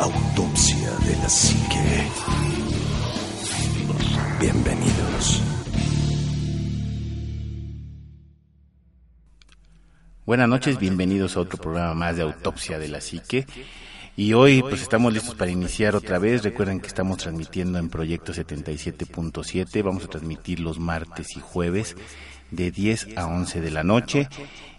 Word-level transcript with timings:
Autopsia 0.00 0.90
de 1.04 1.16
la 1.16 1.28
Psique. 1.28 2.08
Bienvenidos. 4.40 5.42
Buenas 10.24 10.48
noches, 10.48 10.78
bienvenidos 10.78 11.36
a 11.36 11.40
otro 11.40 11.58
programa 11.58 11.92
más 11.92 12.16
de 12.16 12.22
Autopsia 12.22 12.78
de 12.78 12.88
la 12.88 13.02
Psique. 13.02 13.46
Y 14.16 14.32
hoy 14.32 14.62
pues 14.62 14.80
estamos 14.80 15.12
listos 15.12 15.34
para 15.34 15.50
iniciar 15.50 15.94
otra 15.94 16.18
vez. 16.18 16.44
Recuerden 16.44 16.80
que 16.80 16.86
estamos 16.86 17.18
transmitiendo 17.18 17.78
en 17.78 17.90
Proyecto 17.90 18.32
77.7. 18.32 19.82
Vamos 19.84 20.04
a 20.04 20.08
transmitir 20.08 20.60
los 20.60 20.78
martes 20.78 21.36
y 21.36 21.40
jueves 21.40 21.94
de 22.50 22.70
10 22.70 23.16
a 23.16 23.26
11 23.26 23.60
de 23.60 23.70
la 23.70 23.84
noche. 23.84 24.28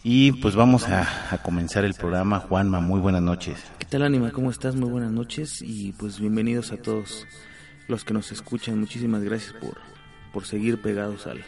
Y 0.03 0.31
pues 0.33 0.55
vamos 0.55 0.87
a, 0.87 1.39
comenzar 1.43 1.85
el 1.85 1.93
programa. 1.93 2.39
Juanma, 2.39 2.79
muy 2.79 2.99
buenas 2.99 3.21
noches. 3.21 3.59
¿Qué 3.77 3.85
tal, 3.85 4.03
Anima? 4.03 4.31
¿Cómo 4.31 4.49
estás? 4.49 4.75
Muy 4.75 4.89
buenas 4.89 5.11
noches 5.11 5.61
y 5.61 5.91
pues 5.93 6.19
bienvenidos 6.19 6.71
a 6.71 6.77
todos 6.77 7.27
los 7.87 8.03
que 8.03 8.13
nos 8.13 8.31
escuchan. 8.31 8.79
Muchísimas 8.79 9.23
gracias 9.23 9.53
por, 9.53 9.77
por 10.33 10.45
seguir 10.45 10.81
pegados 10.81 11.27
al, 11.27 11.43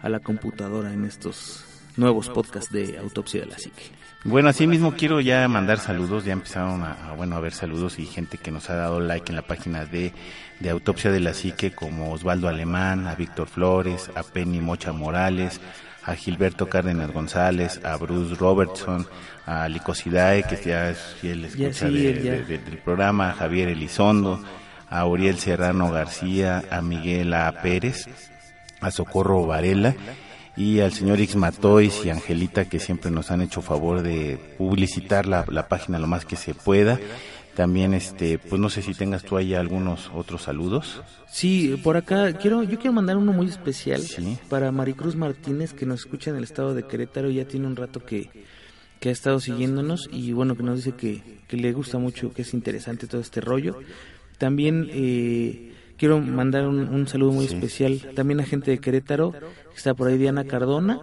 a 0.00 0.08
la 0.08 0.20
computadora 0.20 0.92
en 0.92 1.04
estos 1.04 1.64
nuevos 1.96 2.28
podcasts 2.28 2.72
de 2.72 2.98
Autopsia 2.98 3.40
de 3.40 3.46
la 3.46 3.58
Psique. 3.58 3.82
Bueno, 4.24 4.50
así 4.50 4.66
mismo 4.66 4.92
quiero 4.92 5.20
ya 5.20 5.48
mandar 5.48 5.78
saludos, 5.78 6.24
ya 6.26 6.34
empezaron 6.34 6.82
a, 6.82 7.14
bueno, 7.16 7.36
a 7.36 7.40
ver 7.40 7.52
saludos 7.52 7.98
y 7.98 8.04
gente 8.04 8.36
que 8.36 8.50
nos 8.50 8.68
ha 8.68 8.74
dado 8.74 9.00
like 9.00 9.30
en 9.30 9.36
la 9.36 9.42
página 9.42 9.86
de, 9.86 10.12
de 10.58 10.70
Autopsia 10.70 11.10
de 11.10 11.20
la 11.20 11.32
Psique, 11.32 11.72
como 11.72 12.12
Osvaldo 12.12 12.48
Alemán, 12.48 13.06
a 13.06 13.14
Víctor 13.14 13.48
Flores, 13.48 14.10
a 14.14 14.22
Penny 14.22 14.60
Mocha 14.60 14.92
Morales, 14.92 15.60
a 16.04 16.14
Gilberto 16.14 16.68
Cárdenas 16.68 17.12
González, 17.12 17.80
a 17.82 17.96
Bruce 17.96 18.34
Robertson, 18.34 19.06
a 19.46 19.68
Licosidae, 19.68 20.42
que 20.42 20.56
ya 20.56 20.90
es 20.90 20.98
fiel 21.20 21.46
escucha 21.46 21.88
del 21.88 22.80
programa, 22.84 23.30
a 23.30 23.32
Javier 23.32 23.70
Elizondo, 23.70 24.42
a 24.90 25.06
Uriel 25.06 25.38
Serrano 25.38 25.90
García, 25.90 26.62
a 26.70 26.82
Miguel 26.82 27.32
A. 27.32 27.62
Pérez, 27.62 28.06
a 28.80 28.90
Socorro 28.90 29.46
Varela 29.46 29.94
y 30.56 30.80
al 30.80 30.92
señor 30.92 31.20
X 31.20 31.36
Matois 31.36 32.04
y 32.04 32.10
Angelita 32.10 32.66
que 32.66 32.78
siempre 32.78 33.10
nos 33.10 33.30
han 33.30 33.40
hecho 33.42 33.62
favor 33.62 34.02
de 34.02 34.38
publicitar 34.58 35.26
la, 35.26 35.44
la, 35.48 35.68
página 35.68 35.98
lo 35.98 36.06
más 36.06 36.24
que 36.24 36.36
se 36.36 36.54
pueda. 36.54 36.98
También, 37.54 37.94
este, 37.94 38.38
pues 38.38 38.60
no 38.60 38.70
sé 38.70 38.80
si 38.80 38.94
tengas 38.94 39.22
tú 39.22 39.36
ahí 39.36 39.54
algunos 39.54 40.10
otros 40.14 40.42
saludos. 40.42 41.02
Sí, 41.28 41.78
por 41.82 41.96
acá 41.96 42.32
quiero, 42.34 42.62
yo 42.62 42.78
quiero 42.78 42.92
mandar 42.92 43.16
uno 43.16 43.32
muy 43.32 43.46
especial 43.46 44.00
para 44.48 44.72
Maricruz 44.72 45.16
Martínez 45.16 45.72
que 45.72 45.84
nos 45.84 46.00
escucha 46.00 46.30
en 46.30 46.36
el 46.36 46.44
estado 46.44 46.74
de 46.74 46.84
Querétaro. 46.84 47.28
Ya 47.30 47.44
tiene 47.44 47.66
un 47.66 47.76
rato 47.76 48.04
que, 48.04 48.30
que 49.00 49.08
ha 49.08 49.12
estado 49.12 49.40
siguiéndonos 49.40 50.08
y 50.12 50.32
bueno, 50.32 50.56
que 50.56 50.62
nos 50.62 50.76
dice 50.76 50.92
que, 50.92 51.22
que 51.48 51.56
le 51.56 51.72
gusta 51.72 51.98
mucho, 51.98 52.32
que 52.32 52.42
es 52.42 52.54
interesante 52.54 53.06
todo 53.06 53.20
este 53.20 53.40
rollo. 53.40 53.78
También 54.38 54.88
eh, 54.92 55.69
Quiero 56.00 56.18
mandar 56.18 56.66
un, 56.66 57.06
saludo 57.08 57.32
muy 57.32 57.44
especial 57.44 58.00
también 58.16 58.40
a 58.40 58.44
gente 58.44 58.70
de 58.70 58.78
Querétaro, 58.78 59.32
que 59.32 59.76
está 59.76 59.92
por 59.92 60.08
ahí 60.08 60.16
Diana 60.16 60.44
Cardona, 60.44 60.98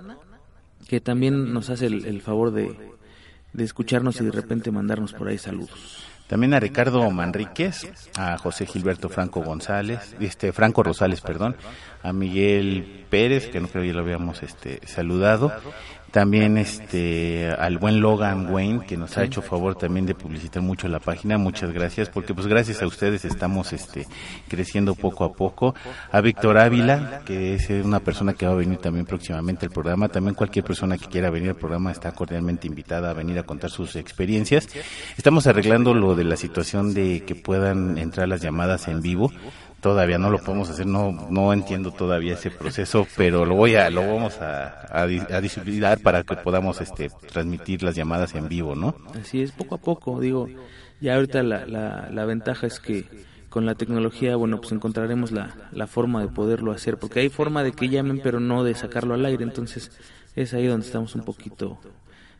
que 0.88 1.00
también 1.00 1.54
nos 1.54 1.70
hace 1.70 1.86
el, 1.86 2.20
favor 2.20 2.50
de, 2.50 2.76
escucharnos 3.56 4.20
y 4.20 4.26
de 4.26 4.32
repente 4.32 4.72
mandarnos 4.72 5.14
por 5.14 5.28
ahí 5.28 5.38
saludos. 5.38 6.04
También 6.26 6.56
a 6.56 6.60
Ricardo 6.60 7.12
Manríquez, 7.12 8.10
a 8.18 8.40
José 8.40 8.66
Gilberto 8.66 9.08
Franco 9.08 9.44
González, 9.44 10.16
este 10.20 10.52
Franco 10.52 10.82
Rosales, 10.82 11.22
perdón, 11.22 11.56
a 12.02 12.12
Miguel 12.12 13.06
Pérez, 13.08 13.50
que 13.50 13.60
no 13.60 13.68
creo 13.68 13.84
que 13.84 13.90
ya 13.90 13.94
lo 13.94 14.00
habíamos 14.02 14.42
este 14.42 14.82
saludado, 14.88 15.54
también 16.12 16.58
este 16.58 17.50
al 17.58 17.78
buen 17.78 18.00
Logan 18.02 18.52
Wayne 18.54 18.86
que 18.86 18.98
nos 18.98 19.18
ha 19.18 19.24
hecho 19.24 19.42
favor 19.42 19.76
también 19.76 20.06
de 20.06 20.16
publicitar 20.16 20.62
mucho 20.62 20.88
la 20.88 21.00
página. 21.00 21.38
Muchas 21.38 21.72
gracias 21.72 22.10
porque 22.10 22.34
pues 22.34 22.48
gracias 22.48 22.82
a 22.82 22.88
ustedes 22.88 23.26
estamos 23.26 23.74
este 23.74 24.08
creciendo 24.48 24.96
poco 24.96 25.26
a 25.26 25.34
poco. 25.34 25.76
A 26.12 26.22
Víctor 26.22 26.58
Ávila 26.58 27.22
que 27.26 27.56
es 27.56 27.70
una 27.70 28.00
persona 28.00 28.34
que 28.34 28.46
va 28.46 28.54
a 28.54 28.56
venir 28.56 28.78
también 28.78 29.06
próximamente 29.06 29.66
al 29.66 29.72
programa. 29.72 30.10
También 30.10 30.36
cualquier 30.36 30.64
persona 30.64 30.98
que 30.98 31.08
quiera 31.08 31.30
venir 31.30 31.50
al 31.50 31.56
programa 31.56 31.92
está 31.92 32.12
cordialmente 32.12 32.68
invitada 32.68 33.10
a 33.10 33.14
venir 33.14 33.38
a 33.40 33.44
contar 33.44 33.70
sus 33.70 33.96
experiencias. 33.96 34.68
Estamos 35.18 35.48
arreglando 35.48 35.94
lo 35.94 36.16
de 36.16 36.24
la 36.24 36.38
situación 36.38 36.94
de 36.94 37.24
que 37.26 37.36
puedan 37.36 37.98
entrar 37.98 38.28
las 38.28 38.42
llamadas 38.42 38.88
en 38.88 39.02
vivo 39.02 39.32
todavía 39.82 40.18
no 40.18 40.30
lo 40.30 40.40
podemos 40.40 40.70
hacer, 40.70 40.86
no 40.86 41.12
no 41.30 41.54
entiendo 41.54 41.92
todavía 41.92 42.34
ese 42.34 42.52
proceso, 42.52 43.08
pero 43.16 43.46
lo 43.46 43.56
voy 43.56 43.76
a 43.76 43.90
lo 43.90 44.02
vamos 44.02 44.40
a, 44.42 45.04
a, 45.04 45.98
para 46.02 46.24
que 46.24 46.36
podamos 46.38 46.82
este 46.82 47.10
transmitir 47.32 47.84
las 47.84 47.96
llamadas 47.96 48.36
en 48.36 48.48
vivo, 48.48 48.76
¿no? 48.76 48.96
Así 49.20 49.42
es, 49.42 49.52
poco 49.52 49.76
a 49.76 49.78
poco, 49.78 50.20
digo, 50.20 50.48
ya 51.00 51.16
ahorita 51.16 51.44
la, 51.44 51.66
la, 51.66 52.10
la 52.12 52.26
ventaja 52.26 52.68
es 52.68 52.80
que 52.80 53.06
con 53.50 53.66
la 53.66 53.76
tecnología, 53.76 54.36
bueno, 54.36 54.60
pues 54.60 54.72
encontraremos 54.72 55.32
la, 55.32 55.56
la 55.72 55.88
forma 55.88 56.22
de 56.22 56.28
poderlo 56.28 56.72
hacer, 56.72 56.98
porque 56.98 57.22
hay 57.22 57.30
forma 57.30 57.64
de 57.64 57.72
que 57.72 57.90
llamen, 57.90 58.20
pero 58.22 58.40
no 58.40 58.64
de 58.64 58.76
sacarlo 58.76 59.14
al 59.14 59.26
aire, 59.26 59.44
entonces 59.44 59.92
es 60.36 60.54
ahí 60.54 60.68
donde 60.68 60.86
estamos 60.86 61.16
un 61.16 61.24
poquito 61.24 61.80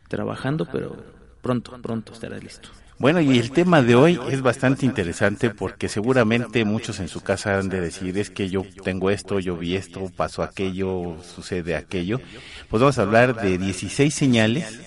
trabajando, 0.08 0.66
pero 0.70 0.96
pronto, 1.40 1.76
pronto 1.80 2.12
estará 2.12 2.38
listo. 2.38 2.68
Bueno, 2.98 3.20
y 3.20 3.38
el 3.38 3.52
tema 3.52 3.80
de 3.80 3.94
hoy 3.94 4.18
es 4.28 4.42
bastante 4.42 4.84
interesante 4.84 5.50
porque 5.50 5.88
seguramente 5.88 6.64
muchos 6.64 6.98
en 6.98 7.06
su 7.06 7.20
casa 7.20 7.56
han 7.56 7.68
de 7.68 7.80
decir, 7.80 8.18
es 8.18 8.28
que 8.28 8.50
yo 8.50 8.64
tengo 8.82 9.10
esto, 9.10 9.38
yo 9.38 9.56
vi 9.56 9.76
esto, 9.76 10.10
pasó 10.16 10.42
aquello, 10.42 11.16
sucede 11.22 11.76
aquello. 11.76 12.20
Pues 12.68 12.80
vamos 12.80 12.98
a 12.98 13.02
hablar 13.02 13.40
de 13.40 13.56
16 13.56 14.12
señales 14.12 14.80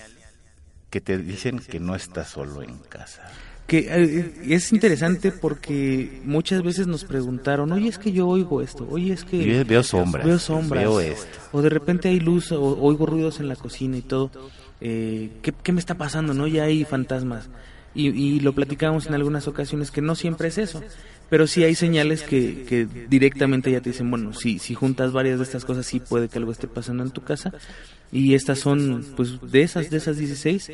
que 0.90 1.00
te 1.00 1.16
dicen 1.16 1.58
que 1.58 1.80
no 1.80 1.94
estás 1.94 2.28
solo 2.28 2.62
en 2.62 2.76
casa. 2.80 3.22
Que 3.66 3.86
eh, 3.88 4.34
es 4.46 4.72
interesante 4.74 5.32
porque 5.32 6.20
muchas 6.24 6.62
veces 6.62 6.86
nos 6.86 7.04
preguntaron, 7.04 7.72
oye, 7.72 7.88
es 7.88 7.98
que 7.98 8.12
yo 8.12 8.28
oigo 8.28 8.60
esto, 8.60 8.86
oye, 8.90 9.14
es 9.14 9.24
que... 9.24 9.64
veo 9.64 9.82
sombras. 9.82 10.26
Veo 10.26 10.38
sombras. 10.38 10.82
Veo 10.82 11.00
esto. 11.00 11.38
O 11.52 11.62
de 11.62 11.70
repente 11.70 12.10
hay 12.10 12.20
luz, 12.20 12.52
o 12.52 12.60
oigo 12.60 13.06
ruidos 13.06 13.40
en 13.40 13.48
la 13.48 13.56
cocina 13.56 13.96
y 13.96 14.02
todo. 14.02 14.30
Eh, 14.82 15.30
¿qué, 15.40 15.52
¿Qué 15.52 15.72
me 15.72 15.80
está 15.80 15.94
pasando? 15.94 16.34
¿No? 16.34 16.46
Ya 16.46 16.64
hay 16.64 16.84
fantasmas 16.84 17.48
y, 17.94 18.40
lo 18.40 18.54
platicamos 18.54 19.06
en 19.06 19.14
algunas 19.14 19.48
ocasiones 19.48 19.90
que 19.90 20.00
no 20.00 20.14
siempre 20.14 20.48
es 20.48 20.58
eso, 20.58 20.82
pero 21.28 21.46
sí 21.46 21.64
hay 21.64 21.74
señales 21.74 22.22
que, 22.22 22.64
que 22.68 22.86
directamente 23.08 23.70
ya 23.70 23.80
te 23.80 23.90
dicen, 23.90 24.10
bueno, 24.10 24.32
si, 24.32 24.58
si 24.58 24.74
juntas 24.74 25.12
varias 25.12 25.38
de 25.38 25.44
estas 25.44 25.64
cosas 25.64 25.86
sí 25.86 26.00
puede 26.00 26.28
que 26.28 26.38
algo 26.38 26.52
esté 26.52 26.68
pasando 26.68 27.02
en 27.02 27.10
tu 27.10 27.22
casa 27.22 27.52
y 28.10 28.34
estas 28.34 28.58
son 28.58 29.04
pues 29.16 29.40
de 29.50 29.62
esas, 29.62 29.90
de 29.90 29.96
esas 29.96 30.16
16 30.16 30.72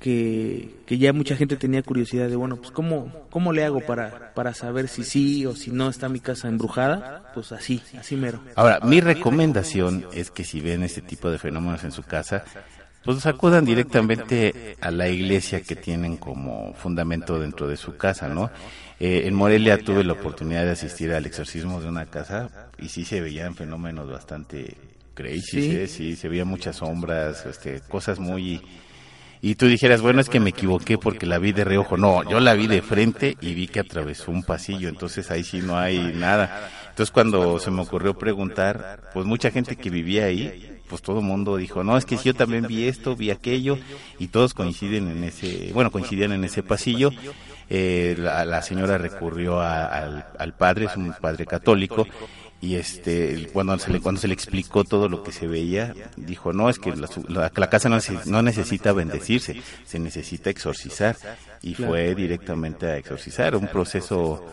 que, 0.00 0.74
que 0.86 0.98
ya 0.98 1.12
mucha 1.12 1.36
gente 1.36 1.56
tenía 1.56 1.82
curiosidad 1.82 2.28
de, 2.28 2.34
bueno, 2.34 2.56
pues 2.56 2.70
cómo, 2.70 3.12
cómo 3.28 3.52
le 3.52 3.64
hago 3.64 3.80
para, 3.80 4.32
para 4.34 4.54
saber 4.54 4.88
si 4.88 5.04
sí 5.04 5.46
o 5.46 5.54
si 5.54 5.70
no 5.70 5.90
está 5.90 6.08
mi 6.08 6.20
casa 6.20 6.48
embrujada, 6.48 7.30
pues 7.34 7.52
así, 7.52 7.82
así 7.98 8.16
mero. 8.16 8.40
Ahora, 8.56 8.80
mi 8.80 9.00
recomendación 9.00 10.06
es 10.12 10.30
que 10.30 10.44
si 10.44 10.60
ven 10.60 10.82
este 10.82 11.02
tipo 11.02 11.30
de 11.30 11.38
fenómenos 11.38 11.84
en 11.84 11.92
su 11.92 12.02
casa, 12.02 12.44
pues 13.04 13.26
acudan 13.26 13.64
directamente 13.64 14.76
a 14.80 14.90
la 14.90 15.08
iglesia 15.08 15.62
que 15.62 15.76
tienen 15.76 16.16
como 16.16 16.74
fundamento 16.74 17.38
dentro 17.38 17.66
de 17.66 17.76
su 17.76 17.96
casa, 17.96 18.28
¿no? 18.28 18.50
Eh, 18.98 19.22
en 19.24 19.34
Morelia 19.34 19.78
tuve 19.78 20.04
la 20.04 20.12
oportunidad 20.12 20.64
de 20.64 20.72
asistir 20.72 21.12
al 21.12 21.24
exorcismo 21.24 21.80
de 21.80 21.88
una 21.88 22.06
casa 22.06 22.70
y 22.78 22.88
sí 22.88 23.04
se 23.04 23.20
veían 23.20 23.54
fenómenos 23.54 24.10
bastante 24.10 24.76
crazy, 25.14 25.40
sí, 25.40 25.76
¿eh? 25.76 25.86
sí 25.86 26.16
se 26.16 26.28
veían 26.28 26.48
muchas 26.48 26.76
sombras, 26.76 27.46
este, 27.46 27.80
cosas 27.80 28.18
muy 28.18 28.60
y 29.42 29.54
tú 29.54 29.66
dijeras, 29.66 30.02
bueno, 30.02 30.20
es 30.20 30.28
que 30.28 30.38
me 30.38 30.50
equivoqué 30.50 30.98
porque 30.98 31.24
la 31.24 31.38
vi 31.38 31.52
de 31.52 31.64
reojo. 31.64 31.96
No, 31.96 32.28
yo 32.28 32.40
la 32.40 32.52
vi 32.54 32.66
de 32.66 32.82
frente 32.82 33.36
y 33.40 33.54
vi 33.54 33.68
que 33.68 33.80
atravesó 33.80 34.30
un 34.30 34.42
pasillo, 34.42 34.88
entonces 34.88 35.30
ahí 35.30 35.44
sí 35.44 35.60
no 35.62 35.78
hay 35.78 36.12
nada. 36.14 36.68
Entonces 36.90 37.10
cuando 37.10 37.58
se 37.58 37.70
me 37.70 37.80
ocurrió 37.80 38.12
preguntar, 38.12 39.10
pues 39.14 39.24
mucha 39.24 39.50
gente 39.50 39.76
que 39.76 39.88
vivía 39.88 40.26
ahí 40.26 40.79
pues 40.90 41.00
todo 41.02 41.20
el 41.20 41.24
mundo 41.24 41.56
dijo, 41.56 41.84
no, 41.84 41.96
es 41.96 42.04
que 42.04 42.16
yo 42.16 42.34
también 42.34 42.66
vi 42.66 42.88
esto, 42.88 43.14
vi 43.14 43.30
aquello, 43.30 43.78
y 44.18 44.28
todos 44.28 44.52
coinciden 44.52 45.08
en 45.08 45.22
ese, 45.24 45.70
bueno, 45.72 45.92
coincidían 45.92 46.32
en 46.32 46.44
ese 46.44 46.64
pasillo. 46.64 47.10
Eh, 47.70 48.16
la, 48.18 48.60
señora 48.62 48.98
recurrió 48.98 49.60
al, 49.60 50.26
al 50.36 50.54
padre, 50.54 50.86
es 50.86 50.96
un 50.96 51.12
padre 51.12 51.46
católico, 51.46 52.06
y 52.60 52.74
este 52.74 53.48
cuando 53.52 53.78
se 53.78 53.90
le 53.90 54.00
cuando 54.00 54.20
se 54.20 54.28
le 54.28 54.34
explicó 54.34 54.84
todo 54.84 55.08
lo 55.08 55.22
que 55.22 55.32
se 55.32 55.46
veía 55.46 55.94
dijo 56.16 56.52
no 56.52 56.68
es 56.68 56.78
que 56.78 56.94
la, 56.94 57.08
la, 57.28 57.70
casa 57.70 57.88
no, 57.88 57.96
no, 58.26 58.42
necesita 58.42 58.92
bendecirse 58.92 59.62
se 59.86 59.98
necesita 59.98 60.50
exorcizar 60.50 61.16
y 61.62 61.72
fue 61.72 62.14
directamente 62.14 62.84
a 62.86 62.98
exorcizar 62.98 63.56
un 63.56 63.66
proceso 63.66 64.44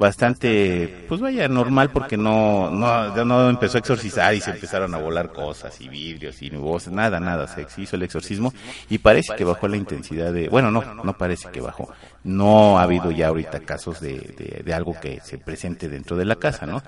bastante, 0.00 1.04
pues 1.06 1.20
vaya, 1.20 1.46
normal 1.46 1.90
porque 1.90 2.16
no, 2.16 2.70
no, 2.70 3.24
no 3.26 3.50
empezó 3.50 3.76
a 3.76 3.80
exorcizar 3.80 4.34
y 4.34 4.40
se 4.40 4.50
empezaron 4.50 4.94
a 4.94 4.98
volar 4.98 5.30
cosas 5.30 5.78
y 5.78 5.90
vidrios 5.90 6.40
y 6.40 6.48
voces, 6.48 6.90
nada, 6.90 7.20
nada, 7.20 7.46
se 7.46 7.66
hizo 7.76 7.96
el 7.96 8.02
exorcismo 8.02 8.54
y 8.88 8.96
parece 8.96 9.34
que 9.36 9.44
bajó 9.44 9.68
la 9.68 9.76
intensidad 9.76 10.32
de, 10.32 10.48
bueno, 10.48 10.70
no, 10.70 10.94
no 11.04 11.18
parece 11.18 11.50
que 11.50 11.60
bajó, 11.60 11.90
no 12.24 12.78
ha 12.78 12.84
habido 12.84 13.10
ya 13.10 13.28
ahorita 13.28 13.60
casos 13.60 14.00
de, 14.00 14.62
de, 14.64 14.72
algo 14.72 14.98
que 14.98 15.20
se 15.20 15.36
presente 15.36 15.86
dentro 15.90 16.16
de 16.16 16.24
la 16.24 16.36
casa, 16.36 16.64
¿no? 16.64 16.82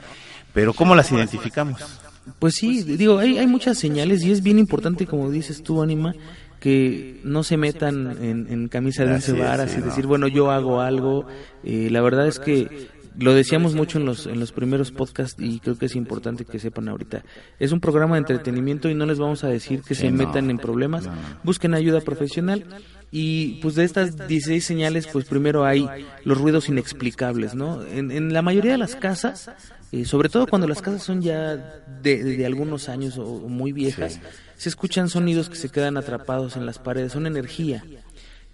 Pero 0.54 0.72
¿cómo 0.72 0.94
las 0.94 1.12
identificamos? 1.12 2.00
Pues 2.38 2.54
sí, 2.54 2.82
digo, 2.82 3.18
hay, 3.18 3.36
hay 3.36 3.46
muchas 3.46 3.76
señales 3.76 4.22
y 4.24 4.32
es 4.32 4.42
bien 4.42 4.58
importante, 4.58 5.06
como 5.06 5.30
dices 5.30 5.62
tú, 5.62 5.82
Anima, 5.82 6.14
que 6.60 7.20
no 7.24 7.42
se 7.42 7.58
metan 7.58 8.16
en, 8.22 8.46
en 8.48 8.68
camisa 8.68 9.04
de 9.04 9.14
once 9.14 9.32
varas 9.32 9.70
sí, 9.70 9.78
y 9.78 9.80
no. 9.80 9.86
decir, 9.86 10.06
bueno, 10.06 10.28
yo 10.28 10.50
hago 10.50 10.80
algo. 10.80 11.26
Eh, 11.64 11.88
la 11.90 12.00
verdad 12.00 12.28
es 12.28 12.38
que 12.38 12.88
lo 13.18 13.34
decíamos 13.34 13.74
mucho 13.74 13.98
en 13.98 14.04
los, 14.06 14.26
en 14.26 14.40
los 14.40 14.52
primeros 14.52 14.90
podcasts 14.92 15.40
y 15.42 15.60
creo 15.60 15.76
que 15.78 15.86
es 15.86 15.96
importante 15.96 16.44
que 16.44 16.58
sepan 16.58 16.88
ahorita. 16.88 17.24
Es 17.58 17.72
un 17.72 17.80
programa 17.80 18.14
de 18.14 18.20
entretenimiento 18.20 18.88
y 18.88 18.94
no 18.94 19.06
les 19.06 19.18
vamos 19.18 19.44
a 19.44 19.48
decir 19.48 19.82
que 19.82 19.94
Sí, 19.94 20.02
se 20.02 20.10
no. 20.10 20.18
metan 20.26 20.50
en 20.50 20.58
problemas. 20.58 21.06
No. 21.06 21.12
Busquen 21.42 21.74
ayuda 21.74 22.00
profesional. 22.00 22.64
Y 23.10 23.60
pues 23.60 23.74
de 23.74 23.84
estas 23.84 24.26
16 24.26 24.64
señales, 24.64 25.06
pues 25.06 25.26
primero 25.26 25.66
hay 25.66 25.86
los 26.24 26.38
ruidos 26.38 26.70
inexplicables, 26.70 27.54
¿no? 27.54 27.82
En, 27.84 28.10
en 28.10 28.32
la 28.32 28.40
mayoría 28.40 28.72
de 28.72 28.78
las 28.78 28.96
casas, 28.96 29.50
eh, 29.92 30.06
sobre 30.06 30.30
todo 30.30 30.46
cuando 30.46 30.66
las 30.66 30.80
casas 30.80 31.02
son 31.02 31.20
ya 31.20 31.56
de, 32.02 32.24
de 32.24 32.46
algunos 32.46 32.88
años 32.88 33.18
o, 33.18 33.24
o 33.26 33.48
muy 33.50 33.72
viejas, 33.72 34.14
Sí. 34.14 34.20
se 34.56 34.68
escuchan 34.70 35.10
sonidos 35.10 35.50
que 35.50 35.56
se 35.56 35.68
quedan 35.68 35.98
atrapados 35.98 36.56
en 36.56 36.64
las 36.64 36.78
paredes, 36.78 37.12
son 37.12 37.26
energía. 37.26 37.84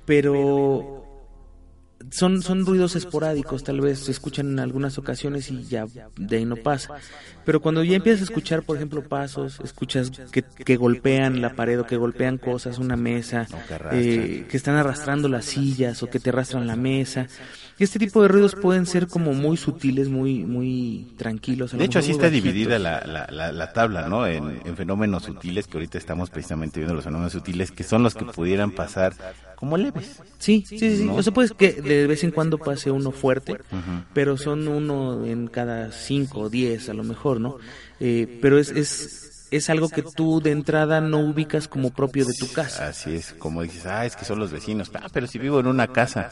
Pero 0.05 1.05
son, 2.11 2.43
son 2.43 2.67
ruidos 2.67 2.97
esporádicos, 2.97 3.65
tal 3.65 3.81
vez 3.81 4.01
se 4.01 4.11
escuchan 4.11 4.49
en 4.51 4.61
algunas 4.61 4.99
ocasiones 4.99 5.51
y 5.51 5.65
ya 5.65 5.87
de 6.17 6.37
ahí 6.37 6.45
no 6.45 6.57
pasa. 6.57 6.95
Pero 7.45 7.61
cuando 7.61 7.83
ya 7.83 7.97
empiezas 7.97 8.23
a 8.23 8.25
escuchar, 8.25 8.63
por 8.63 8.77
ejemplo, 8.77 9.03
pasos, 9.03 9.61
escuchas 9.65 10.11
que, 10.31 10.43
que 10.43 10.77
golpean 10.77 11.41
la 11.41 11.55
pared 11.55 11.81
o 11.81 11.87
que 11.87 11.97
golpean 11.97 12.39
cosas, 12.39 12.79
una 12.79 12.97
mesa, 12.97 13.47
eh, 13.93 14.47
que 14.49 14.57
están 14.57 14.77
arrastrando 14.77 15.29
las 15.29 15.47
sillas 15.47 16.03
o 16.03 16.11
que 16.11 16.21
te 16.21 16.31
arrastran 16.31 16.67
la 16.67 16.77
mesa. 16.77 17.27
Y 17.79 17.85
este 17.85 17.99
tipo 18.01 18.21
de 18.23 18.29
ruidos 18.29 18.57
pueden 18.57 18.87
ser 18.87 19.07
como 19.07 19.33
muy 19.35 19.57
sutiles, 19.57 20.09
muy, 20.09 20.45
muy 20.45 21.13
tranquilos. 21.17 21.79
De 21.79 21.85
hecho, 21.85 22.01
así 22.01 22.11
está 22.11 22.25
bajitos. 22.25 22.45
dividida 22.45 22.79
la, 22.79 23.01
la, 23.07 23.29
la, 23.31 23.53
la 23.53 23.73
tabla, 23.73 24.09
¿no? 24.09 24.27
En, 24.27 24.61
en 24.65 24.77
fenómenos 24.77 25.23
sutiles, 25.25 25.69
que 25.69 25.77
ahorita 25.77 25.97
estamos 25.97 26.29
precisamente 26.29 26.81
viendo 26.81 26.95
los 26.95 27.05
fenómenos 27.05 27.33
sutiles, 27.33 27.71
que 27.71 27.85
son 27.85 28.03
los 28.03 28.15
que 28.15 28.25
pudieran 28.25 28.73
pasar 28.73 29.15
como 29.55 29.77
leves. 29.77 30.21
Sí, 30.39 30.65
sí, 30.67 30.79
sí. 30.79 31.09
O 31.09 31.23
sea, 31.23 31.33
pues 31.33 31.53
que 31.53 31.73
de 31.73 32.07
vez 32.09 32.25
en 32.25 32.33
cuando 32.33 32.59
pase 32.59 32.91
uno 32.91 33.13
fuerte, 33.13 33.59
pero 34.13 34.37
son 34.37 34.67
uno 34.67 35.25
en 35.25 35.47
cada 35.47 35.93
cinco 35.93 36.41
o 36.41 36.51
diez 36.51 36.89
a 36.89 36.95
lo 36.95 37.05
mejor, 37.05 37.41
¿no? 37.41 37.59
Eh, 38.01 38.39
pero 38.43 38.59
es, 38.59 38.71
es, 38.71 39.47
es 39.51 39.71
algo 39.71 39.89
que 39.89 40.03
tú 40.03 40.41
de 40.41 40.51
entrada 40.51 41.01
no 41.01 41.21
ubicas 41.21 41.69
como 41.69 41.91
propio 41.91 42.25
de 42.25 42.35
tu 42.35 42.53
casa. 42.53 42.89
Así 42.89 43.15
es, 43.15 43.35
como 43.35 43.63
dices, 43.63 43.87
ah, 43.87 44.05
es 44.05 44.17
que 44.17 44.25
son 44.25 44.39
los 44.39 44.51
vecinos. 44.51 44.91
Ah, 44.95 45.09
pero 45.13 45.27
si 45.27 45.39
vivo 45.39 45.61
en 45.61 45.69
una 45.69 45.87
casa. 45.89 46.31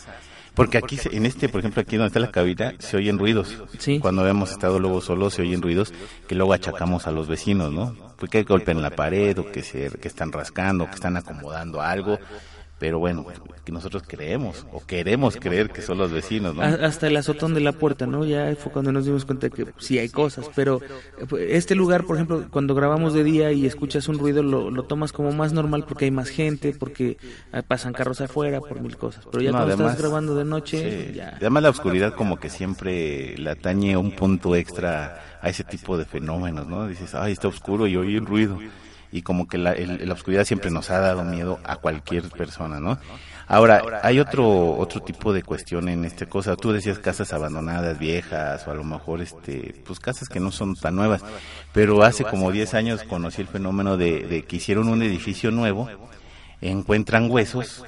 Porque 0.56 0.78
aquí, 0.78 0.98
en 1.12 1.26
este, 1.26 1.50
por 1.50 1.60
ejemplo, 1.60 1.82
aquí 1.82 1.96
donde 1.96 2.08
está 2.08 2.18
la 2.18 2.32
cabina, 2.32 2.74
se 2.78 2.96
oyen 2.96 3.18
ruidos. 3.18 3.62
Sí. 3.78 4.00
Cuando 4.00 4.26
hemos 4.26 4.50
estado 4.50 4.78
luego 4.78 5.02
solos, 5.02 5.34
se 5.34 5.42
oyen 5.42 5.60
ruidos 5.60 5.92
que 6.26 6.34
luego 6.34 6.54
achacamos 6.54 7.06
a 7.06 7.10
los 7.12 7.28
vecinos, 7.28 7.70
¿no? 7.70 7.94
Porque 8.16 8.42
golpean 8.42 8.80
la 8.80 8.90
pared, 8.90 9.38
o 9.38 9.52
que, 9.52 9.62
se, 9.62 9.90
que 9.90 10.08
están 10.08 10.32
rascando, 10.32 10.86
que 10.86 10.94
están 10.94 11.18
acomodando 11.18 11.82
algo. 11.82 12.18
Pero 12.78 12.98
bueno, 12.98 13.24
que 13.64 13.72
nosotros 13.72 14.02
creemos, 14.06 14.66
o 14.70 14.84
queremos 14.84 15.36
creer 15.36 15.70
que 15.70 15.80
son 15.80 15.96
los 15.96 16.12
vecinos, 16.12 16.54
¿no? 16.54 16.60
Hasta 16.60 17.06
el 17.06 17.16
azotón 17.16 17.54
de 17.54 17.60
la 17.60 17.72
puerta, 17.72 18.06
¿no? 18.06 18.22
Ya 18.26 18.54
fue 18.54 18.70
cuando 18.70 18.92
nos 18.92 19.06
dimos 19.06 19.24
cuenta 19.24 19.48
que 19.48 19.66
sí 19.78 19.98
hay 19.98 20.10
cosas, 20.10 20.50
pero 20.54 20.82
eh, 20.82 21.48
este 21.52 21.74
lugar, 21.74 22.04
por 22.04 22.16
ejemplo, 22.16 22.44
cuando 22.50 22.74
grabamos 22.74 23.14
de 23.14 23.24
día 23.24 23.50
y 23.50 23.64
escuchas 23.64 24.08
un 24.08 24.18
ruido, 24.18 24.42
lo, 24.42 24.70
lo 24.70 24.82
tomas 24.82 25.12
como 25.12 25.32
más 25.32 25.54
normal 25.54 25.86
porque 25.88 26.04
hay 26.04 26.10
más 26.10 26.28
gente, 26.28 26.74
porque 26.78 27.16
ah, 27.50 27.62
pasan 27.62 27.94
carros 27.94 28.20
afuera, 28.20 28.60
por 28.60 28.78
mil 28.82 28.98
cosas. 28.98 29.24
Pero 29.32 29.42
ya 29.42 29.52
No, 29.52 29.56
cuando 29.58 29.72
además- 29.74 29.92
estás 29.92 30.02
grabando 30.06 30.34
de 30.36 30.44
noche, 30.44 31.06
Sí. 31.08 31.14
ya... 31.14 31.34
Además 31.40 31.62
la 31.62 31.70
oscuridad 31.70 32.12
como 32.14 32.36
que 32.38 32.50
siempre 32.50 33.38
le 33.38 33.48
atañe 33.50 33.96
un 33.96 34.10
punto 34.12 34.54
extra 34.54 35.38
a 35.40 35.48
ese 35.48 35.64
tipo 35.64 35.96
de 35.96 36.04
fenómenos, 36.04 36.66
¿no? 36.66 36.86
Dices, 36.86 37.14
ay, 37.14 37.32
está 37.32 37.48
oscuro 37.48 37.86
y 37.86 37.96
oye 37.96 38.18
el 38.18 38.26
ruido. 38.26 38.58
Y 39.12 39.22
como 39.22 39.46
que 39.48 39.58
la, 39.58 39.72
el- 39.72 40.06
la 40.06 40.14
oscuridad 40.14 40.44
siempre 40.44 40.70
nos 40.70 40.90
ha 40.90 40.98
dado 41.00 41.24
miedo 41.24 41.58
a 41.64 41.76
cualquier 41.76 42.28
persona, 42.30 42.80
¿no? 42.80 42.98
Ahora, 43.48 44.00
hay 44.02 44.18
otro 44.18 44.76
otro 44.76 45.00
tipo 45.02 45.32
de 45.32 45.42
cuestión 45.44 45.88
en 45.88 46.04
esta 46.04 46.26
cosa. 46.26 46.56
Tú 46.56 46.72
decías 46.72 46.98
casas 46.98 47.32
abandonadas, 47.32 47.96
viejas, 47.98 48.66
o 48.66 48.72
a 48.72 48.74
lo 48.74 48.82
mejor 48.82 49.20
este 49.22 49.72
pues 49.86 50.00
casas 50.00 50.28
que 50.28 50.40
no 50.40 50.50
son 50.50 50.74
tan 50.74 50.96
nuevas. 50.96 51.22
Pero 51.72 52.02
hace 52.02 52.24
como 52.24 52.50
10 52.50 52.74
años 52.74 53.04
conocí 53.04 53.42
el 53.42 53.46
fenómeno 53.48 53.96
de, 53.96 54.26
de 54.26 54.42
que 54.42 54.56
hicieron 54.56 54.88
un 54.88 55.00
edificio 55.02 55.52
nuevo, 55.52 55.88
encuentran 56.60 57.30
huesos, 57.30 57.84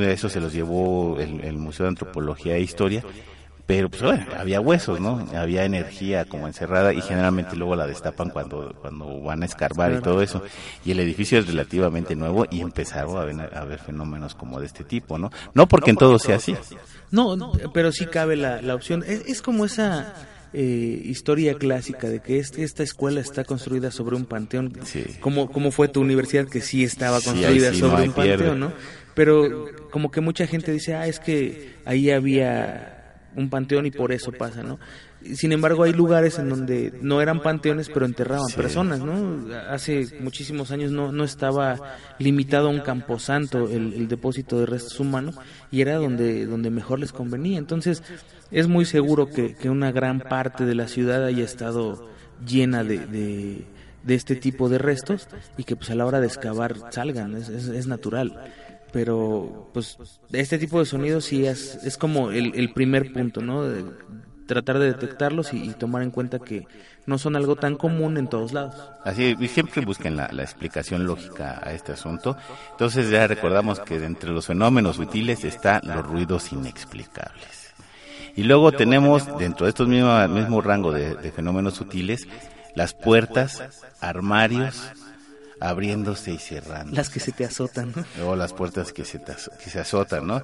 eso 0.00 0.28
se 0.28 0.40
los 0.40 0.52
llevó 0.52 1.18
el, 1.18 1.40
el 1.40 1.56
Museo 1.56 1.84
de 1.84 1.90
Antropología 1.90 2.56
e 2.56 2.60
Historia, 2.60 3.02
pero 3.72 3.88
pues 3.88 4.02
bueno, 4.02 4.26
había 4.36 4.60
huesos, 4.60 5.00
¿no? 5.00 5.26
Había 5.34 5.64
energía 5.64 6.26
como 6.26 6.46
encerrada 6.46 6.92
y 6.92 7.00
generalmente 7.00 7.56
luego 7.56 7.74
la 7.74 7.86
destapan 7.86 8.28
cuando, 8.28 8.76
cuando 8.82 9.22
van 9.22 9.42
a 9.42 9.46
escarbar 9.46 9.94
y 9.94 10.02
todo 10.02 10.20
eso. 10.20 10.42
Y 10.84 10.90
el 10.90 11.00
edificio 11.00 11.38
es 11.38 11.46
relativamente 11.46 12.14
nuevo 12.14 12.44
y 12.50 12.60
empezaron 12.60 13.16
a 13.16 13.24
ver, 13.24 13.56
a 13.56 13.64
ver 13.64 13.78
fenómenos 13.78 14.34
como 14.34 14.60
de 14.60 14.66
este 14.66 14.84
tipo, 14.84 15.16
¿no? 15.16 15.30
No 15.54 15.68
porque 15.68 15.88
en 15.88 15.96
todo 15.96 16.18
sea 16.18 16.36
así. 16.36 16.54
No, 17.10 17.34
no, 17.34 17.52
pero 17.72 17.92
sí 17.92 18.04
cabe 18.04 18.36
la, 18.36 18.60
la 18.60 18.74
opción. 18.74 19.04
Es, 19.06 19.22
es 19.26 19.40
como 19.40 19.64
esa 19.64 20.16
eh, 20.52 21.00
historia 21.04 21.54
clásica 21.54 22.10
de 22.10 22.20
que 22.20 22.40
este, 22.40 22.64
esta 22.64 22.82
escuela 22.82 23.22
está 23.22 23.42
construida 23.44 23.90
sobre 23.90 24.16
un 24.16 24.26
panteón. 24.26 24.74
Sí. 24.84 25.02
Como, 25.20 25.50
como 25.50 25.70
fue 25.70 25.88
tu 25.88 26.02
universidad 26.02 26.46
que 26.46 26.60
sí 26.60 26.84
estaba 26.84 27.22
construida 27.22 27.72
sí, 27.72 27.78
sobre 27.78 28.02
un 28.02 28.12
pierde. 28.12 28.32
panteón, 28.36 28.60
¿no? 28.60 28.72
Pero 29.14 29.64
como 29.90 30.10
que 30.10 30.20
mucha 30.20 30.46
gente 30.46 30.72
dice, 30.72 30.94
ah, 30.94 31.06
es 31.06 31.20
que 31.20 31.76
ahí 31.86 32.10
había 32.10 33.01
un 33.36 33.48
panteón 33.48 33.86
y 33.86 33.90
por 33.90 34.12
eso 34.12 34.30
pasa, 34.32 34.62
¿no? 34.62 34.78
Sin 35.34 35.52
embargo, 35.52 35.84
hay 35.84 35.92
lugares 35.92 36.38
en 36.38 36.48
donde 36.48 36.92
no 37.00 37.20
eran 37.22 37.40
panteones, 37.40 37.88
pero 37.88 38.04
enterraban 38.06 38.48
Sí. 38.48 38.56
personas, 38.56 39.00
¿no? 39.00 39.46
Hace 39.70 40.06
muchísimos 40.20 40.70
años 40.72 40.90
no, 40.90 41.12
no 41.12 41.24
estaba 41.24 41.78
limitado 42.18 42.66
a 42.66 42.70
un 42.70 42.80
camposanto 42.80 43.68
el, 43.70 43.92
el 43.94 44.08
depósito 44.08 44.58
de 44.58 44.66
restos 44.66 44.98
humanos 45.00 45.36
y 45.70 45.80
era 45.80 45.94
donde, 45.96 46.44
donde 46.46 46.70
mejor 46.70 46.98
les 46.98 47.12
convenía. 47.12 47.58
Entonces, 47.58 48.02
es 48.50 48.68
muy 48.68 48.84
seguro 48.84 49.28
que, 49.28 49.54
que 49.54 49.70
una 49.70 49.92
gran 49.92 50.20
parte 50.20 50.64
de 50.66 50.74
la 50.74 50.88
ciudad 50.88 51.24
haya 51.24 51.44
estado 51.44 52.08
llena 52.46 52.82
de, 52.82 52.98
de, 53.06 53.64
de 54.02 54.14
este 54.14 54.34
tipo 54.34 54.68
de 54.68 54.78
restos 54.78 55.28
y 55.56 55.62
que 55.64 55.76
pues 55.76 55.90
a 55.90 55.94
la 55.94 56.04
hora 56.04 56.20
de 56.20 56.26
excavar 56.26 56.74
salgan, 56.90 57.36
es, 57.36 57.48
es, 57.48 57.68
es 57.68 57.86
natural 57.86 58.52
pero 58.92 59.70
pues 59.72 59.98
este 60.32 60.58
tipo 60.58 60.78
de 60.78 60.86
sonidos 60.86 61.24
sí 61.24 61.46
es, 61.46 61.76
es 61.84 61.96
como 61.96 62.30
el, 62.30 62.54
el 62.54 62.72
primer 62.72 63.12
punto, 63.12 63.40
¿no? 63.40 63.64
De 63.64 63.84
tratar 64.46 64.78
de 64.78 64.86
detectarlos 64.86 65.54
y, 65.54 65.62
y 65.64 65.70
tomar 65.70 66.02
en 66.02 66.10
cuenta 66.10 66.38
que 66.38 66.66
no 67.06 67.18
son 67.18 67.36
algo 67.36 67.56
tan 67.56 67.76
común 67.76 68.16
en 68.18 68.28
todos 68.28 68.52
lados. 68.52 68.74
Así, 69.04 69.34
y 69.38 69.48
siempre 69.48 69.84
busquen 69.84 70.16
la, 70.16 70.28
la 70.30 70.42
explicación 70.42 71.06
lógica 71.06 71.60
a 71.62 71.72
este 71.72 71.92
asunto. 71.92 72.36
Entonces 72.72 73.10
ya 73.10 73.26
recordamos 73.26 73.80
que 73.80 73.96
entre 73.96 74.30
los 74.30 74.46
fenómenos 74.46 74.96
sutiles 74.96 75.44
están 75.44 75.80
los 75.84 76.06
ruidos 76.06 76.52
inexplicables. 76.52 77.72
Y 78.36 78.44
luego 78.44 78.72
tenemos, 78.72 79.26
dentro 79.38 79.66
de 79.66 79.70
estos 79.70 79.88
mismos 79.88 80.28
mismo 80.30 80.60
rango 80.60 80.92
de, 80.92 81.14
de 81.16 81.32
fenómenos 81.32 81.74
sutiles, 81.74 82.26
las 82.74 82.94
puertas, 82.94 83.84
armarios, 84.00 84.90
abriéndose 85.62 86.32
y 86.32 86.38
cerrando. 86.38 86.94
Las 86.96 87.08
que 87.08 87.20
se 87.20 87.32
te 87.32 87.44
azotan, 87.44 87.92
o 88.22 88.36
las 88.36 88.52
puertas 88.52 88.92
que 88.92 89.04
se, 89.04 89.18
te 89.18 89.34
que 89.62 89.70
se 89.70 89.80
azotan, 89.80 90.26
¿no? 90.26 90.42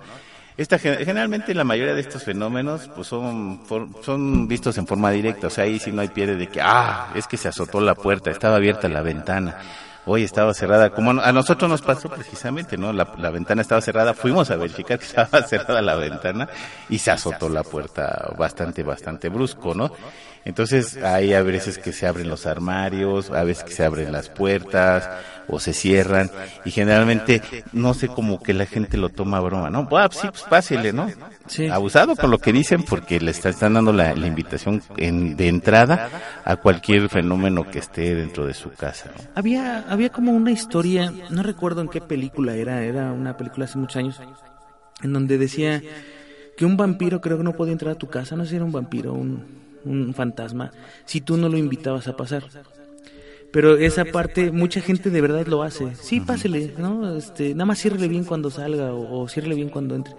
Esta, 0.56 0.78
gen- 0.78 0.98
generalmente 1.04 1.54
la 1.54 1.62
mayoría 1.62 1.94
de 1.94 2.00
estos 2.00 2.24
fenómenos 2.24 2.90
pues 2.94 3.06
son, 3.06 3.60
for- 3.64 3.88
son 4.02 4.48
vistos 4.48 4.76
en 4.78 4.86
forma 4.86 5.10
directa, 5.12 5.46
o 5.46 5.50
sea, 5.50 5.64
ahí 5.64 5.78
sí 5.78 5.92
no 5.92 6.00
hay 6.02 6.08
pierde 6.08 6.34
de 6.36 6.48
que, 6.48 6.60
ah, 6.60 7.10
es 7.14 7.26
que 7.28 7.36
se 7.36 7.48
azotó 7.48 7.80
la 7.80 7.94
puerta, 7.94 8.30
estaba 8.30 8.56
abierta 8.56 8.88
la 8.88 9.02
ventana, 9.02 9.56
hoy 10.04 10.24
estaba 10.24 10.52
cerrada, 10.54 10.90
como 10.90 11.12
a 11.12 11.32
nosotros 11.32 11.70
nos 11.70 11.82
pasó 11.82 12.08
precisamente, 12.08 12.76
¿no? 12.76 12.92
La, 12.92 13.06
la 13.18 13.30
ventana 13.30 13.62
estaba 13.62 13.80
cerrada, 13.80 14.14
fuimos 14.14 14.50
a 14.50 14.56
verificar 14.56 14.98
que 14.98 15.04
estaba 15.04 15.42
cerrada 15.46 15.80
la 15.80 15.94
ventana 15.94 16.48
y 16.88 16.98
se 16.98 17.12
azotó 17.12 17.48
la 17.48 17.62
puerta 17.62 18.32
bastante, 18.36 18.82
bastante 18.82 19.28
brusco, 19.28 19.74
¿no? 19.74 19.92
Entonces 20.44 20.96
hay 21.02 21.34
a 21.34 21.42
veces 21.42 21.78
que 21.78 21.92
se 21.92 22.06
abren 22.06 22.28
los 22.28 22.46
armarios, 22.46 23.30
a 23.30 23.44
veces 23.44 23.64
que 23.64 23.72
se 23.72 23.84
abren 23.84 24.12
las 24.12 24.28
puertas 24.30 25.08
o 25.46 25.60
se 25.60 25.72
cierran 25.72 26.30
y 26.64 26.70
generalmente 26.70 27.42
no 27.72 27.94
sé 27.94 28.08
cómo 28.08 28.42
que 28.42 28.54
la 28.54 28.66
gente 28.66 28.96
lo 28.96 29.08
toma 29.10 29.38
a 29.38 29.40
broma, 29.40 29.70
¿no? 29.70 29.86
Ah, 29.92 30.08
sí, 30.10 30.28
pues 30.30 30.42
pásele, 30.48 30.92
¿no? 30.92 31.08
Sí. 31.46 31.66
Abusado 31.68 32.16
con 32.16 32.30
lo 32.30 32.38
que 32.38 32.52
dicen 32.52 32.82
porque 32.82 33.20
le 33.20 33.30
está- 33.30 33.48
están 33.48 33.74
dando 33.74 33.92
la, 33.92 34.14
la 34.14 34.26
invitación 34.26 34.82
en- 34.96 35.36
de 35.36 35.48
entrada 35.48 36.10
a 36.44 36.56
cualquier 36.56 37.08
fenómeno 37.08 37.68
que 37.70 37.78
esté 37.78 38.14
dentro 38.14 38.46
de 38.46 38.54
su 38.54 38.70
casa, 38.72 39.10
¿no? 39.16 39.24
Había, 39.34 39.80
había 39.88 40.10
como 40.10 40.32
una 40.32 40.50
historia, 40.50 41.12
no 41.30 41.42
recuerdo 41.42 41.80
en 41.82 41.88
qué 41.88 42.00
película 42.00 42.54
era, 42.54 42.82
era 42.82 43.12
una 43.12 43.36
película 43.36 43.64
hace 43.64 43.78
muchos 43.78 43.96
años, 43.96 44.20
en 45.02 45.12
donde 45.12 45.38
decía 45.38 45.82
que 46.56 46.66
un 46.66 46.76
vampiro 46.76 47.20
creo 47.20 47.38
que 47.38 47.44
no 47.44 47.52
podía 47.54 47.72
entrar 47.72 47.92
a 47.92 47.98
tu 47.98 48.08
casa, 48.08 48.36
no 48.36 48.44
sé 48.44 48.50
si 48.50 48.56
era 48.56 48.64
un 48.64 48.72
vampiro, 48.72 49.12
un, 49.14 49.44
un 49.88 50.14
fantasma, 50.14 50.70
si 51.04 51.20
tú 51.20 51.36
no 51.36 51.48
lo 51.48 51.56
invitabas 51.58 52.08
a 52.08 52.16
pasar. 52.16 52.44
Pero 53.50 53.76
esa 53.78 54.04
parte, 54.04 54.50
mucha 54.52 54.80
gente 54.80 55.08
de 55.10 55.20
verdad 55.22 55.46
lo 55.46 55.62
hace. 55.62 55.94
Sí, 55.94 56.20
pásele, 56.20 56.74
¿no? 56.76 57.16
Este, 57.16 57.54
nada 57.54 57.64
más 57.64 57.78
ciérrele 57.80 58.06
bien 58.08 58.24
cuando 58.24 58.50
salga 58.50 58.92
o, 58.92 59.22
o 59.22 59.28
ciérrele 59.28 59.54
bien 59.54 59.70
cuando 59.70 59.94
entre. 59.94 60.14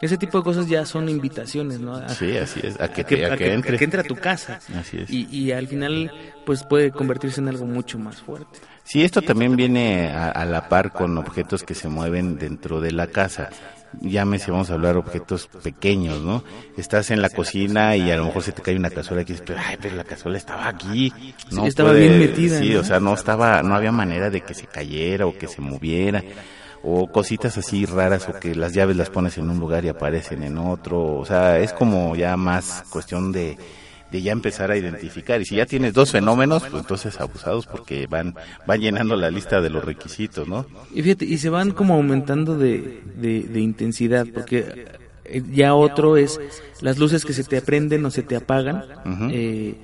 Ese 0.00 0.16
tipo 0.16 0.38
de 0.38 0.44
cosas 0.44 0.66
ya 0.66 0.86
son 0.86 1.08
invitaciones, 1.10 1.78
¿no? 1.80 1.94
A, 1.94 2.08
Sí, 2.08 2.34
así 2.36 2.60
es, 2.62 2.80
a 2.80 2.88
que, 2.88 3.02
a 3.02 3.04
que, 3.04 3.26
a 3.26 3.36
que 3.36 3.52
entre. 3.52 3.74
a 3.74 3.78
que 3.78 3.84
entre 3.84 4.00
a 4.00 4.04
tu 4.04 4.16
casa. 4.16 4.60
Así 4.74 4.98
es. 4.98 5.10
Y, 5.10 5.26
y 5.30 5.52
al 5.52 5.66
final, 5.66 6.10
pues 6.46 6.62
puede 6.62 6.90
convertirse 6.90 7.40
en 7.40 7.48
algo 7.48 7.66
mucho 7.66 7.98
más 7.98 8.22
fuerte. 8.22 8.60
Sí, 8.84 9.02
esto 9.02 9.20
también 9.20 9.56
viene 9.56 10.08
a, 10.08 10.30
a 10.30 10.44
la 10.46 10.68
par 10.68 10.92
con 10.92 11.18
objetos 11.18 11.64
que 11.64 11.74
se 11.74 11.88
mueven 11.88 12.38
dentro 12.38 12.80
de 12.80 12.92
la 12.92 13.08
casa. 13.08 13.50
Llámese, 14.00 14.50
vamos 14.50 14.70
a 14.70 14.74
hablar 14.74 14.96
objetos 14.96 15.48
pequeños, 15.62 16.20
¿no? 16.20 16.44
Estás 16.76 17.10
en 17.10 17.20
la 17.20 17.28
cocina 17.28 17.96
y 17.96 18.10
a 18.10 18.16
lo 18.16 18.26
mejor 18.26 18.42
se 18.42 18.52
te 18.52 18.62
cae 18.62 18.76
una 18.76 18.90
cazuela 18.90 19.24
que 19.24 19.32
dices, 19.32 19.44
pero, 19.46 19.60
ay, 19.64 19.76
pero 19.80 19.96
la 19.96 20.04
cazuela 20.04 20.38
estaba 20.38 20.68
aquí. 20.68 21.12
Sí, 21.48 21.60
estaba 21.64 21.92
bien 21.92 22.18
metida, 22.18 22.60
Sí, 22.60 22.70
¿no? 22.74 22.80
o 22.80 22.84
sea, 22.84 23.00
no 23.00 23.14
estaba, 23.14 23.62
no 23.62 23.74
había 23.74 23.90
manera 23.92 24.30
de 24.30 24.42
que 24.42 24.54
se 24.54 24.66
cayera 24.66 25.26
o 25.26 25.36
que 25.36 25.48
se 25.48 25.60
moviera. 25.60 26.22
O 26.82 27.08
cositas 27.08 27.58
así 27.58 27.84
raras 27.84 28.26
o 28.28 28.40
que 28.40 28.54
las 28.54 28.72
llaves 28.72 28.96
las 28.96 29.10
pones 29.10 29.36
en 29.36 29.50
un 29.50 29.58
lugar 29.58 29.84
y 29.84 29.88
aparecen 29.88 30.42
en 30.42 30.56
otro. 30.56 31.18
O 31.18 31.26
sea, 31.26 31.58
es 31.58 31.72
como 31.72 32.16
ya 32.16 32.36
más 32.38 32.84
cuestión 32.90 33.32
de, 33.32 33.58
de 34.10 34.22
ya 34.22 34.32
empezar 34.32 34.70
a 34.70 34.76
identificar. 34.76 35.40
Y 35.40 35.44
si 35.44 35.56
ya 35.56 35.66
tienes 35.66 35.92
dos 35.94 36.10
fenómenos, 36.12 36.62
pues 36.64 36.82
entonces 36.82 37.20
abusados 37.20 37.66
porque 37.66 38.06
van, 38.06 38.34
van 38.66 38.80
llenando 38.80 39.16
la 39.16 39.30
lista 39.30 39.60
de 39.60 39.70
los 39.70 39.84
requisitos, 39.84 40.48
¿no? 40.48 40.66
Y 40.94 41.02
fíjate, 41.02 41.24
y 41.24 41.38
se 41.38 41.50
van 41.50 41.70
como 41.72 41.94
aumentando 41.94 42.56
de, 42.56 43.02
de, 43.16 43.42
de 43.42 43.60
intensidad, 43.60 44.26
porque 44.32 44.86
eh, 45.24 45.42
ya 45.52 45.74
otro 45.74 46.16
es 46.16 46.40
las 46.80 46.98
luces 46.98 47.24
que 47.24 47.32
se 47.32 47.44
te 47.44 47.60
prenden 47.62 48.04
o 48.04 48.10
se 48.10 48.22
te 48.22 48.36
apagan. 48.36 48.84
Eh, 49.30 49.74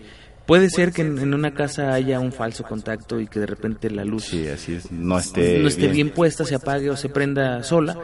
puede 0.46 0.70
ser 0.70 0.92
que 0.92 1.02
en, 1.02 1.18
en 1.18 1.34
una 1.34 1.54
casa 1.54 1.92
haya 1.92 2.20
un 2.20 2.32
falso 2.32 2.64
contacto 2.64 3.20
y 3.20 3.26
que 3.26 3.40
de 3.40 3.46
repente 3.46 3.90
la 3.90 4.04
luz 4.04 4.24
Sí, 4.24 4.46
así 4.48 4.74
es. 4.74 4.90
No 4.90 5.18
esté, 5.18 5.58
no 5.58 5.68
esté 5.68 5.88
bien 5.88 6.10
puesta, 6.10 6.44
se 6.44 6.54
apague 6.54 6.90
o 6.90 6.96
se 6.96 7.08
prenda 7.08 7.62
sola, 7.62 7.96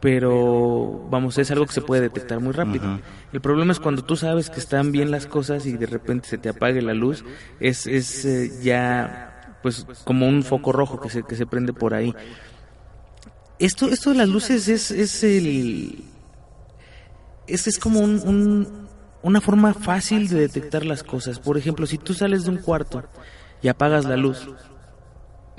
pero 0.00 1.06
vamos, 1.10 1.38
es 1.38 1.50
algo 1.50 1.66
que 1.66 1.72
se 1.72 1.80
puede 1.82 2.02
detectar 2.02 2.40
muy 2.40 2.52
rápido. 2.52 3.00
El 3.32 3.40
problema 3.40 3.72
es 3.72 3.80
cuando 3.80 4.02
tú 4.02 4.16
sabes 4.16 4.48
que 4.50 4.60
están 4.60 4.92
bien 4.92 5.10
las 5.10 5.26
cosas 5.26 5.66
y 5.66 5.72
de 5.76 5.86
repente 5.86 6.28
se 6.28 6.38
te 6.38 6.48
apague 6.48 6.80
la 6.82 6.94
luz, 6.94 7.24
es, 7.60 7.86
es 7.86 8.24
eh, 8.24 8.50
ya 8.62 9.56
pues 9.62 9.84
como 10.04 10.28
un 10.28 10.44
foco 10.44 10.70
rojo 10.72 11.00
que 11.00 11.10
se, 11.10 11.22
que 11.24 11.34
se 11.34 11.46
prende 11.46 11.72
por 11.72 11.94
ahí. 11.94 12.14
Esto, 13.58 13.88
esto 13.88 14.10
de 14.10 14.16
las 14.16 14.28
luces 14.28 14.68
es, 14.68 14.90
es 14.92 15.24
el... 15.24 16.04
Es, 17.48 17.66
es 17.66 17.78
como 17.78 18.00
un, 18.00 18.20
un- 18.24 18.88
una 19.20 19.40
forma 19.40 19.74
fácil 19.74 20.28
de 20.28 20.38
detectar 20.38 20.86
las 20.86 21.02
cosas. 21.02 21.40
Por 21.40 21.58
ejemplo, 21.58 21.86
si 21.86 21.98
tú 21.98 22.14
sales 22.14 22.44
de 22.44 22.50
un 22.50 22.58
cuarto 22.58 23.02
y 23.60 23.66
apagas 23.68 24.04
la 24.04 24.16
luz, 24.16 24.48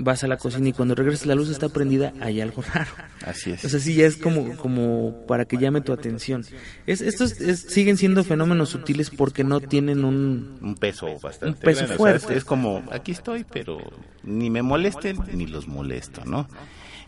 vas 0.02 0.24
a 0.24 0.26
la 0.28 0.36
cocina 0.38 0.68
y 0.68 0.72
cuando 0.72 0.94
regresas 0.94 1.26
la 1.26 1.34
luz 1.34 1.48
está 1.50 1.68
prendida, 1.68 2.12
hay 2.20 2.40
algo 2.40 2.62
raro. 2.74 2.90
Así 3.24 3.52
es. 3.52 3.64
O 3.64 3.68
sea, 3.68 3.78
sí, 3.78 3.94
ya 3.94 4.06
es 4.06 4.16
como, 4.16 4.56
como 4.56 5.26
para 5.26 5.44
que 5.44 5.56
llame 5.58 5.80
tu 5.82 5.92
atención. 5.92 6.44
Es, 6.86 7.00
estos 7.00 7.40
es- 7.40 7.60
siguen 7.60 7.96
siendo 7.96 8.24
fenómenos 8.24 8.70
sutiles 8.70 9.10
porque 9.10 9.44
no 9.44 9.60
tienen 9.60 10.04
un... 10.04 10.58
un 10.60 10.74
peso 10.74 11.06
bastante 11.22 11.46
Un 11.48 11.54
peso 11.54 11.78
grande, 11.80 11.84
o 11.84 11.86
sea, 11.88 11.96
fuerte. 11.96 12.32
es, 12.32 12.38
es 12.38 12.44
como 12.44 12.82
aquí 12.90 13.12
estoy 13.12 13.44
pero 13.44 13.78
ni 14.22 14.50
me 14.50 14.62
molesten 14.62 15.18
ni 15.32 15.46
los 15.46 15.68
molesto 15.68 16.24
no 16.24 16.48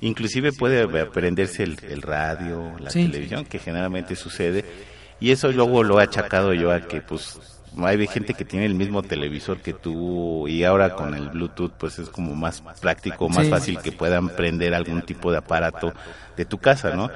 inclusive 0.01 0.53
puede 0.53 0.87
prenderse 1.07 1.63
el, 1.63 1.79
el 1.89 2.03
radio 2.03 2.73
la 2.79 2.91
Sí. 2.91 3.07
televisión 3.07 3.45
que 3.45 3.59
generalmente 3.59 4.17
sucede 4.17 4.65
y 5.21 5.31
eso 5.31 5.51
luego 5.53 5.83
lo 5.83 6.01
he 6.01 6.03
achacado 6.05 6.53
yo 6.55 6.71
a 6.73 6.81
que 6.83 7.01
pues 7.01 7.39
hay 7.79 8.07
gente 8.07 8.35
que 8.35 8.45
tiene 8.45 8.67
el 8.67 8.75
mismo 8.75 9.03
televisor 9.03 9.59
que 9.61 9.73
tú 9.73 10.47
y 10.49 10.65
ahora 10.65 10.95
con 10.95 11.15
el 11.15 11.29
Bluetooth 11.31 11.73
pues 11.79 11.99
es 11.99 12.09
como 12.09 12.35
más 12.35 12.63
práctico, 12.81 13.29
más 13.29 13.45
Sí. 13.47 13.51
fácil 13.51 13.79
que 13.81 13.93
puedan 13.93 14.29
prender 14.29 14.75
algún 14.75 15.03
tipo 15.03 15.31
de 15.33 15.39
aparato 15.39 15.93
de 16.37 16.45
tu 16.45 16.59
casa, 16.59 16.95
¿no? 16.95 17.11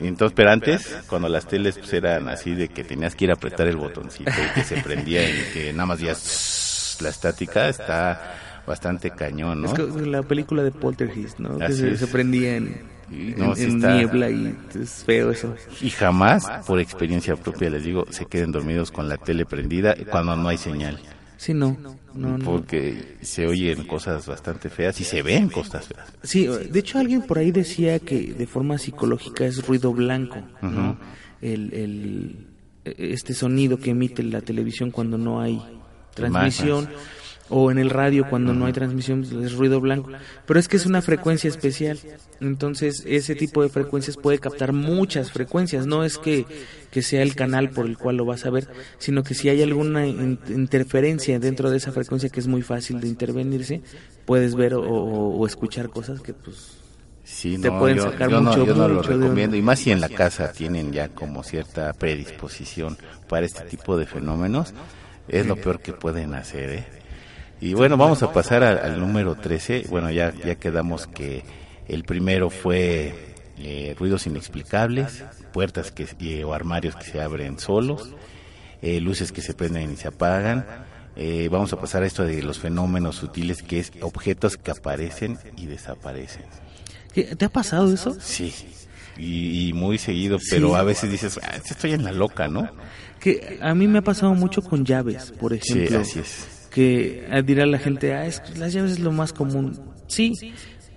Entonces, 0.00 0.34
pero 0.36 0.50
antes, 0.50 0.96
cuando 1.08 1.28
las 1.28 1.46
teles 1.46 1.78
pues, 1.78 1.92
eran 1.92 2.28
así 2.28 2.54
de 2.54 2.68
que 2.68 2.84
tenías 2.84 3.14
que 3.14 3.24
ir 3.24 3.30
a 3.30 3.34
apretar 3.34 3.66
el 3.68 3.76
botoncito 3.76 4.30
y 4.30 4.54
que 4.54 4.64
se 4.64 4.80
prendía 4.82 5.28
y 5.28 5.42
que 5.52 5.72
nada 5.72 5.86
más 5.86 6.00
ya 6.00 6.14
la 7.02 7.08
estática 7.08 7.68
está 7.68 8.34
bastante 8.66 9.10
cañón, 9.10 9.62
¿no? 9.62 9.68
Es 9.68 9.74
que 9.74 10.06
la 10.06 10.22
película 10.22 10.62
de 10.62 10.70
Poltergeist, 10.70 11.38
¿no? 11.38 11.58
Que 11.58 11.72
se, 11.72 11.96
se 11.96 12.06
prendía 12.06 12.56
en, 12.56 12.91
Y 13.12 13.34
no, 13.36 13.50
en- 13.50 13.56
sí 13.56 13.62
en 13.64 13.76
está- 13.76 13.94
niebla 13.96 14.30
y 14.30 14.56
es 14.80 15.04
feo 15.04 15.30
eso. 15.30 15.54
Y 15.80 15.90
jamás, 15.90 16.46
por 16.66 16.80
experiencia 16.80 17.36
propia 17.36 17.68
les 17.70 17.84
digo, 17.84 18.06
se 18.10 18.24
queden 18.26 18.52
dormidos 18.52 18.90
con 18.90 19.08
la 19.08 19.16
tele 19.18 19.44
prendida 19.44 19.94
cuando 20.10 20.34
no 20.36 20.48
hay 20.48 20.56
señal. 20.58 20.98
Sí, 21.36 21.52
no, 21.54 21.76
no, 22.14 22.38
no. 22.38 22.44
Porque 22.44 23.16
se 23.20 23.46
oyen 23.48 23.84
cosas 23.86 24.26
bastante 24.28 24.70
feas 24.70 25.00
y 25.00 25.04
se 25.04 25.22
ven 25.22 25.48
cosas 25.48 25.88
feas. 25.88 26.06
Sí, 26.22 26.46
de 26.46 26.78
hecho 26.78 26.98
alguien 26.98 27.22
por 27.22 27.38
ahí 27.38 27.50
decía 27.50 27.98
que 27.98 28.32
de 28.32 28.46
forma 28.46 28.78
psicológica 28.78 29.44
es 29.44 29.66
ruido 29.66 29.92
blanco, 29.92 30.36
el, 31.40 31.72
el- 31.74 32.46
este 32.84 33.34
sonido 33.34 33.78
que 33.78 33.90
emite 33.90 34.22
la 34.22 34.40
televisión 34.40 34.90
cuando 34.90 35.18
no 35.18 35.40
hay 35.40 35.60
transmisión 36.14 36.88
o 37.54 37.70
en 37.70 37.78
el 37.78 37.90
radio 37.90 38.26
cuando 38.28 38.54
no 38.54 38.64
hay 38.66 38.72
transmisión 38.72 39.20
pues, 39.28 39.32
es 39.44 39.52
ruido 39.52 39.80
blanco, 39.80 40.10
pero 40.46 40.58
es 40.58 40.68
que 40.68 40.76
es 40.78 40.86
una 40.86 41.02
frecuencia 41.02 41.48
especial, 41.48 41.98
entonces 42.40 43.04
ese 43.06 43.34
tipo 43.34 43.62
de 43.62 43.68
frecuencias 43.68 44.16
puede 44.16 44.38
captar 44.38 44.72
muchas 44.72 45.30
frecuencias, 45.30 45.86
no 45.86 46.02
es 46.02 46.18
que, 46.18 46.46
que 46.90 47.02
sea 47.02 47.22
el 47.22 47.34
canal 47.34 47.70
por 47.70 47.86
el 47.86 47.98
cual 47.98 48.16
lo 48.16 48.24
vas 48.24 48.46
a 48.46 48.50
ver, 48.50 48.68
sino 48.98 49.22
que 49.22 49.34
si 49.34 49.48
hay 49.50 49.62
alguna 49.62 50.06
in- 50.06 50.38
interferencia 50.48 51.38
dentro 51.38 51.70
de 51.70 51.76
esa 51.76 51.92
frecuencia 51.92 52.30
que 52.30 52.40
es 52.40 52.46
muy 52.46 52.62
fácil 52.62 53.00
de 53.00 53.08
intervenirse, 53.08 53.82
puedes 54.24 54.54
ver 54.54 54.74
o, 54.74 55.46
escuchar 55.46 55.90
cosas 55.90 56.20
que 56.20 56.32
pues 56.32 56.78
Sí, 57.24 57.56
Te 57.56 57.70
pueden 57.70 57.98
yo, 57.98 58.02
sacar 58.10 58.28
yo 58.28 58.40
no, 58.40 58.50
mucho, 58.50 58.66
yo 58.66 58.74
no 58.74 58.88
mucho 58.88 59.08
recomiendo. 59.10 59.56
Y 59.56 59.62
más 59.62 59.78
si 59.78 59.92
en 59.92 60.00
la 60.00 60.08
casa 60.08 60.50
tienen 60.52 60.92
ya 60.92 61.08
como 61.08 61.44
cierta 61.44 61.92
predisposición 61.92 62.98
para 63.28 63.46
este 63.46 63.62
tipo 63.62 63.96
de 63.96 64.06
fenómenos, 64.06 64.74
es 65.28 65.46
lo 65.46 65.54
peor 65.54 65.78
que 65.80 65.92
pueden 65.92 66.34
hacer, 66.34 66.70
¿eh? 66.70 67.01
Y 67.62 67.74
bueno, 67.74 67.96
vamos 67.96 68.22
a 68.24 68.32
pasar 68.32 68.62
al, 68.64 68.78
al 68.78 68.98
número 69.00 69.36
13. 69.36 69.86
Bueno, 69.88 70.10
ya, 70.10 70.34
ya 70.44 70.56
quedamos 70.56 71.06
que 71.06 71.44
el 71.88 72.02
primero 72.02 72.50
fue 72.50 73.14
eh, 73.58 73.94
ruidos 73.98 74.26
inexplicables, 74.26 75.22
puertas 75.52 75.92
que, 75.92 76.44
o 76.44 76.52
armarios 76.54 76.96
que 76.96 77.04
se 77.04 77.20
abren 77.22 77.58
solos, 77.60 78.10
eh, 78.82 79.00
luces 79.00 79.30
que 79.30 79.42
se 79.42 79.54
prenden 79.54 79.92
y 79.92 79.96
se 79.96 80.08
apagan. 80.08 80.66
Eh, 81.14 81.48
vamos 81.52 81.72
a 81.72 81.78
pasar 81.78 82.02
a 82.02 82.06
esto 82.06 82.24
de 82.24 82.42
los 82.42 82.58
fenómenos 82.58 83.14
sutiles, 83.16 83.62
que 83.62 83.78
es 83.78 83.92
objetos 84.00 84.56
que 84.56 84.72
aparecen 84.72 85.38
y 85.56 85.66
desaparecen. 85.66 86.42
¿Qué- 87.14 87.36
¿te 87.36 87.44
ha 87.44 87.48
pasado 87.50 87.92
eso? 87.94 88.16
Sí, 88.18 88.52
y, 89.18 89.68
y 89.68 89.72
muy 89.72 89.98
seguido, 89.98 90.38
pero 90.50 90.70
Sí. 90.70 90.74
a 90.74 90.82
veces 90.82 91.10
dices, 91.12 91.38
ah, 91.42 91.56
estoy 91.64 91.92
en 91.92 92.02
la 92.02 92.10
loca, 92.12 92.48
¿no? 92.48 92.68
Que 93.20 93.58
a 93.62 93.72
mí 93.74 93.86
me 93.86 93.98
ha 93.98 94.02
pasado 94.02 94.34
mucho 94.34 94.62
con 94.62 94.84
llaves, 94.84 95.32
por 95.38 95.52
Sí, 95.60 95.74
ejemplo. 95.74 96.00
así 96.00 96.18
es. 96.20 96.61
Que 96.74 97.42
dirá 97.44 97.66
la 97.66 97.78
gente, 97.78 98.14
ah, 98.14 98.26
es 98.26 98.40
que 98.40 98.58
las 98.58 98.72
llaves 98.72 98.92
es 98.92 98.98
lo 99.00 99.12
más 99.12 99.32
común. 99.32 99.78
Sí, 100.06 100.32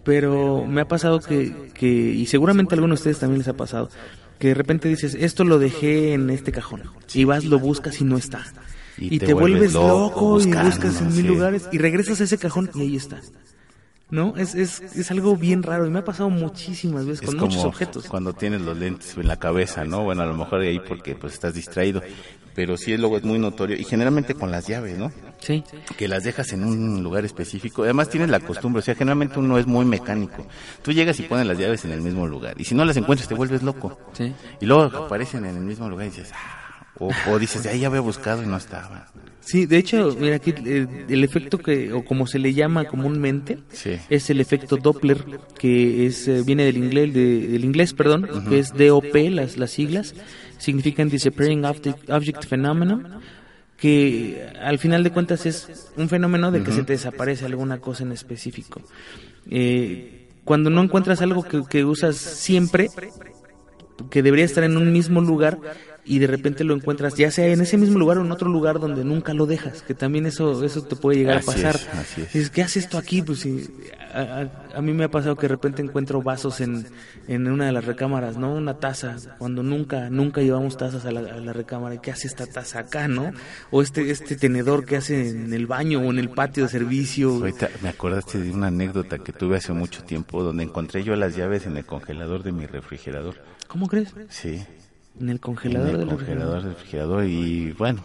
pero 0.03 0.65
me 0.65 0.81
ha 0.81 0.87
pasado 0.87 1.19
que, 1.19 1.71
que, 1.73 1.87
y 1.87 2.25
seguramente 2.27 2.73
a 2.73 2.75
algunos 2.75 2.99
de 2.99 3.01
ustedes 3.01 3.19
también 3.19 3.39
les 3.39 3.47
ha 3.47 3.57
pasado, 3.57 3.89
que 4.39 4.49
de 4.49 4.53
repente 4.53 4.87
dices, 4.87 5.15
esto 5.19 5.43
lo 5.43 5.59
dejé 5.59 6.13
en 6.13 6.29
este 6.29 6.51
cajón. 6.51 6.83
Y 7.13 7.23
vas, 7.25 7.43
lo 7.45 7.59
buscas 7.59 7.99
y 8.01 8.03
no 8.05 8.17
está. 8.17 8.45
Y 8.97 9.15
Y, 9.15 9.19
te 9.19 9.27
te, 9.27 9.33
vuelves 9.33 9.73
vuelves 9.73 9.73
loco 9.73 9.99
loco, 9.99 10.29
buscando, 10.35 10.61
y 10.61 10.65
buscas 10.71 11.01
en 11.01 11.07
mil 11.07 11.15
sí. 11.15 11.23
lugares 11.23 11.67
y 11.71 11.77
regresas 11.77 12.21
a 12.21 12.23
ese 12.25 12.37
cajón 12.37 12.69
y 12.75 12.81
ahí 12.81 12.95
está. 12.95 13.19
¿No? 14.11 14.35
Es, 14.37 14.53
es, 14.53 14.81
es 14.81 15.09
algo 15.11 15.35
bien 15.35 15.63
raro 15.63 15.87
y 15.87 15.89
me 15.89 15.99
ha 15.99 16.05
pasado 16.05 16.29
muchísimas 16.29 17.05
veces 17.07 17.21
Es 17.23 17.25
con 17.25 17.37
como 17.39 17.47
muchos 17.49 17.65
objetos. 17.65 18.05
cuando 18.05 18.33
tienes 18.33 18.61
los 18.61 18.77
lentes 18.77 19.17
en 19.17 19.27
la 19.27 19.37
cabeza, 19.37 19.83
¿no? 19.83 20.03
Bueno, 20.03 20.21
a 20.21 20.25
lo 20.27 20.35
mejor 20.37 20.61
ahí 20.61 20.79
porque 20.79 21.15
pues 21.15 21.33
estás 21.33 21.55
distraído, 21.55 22.01
pero 22.55 22.77
sí 22.77 22.95
luego 22.97 23.17
es 23.17 23.23
muy 23.23 23.37
notorio 23.37 23.77
y 23.77 23.83
generalmente 23.83 24.33
con 24.33 24.49
las 24.49 24.65
llaves, 24.67 24.97
¿no? 24.97 25.11
Sí. 25.39 25.63
que 25.97 26.07
las 26.07 26.23
dejas 26.23 26.53
en 26.53 26.63
un 26.63 27.03
lugar 27.03 27.23
específico. 27.25 27.83
Además 27.83 28.09
tienes 28.09 28.29
la 28.29 28.39
costumbre, 28.39 28.79
o 28.79 28.81
sea, 28.81 28.95
generalmente 28.95 29.37
uno 29.37 29.59
es 29.59 29.67
muy 29.67 29.85
mecánico. 29.85 30.47
Tú 30.81 30.91
llegas 30.91 31.19
y 31.19 31.23
pones 31.23 31.45
las 31.45 31.59
llaves 31.59 31.85
en 31.85 31.91
el 31.91 32.01
mismo 32.01 32.25
lugar. 32.25 32.55
Y 32.59 32.63
si 32.63 32.73
no 32.73 32.83
las 32.85 32.97
encuentras 32.97 33.27
te 33.29 33.35
vuelves 33.35 33.61
loco. 33.61 33.99
Sí. 34.13 34.33
Y 34.59 34.65
luego 34.65 34.83
aparecen 35.05 35.45
en 35.45 35.57
el 35.57 35.63
mismo 35.63 35.87
lugar 35.87 36.07
y 36.07 36.09
dices, 36.09 36.31
ah, 36.33 36.87
o, 36.97 37.11
o 37.29 37.37
dices, 37.37 37.63
ahí 37.67 37.81
ya 37.81 37.87
había 37.87 37.99
buscado 37.99 38.41
y 38.41 38.47
no 38.47 38.57
estaba. 38.57 39.07
Sí, 39.41 39.67
de 39.67 39.77
hecho, 39.77 40.15
mira 40.19 40.37
aquí 40.37 40.55
eh, 40.65 40.87
el 41.07 41.23
efecto 41.23 41.59
que, 41.59 41.93
o 41.93 42.03
como 42.03 42.25
se 42.25 42.39
le 42.39 42.55
llama 42.55 42.85
comúnmente, 42.85 43.59
Sí. 43.71 43.91
es 44.09 44.31
el 44.31 44.39
efecto 44.41 44.77
Doppler, 44.77 45.23
que 45.59 46.07
es 46.07 46.27
eh, 46.27 46.41
viene 46.43 46.63
del 46.63 46.77
inglés, 46.77 47.13
de- 47.13 47.47
del 47.49 47.63
inglés, 47.63 47.93
perdón, 47.93 48.27
que 48.49 48.57
es 48.57 48.73
DOP, 48.73 49.13
las, 49.29 49.57
las 49.57 49.69
siglas, 49.69 50.15
significan 50.57 51.09
Disappearing 51.09 51.65
Object, 51.65 52.09
Object 52.09 52.45
Phenomenon, 52.45 53.19
que 53.77 54.49
al 54.61 54.79
final 54.79 55.03
de 55.03 55.11
cuentas 55.11 55.45
es 55.45 55.91
un 55.97 56.09
fenómeno 56.09 56.51
de 56.51 56.63
que 56.63 56.71
se 56.71 56.83
te 56.83 56.93
desaparece 56.93 57.45
alguna 57.45 57.79
cosa 57.79 58.03
en 58.03 58.11
específico. 58.11 58.81
Eh, 59.49 60.29
cuando 60.43 60.69
no 60.69 60.81
encuentras 60.81 61.21
algo 61.21 61.43
que, 61.43 61.63
que 61.69 61.83
usas 61.83 62.15
siempre, 62.15 62.89
que 64.09 64.23
debería 64.23 64.45
estar 64.45 64.63
en 64.63 64.77
un 64.77 64.91
mismo 64.91 65.21
lugar, 65.21 65.59
y 66.07 66.19
de 66.19 66.27
repente 66.27 66.63
lo 66.63 66.75
encuentras, 66.75 67.15
ya 67.15 67.31
sea 67.31 67.47
en 67.47 67.61
ese 67.61 67.77
mismo 67.77 67.97
lugar 67.97 68.19
o 68.19 68.21
en 68.25 68.31
otro 68.31 68.47
lugar 68.47 68.79
donde 68.79 69.03
nunca 69.03 69.33
lo 69.33 69.47
dejas, 69.47 69.81
que 69.81 69.95
también 69.95 70.25
eso 70.27 70.63
eso 70.63 70.83
te 70.83 70.95
puede 70.95 71.17
llegar 71.17 71.37
Así 71.37 71.49
a 71.49 71.53
pasar. 71.53 71.75
es, 71.75 71.87
así 71.89 72.21
es. 72.21 72.33
Dices, 72.33 72.49
¿qué 72.51 72.61
hace 72.61 72.79
esto 72.79 72.97
aquí? 72.99 73.21
Pues 73.23 73.39
sí, 73.39 73.67
a, 74.13 74.19
a- 74.19 74.65
a 74.77 74.81
mí 74.81 74.91
me 74.93 75.05
ha 75.05 75.09
pasado 75.09 75.35
que 75.37 75.43
de 75.43 75.47
repente 75.55 75.81
encuentro 75.81 76.21
vasos 76.21 76.59
en, 76.61 76.85
en 77.29 77.47
una 77.47 77.65
de 77.65 77.71
las 77.71 77.85
recámaras, 77.85 78.37
¿no? 78.37 78.53
Una 78.53 78.73
taza, 78.77 79.15
cuando 79.39 79.63
nunca, 79.63 80.09
nunca 80.09 80.41
llevamos 80.41 80.75
tazas 80.77 81.05
a 81.05 81.11
la, 81.11 81.21
a 81.21 81.37
la 81.39 81.53
recámara. 81.53 82.01
¿Qué 82.01 82.11
hace 82.11 82.27
esta 82.27 82.45
taza 82.45 82.79
acá, 82.79 83.07
no? 83.07 83.31
O 83.71 83.81
este, 83.81 84.11
este 84.11 84.35
tenedor 84.35 84.85
que 84.85 84.97
hace 84.97 85.29
en 85.29 85.53
el 85.53 85.65
baño 85.65 86.01
o 86.01 86.11
en 86.11 86.19
el 86.19 86.29
patio 86.29 86.63
de 86.63 86.69
servicio. 86.69 87.29
Ahorita 87.35 87.69
me 87.81 87.87
acordaste 87.89 88.37
de 88.39 88.51
una 88.51 88.67
anécdota 88.67 89.17
que 89.19 89.31
tuve 89.31 89.55
hace 89.57 89.71
mucho 89.73 90.03
tiempo 90.03 90.43
donde 90.43 90.63
encontré 90.63 91.03
yo 91.03 91.15
las 91.15 91.35
llaves 91.37 91.65
en 91.65 91.77
el 91.77 91.85
congelador 91.85 92.43
de 92.43 92.51
mi 92.51 92.65
refrigerador. 92.65 93.35
¿Cómo 93.69 93.87
crees? 93.87 94.13
Sí. 94.29 94.61
En 95.19 95.29
el 95.29 95.39
congelador 95.39 95.87
en 95.87 95.93
el 95.93 95.99
del 95.99 96.07
congelador 96.09 96.61
del 96.63 96.73
refrigerador 96.73 97.23
y 97.25 97.71
bueno, 97.71 98.01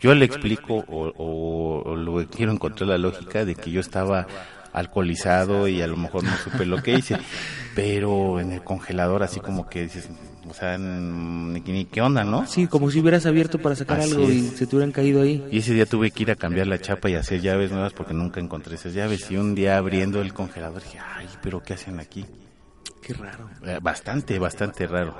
yo 0.00 0.14
le 0.14 0.24
explico 0.24 0.74
o, 0.76 1.12
o- 1.16 1.82
o 1.84 1.96
lo 1.96 2.26
quiero 2.28 2.52
encontrar 2.52 2.88
la 2.88 2.98
lógica 2.98 3.44
de 3.44 3.54
que 3.54 3.70
yo 3.70 3.80
estaba 3.80 4.26
alcoholizado 4.72 5.68
y 5.68 5.82
a 5.82 5.86
lo 5.86 5.96
mejor 5.96 6.24
no 6.24 6.36
supe 6.36 6.66
lo 6.66 6.82
que 6.82 6.94
hice, 6.94 7.16
pero 7.74 8.40
en 8.40 8.52
el 8.52 8.62
congelador 8.64 9.22
así 9.22 9.40
como 9.40 9.68
que 9.68 9.82
dices, 9.82 10.08
o 10.48 10.54
sea, 10.54 10.76
ni, 10.78 11.60
ni 11.60 11.84
qué 11.84 12.00
onda, 12.02 12.24
¿no? 12.24 12.46
Sí, 12.46 12.66
como 12.66 12.90
si 12.90 12.98
hubieras 13.00 13.24
abierto 13.26 13.58
para 13.60 13.76
sacar 13.76 14.00
Así 14.00 14.12
algo 14.14 14.30
y 14.32 14.38
es. 14.38 14.56
se 14.56 14.66
te 14.66 14.74
hubieran 14.76 14.90
caído 14.92 15.22
ahí. 15.22 15.46
Y 15.52 15.58
ese 15.58 15.74
día 15.74 15.86
tuve 15.86 16.10
que 16.10 16.22
ir 16.24 16.30
a 16.30 16.34
cambiar 16.36 16.66
la 16.66 16.78
chapa 16.80 17.08
y 17.10 17.14
hacer 17.14 17.40
llaves 17.40 17.70
nuevas 17.70 17.92
porque 17.92 18.14
nunca 18.14 18.40
encontré 18.40 18.74
esas 18.74 18.94
llaves. 18.94 19.30
Y 19.30 19.36
un 19.36 19.54
día 19.54 19.76
abriendo 19.76 20.20
el 20.20 20.32
congelador 20.34 20.82
dije, 20.82 20.98
ay, 20.98 21.28
pero 21.42 21.62
¿qué 21.62 21.74
hacen 21.74 22.00
aquí? 22.00 22.24
Qué 23.00 23.12
raro. 23.14 23.48
Eh, 23.64 23.78
Bastante, 23.82 24.38
bastante 24.38 24.86
raro. 24.86 25.14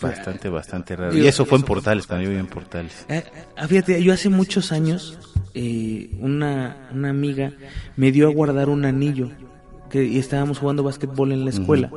Bastante, 0.00 0.48
bastante 0.48 0.96
raro. 0.96 1.12
Digo, 1.12 1.24
Y 1.24 1.28
eso 1.28 1.44
fue 1.44 1.58
en 1.58 1.64
Portales, 1.64 2.06
vivía 2.08 2.38
en 2.38 2.46
Portales. 2.46 3.06
Eh, 3.08 3.24
ah, 3.56 3.68
fíjate, 3.68 4.02
yo 4.02 4.12
hace 4.12 4.28
muchos 4.28 4.72
años, 4.72 5.18
eh, 5.54 6.10
una, 6.20 6.88
una 6.92 7.10
amiga 7.10 7.52
me 7.96 8.12
dio 8.12 8.28
a 8.28 8.32
guardar 8.32 8.68
un 8.68 8.84
anillo, 8.84 9.30
que 9.90 10.04
y 10.04 10.18
estábamos 10.18 10.58
jugando 10.58 10.82
básquetbol 10.82 11.32
en 11.32 11.44
la 11.44 11.50
escuela. 11.50 11.90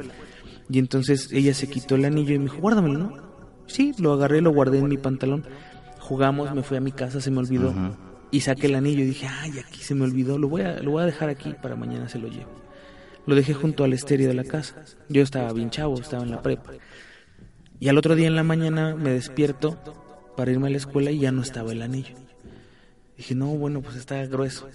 Y 0.70 0.80
entonces 0.80 1.32
ella 1.32 1.54
se 1.54 1.70
quitó 1.70 1.96
el 1.96 2.06
anillo 2.06 2.36
y 2.36 2.40
me 2.40 2.46
dijo, 2.46 2.58
guárdamelo, 2.58 3.00
¿no? 3.00 3.14
Sí, 3.68 3.94
lo 4.00 4.14
agarré, 4.14 4.42
lo 4.42 4.52
guardé 4.52 4.80
en 4.80 4.88
mi 4.88 4.98
pantalón. 4.98 5.46
Jugamos, 6.00 6.54
me 6.54 6.64
fui 6.64 6.78
a 6.78 6.82
mi 6.82 6.92
casa, 6.92 7.20
se 7.20 7.32
me 7.32 7.40
olvidó. 7.40 7.74
Y 8.32 8.42
saqué 8.42 8.68
el 8.68 8.76
anillo 8.76 9.04
y 9.04 9.08
dije, 9.08 9.28
ay, 9.28 9.60
aquí 9.60 9.82
se 9.82 9.96
me 9.96 10.04
olvidó, 10.04 10.38
lo 10.38 10.50
voy 10.50 10.62
a, 10.62 10.80
lo 10.82 10.92
voy 10.92 11.04
a 11.04 11.06
dejar 11.06 11.30
aquí 11.30 11.56
para 11.62 11.76
mañana 11.76 12.10
se 12.10 12.20
lo 12.20 12.28
llevo. 12.28 12.52
Lo 13.26 13.36
dejé 13.36 13.54
junto 13.54 13.84
al 13.84 13.94
estéreo 13.94 14.30
de 14.30 14.34
la 14.34 14.44
casa. 14.44 14.84
Yo 15.10 15.22
estaba 15.22 15.52
bien 15.52 15.70
chavo, 15.70 15.96
estaba 16.00 16.24
en 16.24 16.32
la 16.32 16.42
prepa. 16.42 16.72
Y 17.80 17.90
al 17.90 17.98
otro 17.98 18.16
día 18.16 18.28
en 18.28 18.36
la 18.36 18.44
mañana 18.44 18.96
me 18.96 19.12
despierto 19.12 19.78
para 20.36 20.52
irme 20.52 20.68
a 20.68 20.72
la 20.72 20.78
escuela 20.78 21.12
y 21.12 21.20
ya 21.20 21.32
no 21.32 21.42
estaba 21.42 21.72
el 21.72 21.82
anillo. 21.82 22.16
Dije, 23.18 23.36
no, 23.36 23.48
bueno, 23.48 23.82
pues 23.82 23.96
está 23.96 24.24
grueso. 24.26 24.70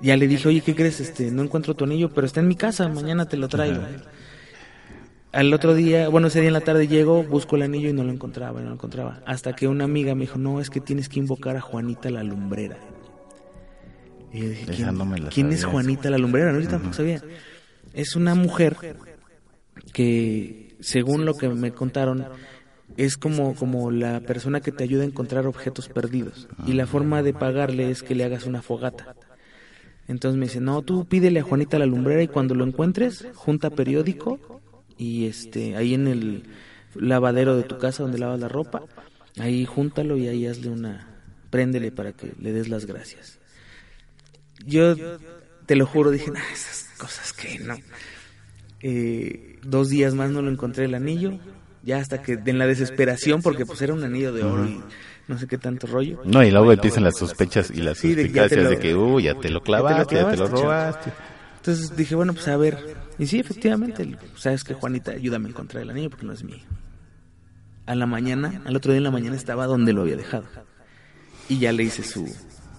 Ya 0.00 0.16
le 0.16 0.26
dije, 0.26 0.48
oye, 0.48 0.60
¿qué 0.60 0.74
crees? 0.74 1.00
Este, 1.00 1.30
no 1.30 1.42
encuentro 1.42 1.74
tu 1.74 1.84
anillo, 1.84 2.10
pero 2.10 2.26
está 2.26 2.40
en 2.40 2.48
mi 2.48 2.56
casa, 2.56 2.88
mañana 2.88 3.26
te 3.26 3.36
lo 3.36 3.48
traigo. 3.48 3.82
Al 5.32 5.54
otro 5.54 5.74
día, 5.74 6.08
bueno, 6.08 6.26
ese 6.26 6.40
día 6.40 6.48
en 6.48 6.54
la 6.54 6.60
tarde 6.60 6.88
llego, 6.88 7.22
busco 7.22 7.56
el 7.56 7.62
anillo 7.62 7.88
y 7.88 7.92
no 7.92 8.04
lo 8.04 8.12
encontraba, 8.12 8.60
no 8.60 8.68
lo 8.68 8.74
encontraba. 8.74 9.22
Hasta 9.24 9.54
que 9.54 9.68
una 9.68 9.84
amiga 9.84 10.14
me 10.14 10.22
dijo, 10.22 10.38
no, 10.38 10.60
es 10.60 10.68
que 10.70 10.80
tienes 10.80 11.08
que 11.08 11.20
invocar 11.20 11.56
a 11.56 11.60
Juanita 11.60 12.10
la 12.10 12.22
lumbrera. 12.22 12.76
Y 14.32 14.40
yo 14.40 14.48
dije, 14.48 14.66
¿quién, 14.66 15.48
no 15.48 15.54
es. 15.54 15.64
Juanita 15.64 16.10
la 16.10 16.18
lumbrera? 16.18 16.52
No, 16.52 16.60
yo 16.60 16.68
tampoco 16.68 16.94
sabía. 16.94 17.22
Es 17.94 18.16
una 18.16 18.34
mujer 18.34 18.76
que, 19.92 20.61
según 20.82 21.24
lo 21.24 21.34
que 21.34 21.48
me 21.48 21.72
contaron, 21.72 22.26
es 22.96 23.16
como, 23.16 23.54
como 23.54 23.90
la 23.90 24.20
persona 24.20 24.60
que 24.60 24.72
te 24.72 24.84
ayuda 24.84 25.02
a 25.02 25.06
encontrar 25.06 25.46
objetos 25.46 25.88
perdidos. 25.88 26.48
Y 26.66 26.74
la 26.74 26.86
forma 26.86 27.22
de 27.22 27.32
pagarle 27.32 27.90
es 27.90 28.02
que 28.02 28.14
le 28.14 28.24
hagas 28.24 28.44
una 28.44 28.62
fogata. 28.62 29.14
Entonces 30.08 30.38
me 30.38 30.46
dice, 30.46 30.60
no, 30.60 30.82
tú 30.82 31.06
pídele 31.06 31.40
a 31.40 31.44
Juanita 31.44 31.78
la 31.78 31.86
lumbrera 31.86 32.22
y 32.22 32.28
cuando 32.28 32.54
lo 32.54 32.66
encuentres, 32.66 33.26
junta 33.34 33.70
periódico 33.70 34.60
y 34.98 35.26
este 35.26 35.76
ahí 35.76 35.94
en 35.94 36.06
el 36.06 36.42
lavadero 36.94 37.56
de 37.56 37.62
tu 37.62 37.78
casa 37.78 38.02
donde 38.02 38.18
lavas 38.18 38.40
la 38.40 38.48
ropa, 38.48 38.82
ahí 39.38 39.64
júntalo 39.64 40.16
y 40.16 40.28
ahí 40.28 40.46
hazle 40.46 40.68
una, 40.68 41.08
préndele 41.50 41.92
para 41.92 42.12
que 42.12 42.32
le 42.38 42.52
des 42.52 42.68
las 42.68 42.84
gracias. 42.84 43.38
Yo 44.66 44.94
te 45.66 45.76
lo 45.76 45.86
juro, 45.86 46.10
dije, 46.10 46.30
nah, 46.30 46.40
esas 46.52 46.90
cosas 46.98 47.32
que 47.32 47.58
no. 47.60 47.76
Eh, 48.82 49.58
dos 49.62 49.88
días 49.88 50.14
más 50.14 50.30
no 50.30 50.42
lo 50.42 50.50
encontré 50.50 50.84
el 50.86 50.94
anillo, 50.94 51.38
ya 51.84 51.98
hasta 51.98 52.20
que 52.22 52.38
en 52.44 52.58
la 52.58 52.66
desesperación, 52.66 53.42
porque 53.42 53.64
pues 53.64 53.80
era 53.82 53.94
un 53.94 54.02
anillo 54.02 54.32
de 54.32 54.42
oro 54.42 54.66
y 54.66 54.80
no 55.28 55.38
sé 55.38 55.46
qué 55.46 55.58
tanto 55.58 55.86
rollo. 55.86 56.20
No, 56.24 56.42
y 56.44 56.50
luego 56.50 56.72
empiezan 56.72 57.04
las 57.04 57.16
sospechas 57.16 57.70
y 57.70 57.80
las 57.80 57.98
Sí, 57.98 58.14
suspicacias 58.14 58.68
de 58.68 58.78
que, 58.78 58.94
uy, 58.94 59.24
ya 59.24 59.34
te 59.34 59.50
lo 59.50 59.62
clavaste, 59.62 60.16
ya 60.16 60.28
te 60.30 60.36
lo 60.36 60.48
clavaste, 60.48 60.62
robaste. 60.62 61.12
Entonces 61.56 61.96
dije, 61.96 62.14
bueno, 62.16 62.34
pues 62.34 62.48
a 62.48 62.56
ver. 62.56 62.96
Y 63.18 63.26
sí, 63.26 63.38
efectivamente, 63.38 64.18
sabes 64.36 64.64
que 64.64 64.74
Juanita, 64.74 65.12
ayúdame 65.12 65.46
a 65.46 65.50
encontrar 65.50 65.82
el 65.84 65.90
anillo 65.90 66.10
porque 66.10 66.26
no 66.26 66.32
es 66.32 66.42
mío. 66.42 66.58
A 67.86 67.94
la 67.94 68.06
mañana, 68.06 68.62
al 68.64 68.74
otro 68.76 68.92
día 68.92 68.98
en 68.98 69.04
la 69.04 69.10
mañana 69.10 69.36
estaba 69.36 69.66
donde 69.66 69.92
lo 69.92 70.02
había 70.02 70.16
dejado. 70.16 70.44
Y 71.48 71.58
ya 71.58 71.72
le 71.72 71.84
hice 71.84 72.02
su, 72.02 72.26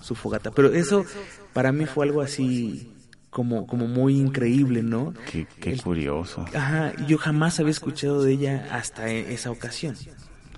su 0.02 0.16
fogata. 0.16 0.52
Pero 0.52 0.74
eso 0.74 1.06
para 1.54 1.72
mí 1.72 1.86
fue 1.86 2.06
algo 2.06 2.22
así 2.22 2.93
como, 3.34 3.68
como 3.68 3.88
muy 3.88 4.18
increíble, 4.20 4.84
¿no? 4.84 5.14
Qué, 5.32 5.48
qué 5.60 5.72
El- 5.74 5.82
curioso. 5.82 6.46
Ajá, 6.54 6.94
yo 7.08 7.18
jamás 7.18 7.60
había 7.60 7.72
escuchado 7.72 8.24
de 8.24 8.34
ella 8.34 8.68
hasta 8.72 9.10
e- 9.10 9.34
esa 9.34 9.52
ocasión. 9.52 9.96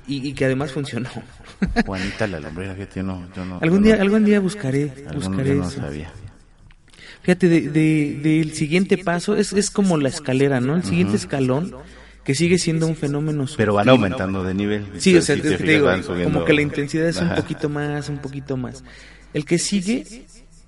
Y, 0.08 0.28
y 0.28 0.34
que 0.34 0.46
además 0.46 0.72
funcionó. 0.72 1.10
Juanita 1.86 2.28
la 2.28 2.40
lumbrera, 2.40 2.76
fíjate, 2.76 3.00
yo 3.00 3.04
no, 3.04 3.28
yo 3.36 3.44
no. 3.46 3.58
algún 3.62 3.80
yo 3.80 3.86
día, 3.86 3.96
no- 3.96 4.02
algún 4.04 4.26
día 4.26 4.40
buscaré, 4.40 4.94
buscaré 5.16 5.58
eso. 5.60 5.70
sabía. 5.72 6.12
Fíjate, 7.24 7.48
de, 7.50 7.62
de- 7.70 8.20
del 8.22 8.54
siguiente 8.54 8.98
paso 9.00 9.36
es, 9.36 9.52
es 9.54 9.72
como 9.72 9.98
la 9.98 10.10
escalera, 10.10 10.60
¿no? 10.60 10.76
El 10.76 10.84
siguiente 10.84 11.16
escalón, 11.16 11.74
que 12.24 12.36
sigue 12.36 12.58
siendo 12.60 12.86
un 12.88 12.96
fenómeno 12.96 13.46
Pero 13.58 13.74
van 13.76 13.90
aumentando 13.90 14.44
de 14.44 14.54
nivel. 14.54 14.86
Sí, 14.98 15.16
o 15.16 15.22
sea, 15.22 15.36
Si 15.36 15.42
te, 15.42 15.58
te 15.58 15.64
digo, 15.64 15.90
como 16.24 16.44
que 16.46 16.54
la 16.54 16.62
intensidad 16.62 17.08
es 17.08 17.18
un 17.18 17.34
poquito 17.36 17.70
más, 17.70 18.10
un 18.10 18.18
poquito 18.20 18.58
más. 18.58 18.84
El 19.34 19.44
que 19.46 19.58
sigue 19.60 20.26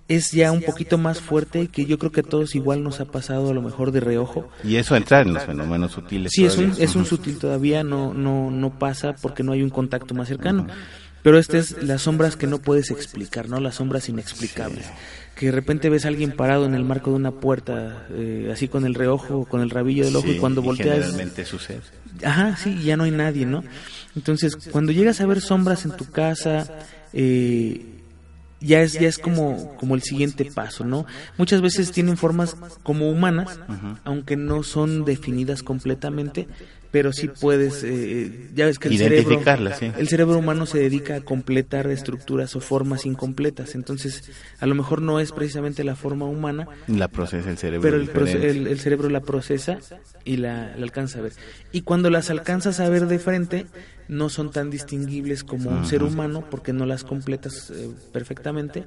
es 0.08 0.32
ya 0.32 0.52
un 0.52 0.62
poquito 0.62 0.98
más 0.98 1.20
fuerte, 1.20 1.68
que 1.68 1.86
yo 1.86 2.00
creo 2.00 2.12
que 2.12 2.22
a 2.22 2.24
todos 2.24 2.56
igual 2.56 2.84
nos 2.84 3.00
ha 3.00 3.06
pasado 3.06 3.50
a 3.50 3.54
lo 3.54 3.62
mejor 3.62 3.92
de 3.92 4.00
reojo. 4.00 4.50
Y 4.64 4.78
eso 4.78 4.96
entra 4.96 5.22
en 5.22 5.34
los 5.34 5.44
fenómenos 5.44 5.92
sutiles. 5.92 6.32
Sí, 6.34 6.46
es 6.46 6.58
un, 6.58 6.74
es 6.78 6.96
un 6.96 7.06
sutil 7.06 7.38
todavía, 7.38 7.84
no, 7.84 8.14
no, 8.14 8.50
no 8.50 8.80
pasa 8.80 9.14
porque 9.22 9.44
no 9.44 9.52
hay 9.52 9.62
un 9.62 9.70
contacto 9.70 10.14
más 10.14 10.28
cercano. 10.28 10.68
Pero 11.24 11.40
este 11.40 11.58
es 11.58 11.84
las 11.84 12.04
sombras 12.04 12.38
que 12.38 12.48
no 12.48 12.60
puedes 12.60 12.90
explicar, 12.90 13.50
¿no? 13.50 13.60
Las 13.60 13.76
sombras 13.76 14.08
inexplicables. 14.08 14.86
Que 15.36 15.48
de 15.48 15.52
repente 15.52 15.90
ves 15.90 16.06
a 16.06 16.08
alguien 16.08 16.32
parado 16.32 16.66
en 16.66 16.74
el 16.74 16.86
marco 16.86 17.10
de 17.10 17.18
una 17.18 17.32
puerta, 17.32 18.08
eh, 18.12 18.50
así 18.54 18.70
con 18.70 18.86
el 18.86 18.96
reojo, 18.96 19.44
con 19.44 19.62
el 19.62 19.70
rabillo 19.70 20.06
del 20.06 20.16
ojo, 20.16 20.28
Sí, 20.28 20.36
y 20.36 20.38
cuando 20.38 20.62
volteas... 20.62 21.00
Generalmente 21.00 21.44
sucede. 21.44 21.82
Ajá, 22.24 22.56
sí, 22.56 22.82
ya 22.82 22.96
no 22.96 23.04
hay 23.04 23.12
nadie, 23.12 23.46
¿no? 23.46 23.64
Entonces, 24.16 24.56
cuando 24.72 24.94
llegas 24.94 25.20
a 25.20 25.26
ver 25.26 25.42
sombras 25.42 25.84
en 25.86 25.98
tu 25.98 26.06
casa, 26.06 26.66
eh, 27.12 27.97
ya 28.60 28.82
es 28.82 28.94
ya 28.94 29.08
es 29.08 29.18
como 29.18 29.76
como 29.78 29.96
el 29.96 30.02
siguiente 30.02 30.46
paso, 30.46 30.84
¿no? 30.84 31.06
Muchas 31.38 31.62
veces 31.62 31.92
tienen 31.92 32.18
formas 32.18 32.56
como 32.84 33.10
humanas, 33.10 33.60
aunque 34.04 34.36
no 34.36 34.64
son 34.64 35.06
definidas 35.06 35.64
completamente, 35.64 36.48
pero 36.92 37.12
sí 37.14 37.28
puedes, 37.28 37.84
eh, 37.84 38.50
ya 38.56 38.66
ves 38.66 38.80
que 38.80 38.88
el 38.88 38.98
cerebro, 38.98 39.16
Identificarlas, 39.30 39.80
sí. 39.80 39.92
el 39.98 40.08
cerebro 40.08 40.38
humano 40.38 40.66
se 40.66 40.80
dedica 40.80 41.16
a 41.18 41.22
completar 41.22 41.88
estructuras 41.88 42.56
o 42.56 42.60
formas 42.62 43.06
incompletas, 43.06 43.76
entonces 43.76 44.30
a 44.60 44.66
lo 44.66 44.74
mejor 44.76 45.02
no 45.02 45.20
es 45.20 45.32
precisamente 45.32 45.84
la 45.84 45.96
forma 45.96 46.26
humana, 46.26 46.68
La 46.88 47.08
procesa 47.08 47.50
el 47.50 47.58
cerebro. 47.58 47.82
pero 48.14 48.26
el- 48.28 48.68
el 48.68 48.80
cerebro 48.80 49.10
la 49.10 49.22
procesa 49.22 49.80
y 50.26 50.38
la, 50.38 50.76
la 50.76 50.84
alcanza 50.84 51.20
a 51.20 51.22
ver. 51.24 51.34
Y 51.72 51.82
cuando 51.82 52.10
las 52.10 52.30
alcanzas 52.30 52.80
a 52.80 52.90
ver 52.90 53.08
de 53.08 53.20
frente, 53.20 53.66
no 54.08 54.30
son 54.30 54.52
tan 54.52 54.70
distinguibles 54.70 55.44
como 55.44 55.70
un 55.70 55.86
ser 55.86 56.04
humano 56.04 56.46
porque 56.50 56.72
no 56.74 56.86
las 56.86 57.04
completas 57.04 57.70
eh, 57.72 57.90
perfectamente, 58.14 58.86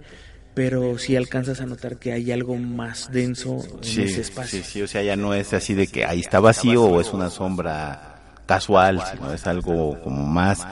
pero 0.54 0.98
sí 0.98 1.16
alcanzas 1.16 1.60
a 1.60 1.66
notar 1.66 1.96
que 1.98 2.12
hay 2.12 2.32
algo 2.32 2.56
más 2.56 3.10
denso 3.12 3.58
en 3.82 3.82
Sí, 3.82 4.02
ese 4.02 4.20
espacio. 4.22 4.62
sí, 4.62 4.70
sí, 4.70 4.82
o 4.82 4.88
sea, 4.88 5.02
ya 5.02 5.16
no 5.16 5.34
es 5.34 5.52
así 5.52 5.74
de 5.74 5.86
que 5.86 6.04
ahí 6.04 6.20
está 6.20 6.40
vacío 6.40 6.84
o 6.84 7.00
es 7.00 7.12
una 7.12 7.30
sombra 7.30 8.16
casual, 8.46 9.00
sino 9.12 9.32
es 9.32 9.46
algo 9.46 10.00
como 10.02 10.26
más, 10.26 10.66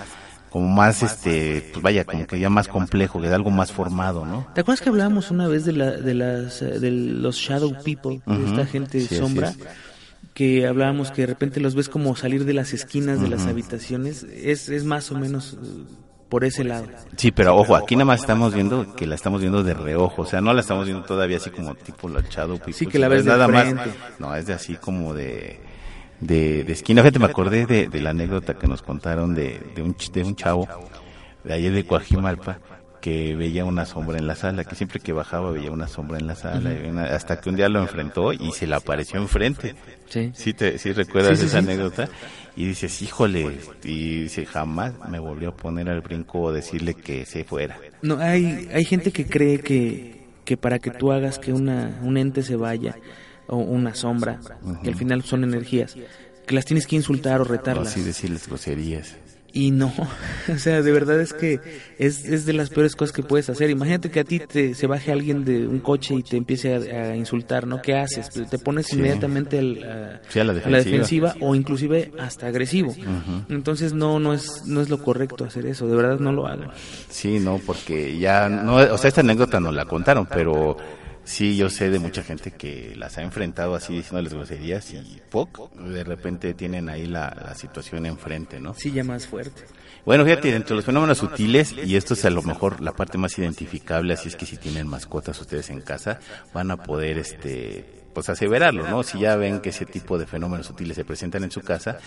como 0.51 0.69
más, 0.69 1.03
este, 1.03 1.71
pues 1.73 1.83
vaya, 1.83 2.05
como 2.05 2.27
que 2.27 2.41
ya 2.41 2.51
más 2.51 2.67
complejo, 2.69 3.21
que 3.21 3.29
es 3.29 3.33
algo 3.33 3.51
más 3.51 3.71
formado, 3.71 4.27
¿no? 4.27 4.49
¿Te 4.55 4.63
acuerdas 4.63 4.81
que 4.81 4.89
hablábamos 4.89 5.31
una 5.31 5.47
vez 5.47 5.65
de, 5.65 5.73
la, 5.73 5.93
de, 5.93 6.15
las, 6.15 6.61
eh, 6.63 6.81
de 6.81 6.91
los 6.91 7.37
shadow 7.37 7.73
people, 7.85 8.21
de 8.27 8.35
Ujú, 8.35 8.45
esta 8.47 8.67
gente 8.67 9.01
sí, 9.01 9.17
sombra? 9.17 9.55
Que 10.35 10.67
hablábamos 10.67 11.11
que 11.11 11.23
de 11.23 11.27
repente 11.27 11.61
los 11.61 11.75
ves 11.75 11.89
como 11.89 12.15
salir 12.17 12.45
de 12.45 12.53
las 12.53 12.73
esquinas 12.73 13.21
de 13.21 13.29
las 13.29 13.47
habitaciones. 13.47 14.23
Es, 14.25 14.69
es 14.69 14.85
más 14.85 15.11
o 15.11 15.17
menos 15.17 15.55
eh, 15.55 15.57
por 16.29 16.45
ese 16.45 16.65
lado. 16.65 16.87
Sí, 17.17 17.31
pero 17.31 17.57
ojo, 17.57 17.75
aquí 17.77 17.97
nada 17.97 18.05
más 18.07 18.21
estamos 18.21 18.55
viendo 18.55 18.95
que 18.95 19.07
la 19.07 19.15
estamos 19.15 19.41
viendo 19.41 19.63
de 19.63 19.75
reojo, 19.75 20.23
o 20.23 20.27
sea, 20.27 20.41
no 20.41 20.53
la 20.53 20.61
estamos 20.61 20.87
viendo 20.87 21.05
todavía 21.05 21.39
así 21.39 21.51
como 21.51 21.75
tipo 21.75 22.09
la 22.09 22.21
Shadow 22.29 22.61
Sí, 22.73 22.87
que 22.87 22.99
la 22.99 23.09
ves 23.09 23.21
es 23.21 23.25
de 23.25 23.31
nada 23.31 23.47
frente. 23.49 23.75
más, 23.75 23.89
no, 24.19 24.35
es 24.37 24.47
de 24.47 24.53
así 24.53 24.75
como 24.77 25.15
de, 25.15 25.59
de, 26.21 26.65
de 26.65 26.73
esquina. 26.73 27.03
Fíjate, 27.03 27.19
me 27.19 27.27
acordé 27.27 27.67
de, 27.67 27.89
de 27.89 28.01
la 28.01 28.11
anécdota 28.11 28.55
que 28.55 28.67
nos 28.67 28.83
contaron 28.83 29.35
de, 29.35 29.61
de, 29.75 29.83
un, 29.83 29.97
de 30.13 30.23
un 30.25 30.37
chavo 30.37 30.69
de 31.45 31.55
ayer 31.55 31.73
de 31.73 31.87
Coajimalpa 31.87 32.59
que 33.01 33.37
veía 33.37 33.65
una 33.65 33.87
sombra 33.87 34.19
en 34.19 34.27
la 34.27 34.35
sala, 34.35 34.65
que 34.65 34.75
siempre 34.75 34.99
que 34.99 35.13
bajaba 35.13 35.53
veía 35.53 35.71
una 35.71 35.87
sombra 35.87 36.19
en 36.19 36.27
la 36.27 36.35
sala, 36.35 36.71
una- 36.89 37.05
hasta 37.05 37.41
que 37.41 37.49
un 37.49 37.55
día 37.55 37.69
lo 37.69 37.79
enfrentó 37.81 38.33
y 38.33 38.51
se 38.51 38.67
le 38.67 38.75
apareció 38.75 39.21
enfrente. 39.21 39.77
Sí. 40.09 40.33
¿Sí, 40.35 40.53
te, 40.53 40.79
sí 40.79 40.93
recuerdas 40.93 41.39
Sí, 41.39 41.43
sí, 41.45 41.47
esa 41.47 41.61
sí. 41.63 41.65
anécdota? 41.65 42.09
Y 42.59 42.65
dices, 42.67 43.03
híjole, 43.03 43.57
y 43.85 44.23
dice, 44.23 44.45
jamás 44.45 44.93
me 45.09 45.21
volvió 45.21 45.51
a 45.51 45.57
poner 45.57 45.89
al 45.89 46.01
brinco 46.01 46.41
o 46.41 46.53
decirle 46.53 46.95
que 46.95 47.25
se 47.25 47.45
fuera. 47.45 47.79
No, 48.03 48.19
hay, 48.19 48.69
hay 48.75 48.85
gente 48.85 49.13
que 49.13 49.27
cree 49.27 49.61
que, 49.61 50.27
que 50.45 50.57
para 50.57 50.81
que 50.81 50.91
tú 50.91 51.13
hagas 51.13 51.39
que 51.39 51.53
una, 51.53 52.01
un 52.03 52.17
ente 52.17 52.43
se 52.43 52.57
vaya, 52.57 52.97
o 53.47 53.59
una 53.59 53.95
sombra, 53.95 54.41
que 54.83 54.89
al 54.91 54.97
final 54.97 55.23
son 55.23 55.45
energías, 55.45 55.95
que 56.49 56.55
las 56.57 56.65
tienes 56.65 56.89
que 56.89 56.97
insultar 56.97 57.39
o 57.41 57.45
O 57.45 57.47
retarlas. 57.47 57.89
así 57.93 58.03
decirles 58.03 58.49
groserías. 58.49 59.15
Y 59.59 59.73
no, 59.73 59.93
o 60.55 60.59
sea, 60.59 60.83
de 60.83 60.93
verdad 60.93 61.21
es 61.21 61.33
que 61.33 61.59
es, 61.99 62.25
es 62.25 62.47
de 62.47 62.53
las 62.53 62.71
peores 62.71 62.95
cosas 62.95 63.13
que 63.13 63.25
puedes 63.25 63.51
hacer. 63.51 63.71
Imagínate 63.71 64.09
que 64.09 64.21
a 64.21 64.25
ti 64.25 64.39
te, 64.39 64.75
se 64.75 64.87
baje 64.87 65.11
alguien 65.11 65.45
de 65.45 65.67
un 65.67 65.81
coche 65.81 66.15
y 66.15 66.23
te 66.23 66.37
empiece 66.37 66.75
a, 66.75 67.11
a 67.11 67.17
insultar, 67.17 67.67
¿no? 67.67 67.83
¿Qué 67.83 67.97
haces? 67.97 68.31
Te 68.31 68.59
pones 68.59 68.93
inmediatamente 68.93 69.59
al- 69.59 69.83
a, 69.83 70.21
Sí, 70.29 70.39
a 70.39 70.45
la 70.45 70.53
a 70.53 70.55
defensiva. 70.55 70.79
defensiva 70.79 71.35
o 71.41 71.55
inclusive 71.57 72.13
hasta 72.19 72.47
agresivo. 72.47 72.95
Entonces 73.49 73.93
no, 73.95 74.21
no 74.21 74.33
es, 74.33 74.63
no 74.67 74.81
es 74.81 74.89
lo 74.91 75.03
correcto 75.03 75.45
hacer 75.45 75.67
eso, 75.67 75.89
de 75.89 75.97
verdad 75.97 76.21
no 76.21 76.31
lo 76.33 76.47
hagan. 76.47 76.71
Sí, 77.09 77.41
no, 77.41 77.59
porque 77.67 78.17
ya, 78.17 78.49
no, 78.49 78.77
o 78.77 78.99
sea, 78.99 79.09
esta 79.09 79.23
anécdota 79.23 79.59
no 79.59 79.73
la 79.73 79.87
contaron, 79.87 80.27
pero 80.27 80.77
sí 81.29 81.57
yo 81.57 81.69
sé 81.69 81.91
de 81.91 81.99
mucha 81.99 82.23
gente 82.23 82.51
que 82.53 82.95
las 82.97 83.19
ha 83.19 83.23
enfrentado 83.23 83.75
así 83.75 83.95
diciéndoles 83.95 84.33
groserías 84.33 84.93
y 84.93 85.21
poc, 85.31 85.71
de 85.75 86.03
repente 86.03 86.55
tienen 86.55 86.89
ahí 86.89 87.07
la, 87.07 87.37
la 87.45 87.55
situación 87.55 88.07
enfrente, 88.07 88.59
¿no? 88.61 88.75
Sí, 88.75 88.91
ya 88.91 89.05
más 89.05 89.27
fuerte. 89.27 89.65
Bueno, 90.07 90.25
fíjate, 90.25 90.51
dentro 90.51 90.71
de 90.71 90.77
los 90.77 90.87
fenómenos 90.87 91.19
sutiles, 91.19 91.75
y 91.85 91.97
esto 91.97 92.15
es 92.15 92.25
a 92.25 92.31
lo 92.31 92.43
mejor 92.43 92.81
la 92.81 92.93
parte 92.93 93.19
más 93.19 93.39
identificable, 93.39 94.15
así 94.15 94.29
es 94.29 94.37
que 94.37 94.47
si 94.47 94.57
tienen 94.57 94.87
mascotas 94.87 95.39
ustedes 95.39 95.69
en 95.69 95.83
casa, 95.83 96.19
van 96.55 96.71
a 96.71 96.79
poder, 96.79 97.19
este, 97.19 97.85
pues 98.15 98.31
aseverarlo, 98.31 98.89
¿no? 98.89 99.03
Si 99.03 99.19
ya 99.19 99.37
ven 99.37 99.61
que 99.61 99.69
ese 99.69 99.85
tipo 99.85 100.17
de 100.17 100.27
fenómenos 100.27 100.67
sutiles 100.67 100.97
se 100.97 101.05
presentan 101.05 101.45
en 101.45 101.51
su 101.51 101.61
casa, 101.61 101.99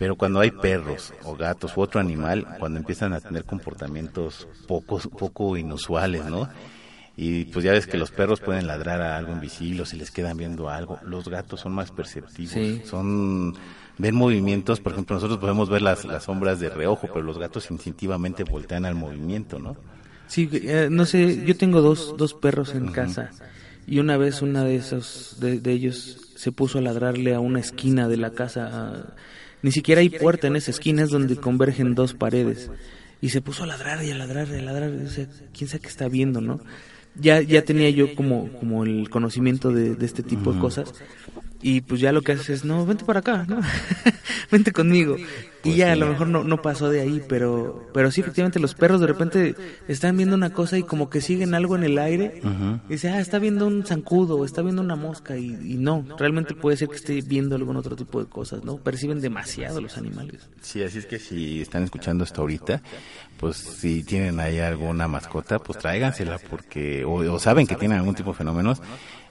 pero 0.00 0.16
cuando 0.16 0.40
hay 0.40 0.50
perros 0.50 1.14
o 1.22 1.36
gatos 1.36 1.76
u 1.76 1.80
otro 1.80 2.00
animal, 2.00 2.44
cuando 2.58 2.80
empiezan 2.80 3.12
a 3.12 3.20
tener 3.20 3.44
comportamientos 3.44 4.48
poco, 4.66 4.98
poco 4.98 5.56
inusuales, 5.56 6.24
¿no? 6.24 6.48
Y 7.16 7.44
pues 7.46 7.64
ya 7.64 7.72
ves 7.72 7.86
que 7.86 7.96
los 7.96 8.10
perros 8.10 8.40
pueden 8.40 8.66
ladrar 8.66 9.00
a 9.00 9.16
algo 9.16 9.32
invisible 9.32 9.82
o 9.82 9.86
se 9.86 9.96
les 9.96 10.10
quedan 10.10 10.36
viendo 10.36 10.68
algo. 10.68 10.98
Los 11.04 11.28
gatos 11.28 11.60
son 11.60 11.72
más 11.72 11.92
perceptivos. 11.92 12.52
Sí. 12.52 12.82
Son 12.84 13.54
ven 13.98 14.14
movimientos, 14.14 14.80
por 14.80 14.92
ejemplo, 14.92 15.14
nosotros 15.14 15.38
podemos 15.38 15.68
ver 15.68 15.82
las, 15.82 16.04
las 16.04 16.24
sombras 16.24 16.58
de 16.58 16.68
reojo, 16.68 17.06
pero 17.06 17.22
los 17.22 17.38
gatos 17.38 17.70
instintivamente 17.70 18.42
voltean 18.42 18.84
al 18.84 18.94
movimiento, 18.94 19.58
¿no? 19.58 19.76
Sí, 20.26 20.48
eh, 20.52 20.88
no 20.90 21.04
sé, 21.06 21.44
yo 21.44 21.56
tengo 21.56 21.80
dos, 21.80 22.16
dos 22.16 22.34
perros 22.34 22.74
en 22.74 22.88
casa 22.88 23.30
y 23.86 23.98
una 23.98 24.16
vez 24.16 24.42
una 24.42 24.64
de 24.64 24.76
esos 24.76 25.36
de, 25.40 25.60
de 25.60 25.72
ellos 25.72 26.32
se 26.36 26.52
puso 26.52 26.78
a 26.78 26.82
ladrarle 26.82 27.34
a 27.34 27.40
una 27.40 27.60
esquina 27.60 28.08
de 28.08 28.16
la 28.16 28.30
casa. 28.30 29.14
ni 29.62 29.70
siquiera 29.72 30.00
hay 30.00 30.10
puerta 30.10 30.46
en 30.46 30.56
esa 30.56 30.70
esquina, 30.70 31.02
es 31.02 31.10
donde 31.10 31.36
convergen 31.36 31.94
dos 31.94 32.14
paredes. 32.14 32.70
Y 33.20 33.30
se 33.30 33.40
puso 33.40 33.62
a 33.64 33.66
ladrar 33.66 34.04
y 34.04 34.10
a 34.10 34.14
ladrar 34.14 34.48
y 34.48 34.56
a 34.56 34.62
ladrar. 34.62 34.90
O 34.90 35.08
sea, 35.08 35.26
quién 35.56 35.68
sabe 35.68 35.80
qué 35.80 35.88
está 35.88 36.08
viendo, 36.08 36.40
¿no? 36.40 36.60
Ya, 37.16 37.40
ya 37.42 37.64
tenía 37.64 37.90
yo 37.90 38.14
como, 38.14 38.50
como 38.58 38.84
el 38.84 39.08
conocimiento 39.08 39.70
de, 39.70 39.94
de 39.94 40.06
este 40.06 40.22
tipo 40.22 40.52
de 40.52 40.60
cosas. 40.60 40.92
Y 41.66 41.80
pues 41.80 41.98
ya 41.98 42.12
lo 42.12 42.20
que 42.20 42.32
haces 42.32 42.50
es, 42.50 42.64
no, 42.66 42.84
vente 42.84 43.06
para 43.06 43.20
acá, 43.20 43.46
¿no? 43.48 43.58
vente 44.52 44.70
conmigo. 44.70 45.16
y 45.64 45.76
ya 45.76 45.92
a 45.92 45.96
lo 45.96 46.08
mejor 46.08 46.26
no, 46.26 46.44
no 46.44 46.60
pasó 46.60 46.90
de 46.90 47.00
ahí, 47.00 47.22
pero, 47.26 47.88
pero 47.94 48.10
sí, 48.10 48.20
efectivamente, 48.20 48.60
los 48.60 48.74
perros 48.74 49.00
de 49.00 49.06
repente 49.06 49.54
están 49.88 50.14
viendo 50.18 50.36
una 50.36 50.52
cosa 50.52 50.76
y 50.76 50.82
como 50.82 51.08
que 51.08 51.22
siguen 51.22 51.54
algo 51.54 51.74
en 51.74 51.84
el 51.84 51.96
aire. 51.96 52.42
Y 52.86 52.92
dice, 52.92 53.08
ah, 53.08 53.18
está 53.18 53.38
viendo 53.38 53.66
un 53.66 53.82
zancudo, 53.86 54.36
o 54.36 54.44
está 54.44 54.60
viendo 54.60 54.82
una 54.82 54.94
mosca. 54.94 55.38
Y, 55.38 55.56
y 55.64 55.78
no, 55.78 56.04
realmente 56.18 56.54
puede 56.54 56.76
ser 56.76 56.88
que 56.88 56.96
esté 56.96 57.22
viendo 57.22 57.56
algún 57.56 57.78
otro 57.78 57.96
tipo 57.96 58.22
de 58.22 58.28
cosas, 58.28 58.62
¿no? 58.62 58.76
Perciben 58.76 59.22
demasiado 59.22 59.80
los 59.80 59.96
animales. 59.96 60.50
Sí, 60.60 60.82
así 60.82 60.98
es 60.98 61.06
que 61.06 61.18
si 61.18 61.62
están 61.62 61.82
escuchando 61.82 62.24
esto 62.24 62.42
ahorita, 62.42 62.82
pues 63.38 63.56
si 63.56 64.02
tienen 64.02 64.38
ahí 64.38 64.58
alguna 64.58 65.08
mascota, 65.08 65.58
pues 65.58 65.78
tráigansela 65.78 66.38
porque, 66.50 67.06
o, 67.06 67.14
o 67.32 67.38
saben 67.38 67.66
que 67.66 67.76
tienen 67.76 67.96
algún 67.96 68.14
tipo 68.14 68.32
de 68.32 68.36
fenómenos, 68.36 68.82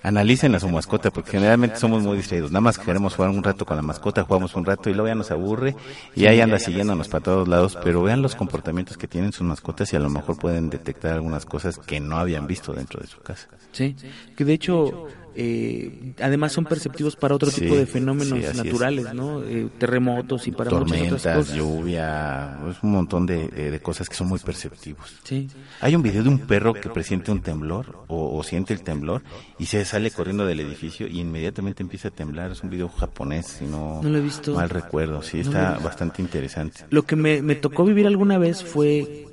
analicen 0.04 0.54
a 0.54 0.60
su 0.60 0.70
mascota 0.70 1.10
porque 1.10 1.32
generalmente 1.32 1.78
somos 1.78 2.04
muy 2.04 2.18
distraídos. 2.18 2.52
Nada 2.52 2.62
más 2.62 2.78
queremos 2.78 3.16
jugar 3.16 3.32
un 3.32 3.42
rato 3.42 3.66
con 3.66 3.78
la 3.78 3.82
mascota, 3.82 4.24
jugamos 4.24 4.54
un 4.56 4.66
rato 4.66 4.90
y 4.90 4.94
luego 4.94 5.08
ya 5.08 5.16
nos 5.16 5.32
aburre 5.32 5.76
y 6.14 6.26
ahí 6.26 6.42
anda 6.42 6.60
siguiéndonos 6.60 7.08
para 7.08 7.24
todos 7.24 7.48
lados, 7.48 7.78
pero 7.84 8.04
vean 8.04 8.22
los 8.22 8.36
comportamientos 8.36 8.98
que 8.98 9.08
tienen 9.08 9.32
sus 9.32 9.48
mascotas 9.48 9.92
y 9.94 9.96
a 9.96 10.00
lo 10.00 10.10
mejor 10.10 10.38
pueden 10.38 10.70
detectar 10.70 11.14
algunas 11.14 11.46
cosas 11.46 11.80
que 11.80 12.00
no 12.00 12.18
habían 12.18 12.46
visto 12.46 12.74
dentro 12.74 13.00
de 13.00 13.08
su 13.08 13.22
casa. 13.22 13.48
Sí, 13.72 13.96
que 14.36 14.44
de 14.44 14.54
hecho, 14.54 15.08
eh, 15.36 16.14
además 16.22 16.52
son 16.52 16.66
perceptivos 16.66 17.16
para 17.16 17.36
otro 17.36 17.50
Sí, 17.50 17.62
tipo 17.62 17.76
de 17.76 17.86
fenómenos 17.86 18.40
sí, 18.40 18.46
así 18.46 18.60
es. 18.60 18.64
naturales, 18.66 19.14
¿no? 19.14 19.44
Eh, 19.44 19.68
terremotos 19.78 20.48
y 20.48 20.52
para 20.52 20.72
muchas 20.72 20.84
otras 20.84 21.00
Tormentas, 21.02 21.38
cosas. 21.38 21.56
lluvia, 21.58 22.60
es 22.70 22.84
un 22.84 22.92
montón 22.92 23.26
de, 23.26 23.48
de- 23.48 23.72
de 23.72 23.80
cosas 23.80 24.10
que 24.10 24.16
son 24.16 24.28
muy 24.28 24.40
perceptivos. 24.40 25.20
Sí. 25.24 25.48
Hay 25.82 25.96
un 25.96 26.02
video 26.04 26.24
de 26.24 26.30
un 26.30 26.40
perro 26.40 26.74
que 26.74 26.90
presiente 26.90 27.32
un 27.32 27.42
temblor 27.42 28.04
o, 28.08 28.38
o 28.38 28.44
siente 28.44 28.74
el 28.74 28.82
temblor 28.84 29.24
y 29.60 29.66
se 29.66 29.84
sale 29.86 30.12
corriendo 30.12 30.46
del 30.46 30.60
edificio 30.60 31.08
y 31.08 31.20
inmediatamente 31.20 31.84
empieza 31.84 32.10
a 32.10 32.12
temblar. 32.12 32.52
Es 32.52 32.62
un 32.64 32.70
video 32.70 32.90
japonés, 32.90 33.46
si 33.48 33.66
no, 33.66 34.02
No 34.04 34.10
lo 34.10 34.18
he 34.18 34.22
visto. 34.22 34.54
mal 34.54 34.70
recuerdo. 34.70 35.22
Sí, 35.22 35.40
está 35.40 35.78
bastante 35.80 36.22
interesante. 36.22 36.86
Lo 36.90 37.04
que 37.04 37.16
me, 37.16 37.42
me 37.42 37.56
tocó 37.56 37.84
vivir 37.86 38.08
alguna 38.08 38.38
vez 38.38 38.64
fue 38.64 39.28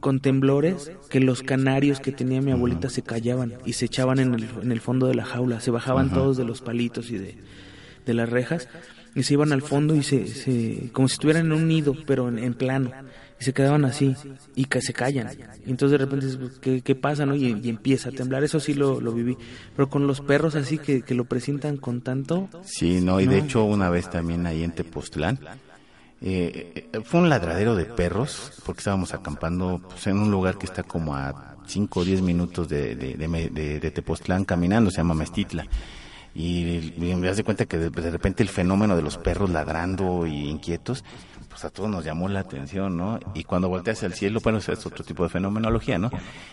con 0.00 0.20
temblores 0.20 0.90
que 1.08 1.20
los 1.20 1.42
canarios 1.42 2.00
que 2.00 2.12
tenía 2.12 2.40
mi 2.40 2.52
abuelita 2.52 2.88
se 2.90 3.02
callaban 3.02 3.54
y 3.64 3.74
se 3.74 3.84
echaban 3.84 4.18
en 4.18 4.34
el, 4.34 4.48
en 4.62 4.72
el 4.72 4.80
fondo 4.80 5.06
de 5.06 5.14
la 5.14 5.24
jaula, 5.24 5.60
se 5.60 5.70
bajaban 5.70 6.10
todos 6.10 6.36
de 6.36 6.44
los 6.44 6.62
palitos 6.62 7.10
y 7.10 7.18
de, 7.18 7.36
de 8.06 8.14
las 8.14 8.28
rejas 8.28 8.68
y 9.14 9.22
se 9.22 9.34
iban 9.34 9.52
al 9.52 9.62
fondo 9.62 9.94
y 9.94 10.02
se, 10.02 10.26
se 10.26 10.90
como 10.92 11.08
si 11.08 11.14
estuvieran 11.14 11.46
en 11.46 11.52
un 11.52 11.68
nido 11.68 11.94
pero 12.06 12.28
en, 12.28 12.38
en 12.38 12.54
plano 12.54 12.92
y 13.40 13.44
se 13.44 13.52
quedaban 13.52 13.84
así 13.84 14.14
y 14.54 14.66
que 14.66 14.80
se 14.80 14.92
callan 14.92 15.28
y 15.66 15.70
entonces 15.70 15.98
de 15.98 16.04
repente 16.04 16.26
dices, 16.26 16.58
¿qué, 16.60 16.80
qué 16.82 16.94
pasa? 16.94 17.26
no? 17.26 17.34
Y, 17.34 17.58
y 17.62 17.68
empieza 17.68 18.10
a 18.10 18.12
temblar, 18.12 18.44
eso 18.44 18.60
sí 18.60 18.74
lo, 18.74 19.00
lo 19.00 19.12
viví 19.12 19.36
pero 19.74 19.88
con 19.88 20.06
los 20.06 20.20
perros 20.20 20.54
así 20.54 20.78
que, 20.78 21.02
que 21.02 21.14
lo 21.14 21.24
presentan 21.24 21.76
con 21.76 22.00
tanto 22.00 22.48
Sí, 22.62 23.00
no, 23.00 23.20
y 23.20 23.26
de 23.26 23.38
hecho 23.38 23.64
una 23.64 23.90
vez 23.90 24.08
también 24.08 24.46
ahí 24.46 24.62
en 24.62 24.72
Tepoztlán, 24.72 25.38
eh, 26.22 26.88
eh, 26.92 27.00
fue 27.04 27.20
un 27.20 27.28
ladradero 27.28 27.74
de 27.74 27.86
perros, 27.86 28.52
porque 28.64 28.80
estábamos 28.80 29.14
acampando 29.14 29.80
pues, 29.88 30.06
en 30.06 30.18
un 30.18 30.30
lugar 30.30 30.58
que 30.58 30.66
está 30.66 30.82
como 30.82 31.14
a 31.16 31.56
5 31.66 32.00
o 32.00 32.04
10 32.04 32.22
minutos 32.22 32.68
de, 32.68 32.94
de, 32.96 33.14
de, 33.16 33.80
de- 33.80 33.90
Tepoztlán 33.90 34.44
caminando, 34.44 34.90
se 34.90 34.98
llama 34.98 35.14
Mestitla. 35.14 35.66
Y, 36.34 36.94
me 36.98 37.26
das 37.26 37.36
de 37.36 37.44
cuenta 37.44 37.66
que 37.66 37.76
de, 37.76 38.10
repente 38.10 38.42
el 38.42 38.48
fenómeno 38.48 38.94
de 38.96 39.02
los 39.02 39.18
perros 39.18 39.50
ladrando 39.50 40.26
y 40.26 40.48
inquietos, 40.48 41.04
pues 41.48 41.64
a 41.64 41.70
todos 41.70 41.90
nos 41.90 42.04
llamó 42.04 42.28
la 42.28 42.40
atención, 42.40 42.96
¿no? 42.96 43.18
Y 43.34 43.42
cuando 43.42 43.68
volteas 43.68 44.02
al 44.04 44.14
cielo, 44.14 44.40
bueno, 44.40 44.58
es 44.58 44.68
otro 44.68 45.04
tipo 45.04 45.24
de 45.24 45.28
fenomenología, 45.28 45.98
¿no? 45.98 46.10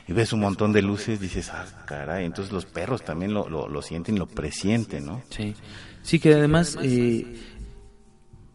Y 0.08 0.14
ves 0.14 0.34
un 0.34 0.40
montón 0.40 0.74
de 0.74 0.82
luces, 0.82 1.20
dices, 1.20 1.50
ah, 1.54 1.66
caray, 1.86 2.26
entonces 2.26 2.52
los 2.52 2.66
perros 2.66 3.04
también 3.04 3.34
lo, 3.34 3.48
lo, 3.50 3.68
lo 3.68 3.82
sienten, 3.84 4.18
lo 4.18 4.26
presienten, 4.26 5.06
¿no? 5.06 5.22
Sí, 5.30 5.54
sí 6.02 6.20
que 6.20 6.34
además 6.34 6.76
eh, 6.82 7.36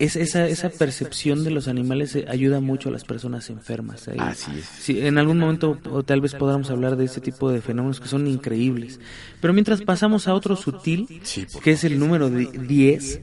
es, 0.04 0.16
esa, 0.16 0.46
esa 0.48 0.68
percepción 0.70 1.44
de 1.44 1.50
los 1.50 1.68
animales 1.68 2.14
eh, 2.16 2.24
ayuda 2.28 2.60
mucho 2.60 2.88
a 2.88 2.92
las 2.92 3.04
personas 3.04 3.48
enfermas. 3.50 4.08
Ahí- 4.08 4.16
Así 4.18 4.50
es. 4.58 4.64
Sí, 4.64 5.00
en 5.00 5.18
algún 5.18 5.38
momento 5.38 5.78
o 5.90 6.02
tal 6.02 6.20
vez 6.20 6.34
podamos 6.34 6.70
hablar 6.70 6.96
de 6.96 7.04
este 7.04 7.20
tipo 7.20 7.50
de 7.50 7.60
fenómenos 7.60 8.00
que 8.00 8.08
son 8.08 8.26
increíbles. 8.26 9.00
Pero 9.40 9.52
mientras 9.52 9.80
pasamos 9.82 10.28
a 10.28 10.34
otro 10.34 10.56
sutil, 10.56 11.06
Sí, 11.22 11.46
que 11.62 11.72
es 11.72 11.84
el 11.84 11.98
número 11.98 12.30
di- 12.30 12.46
10, 12.46 13.20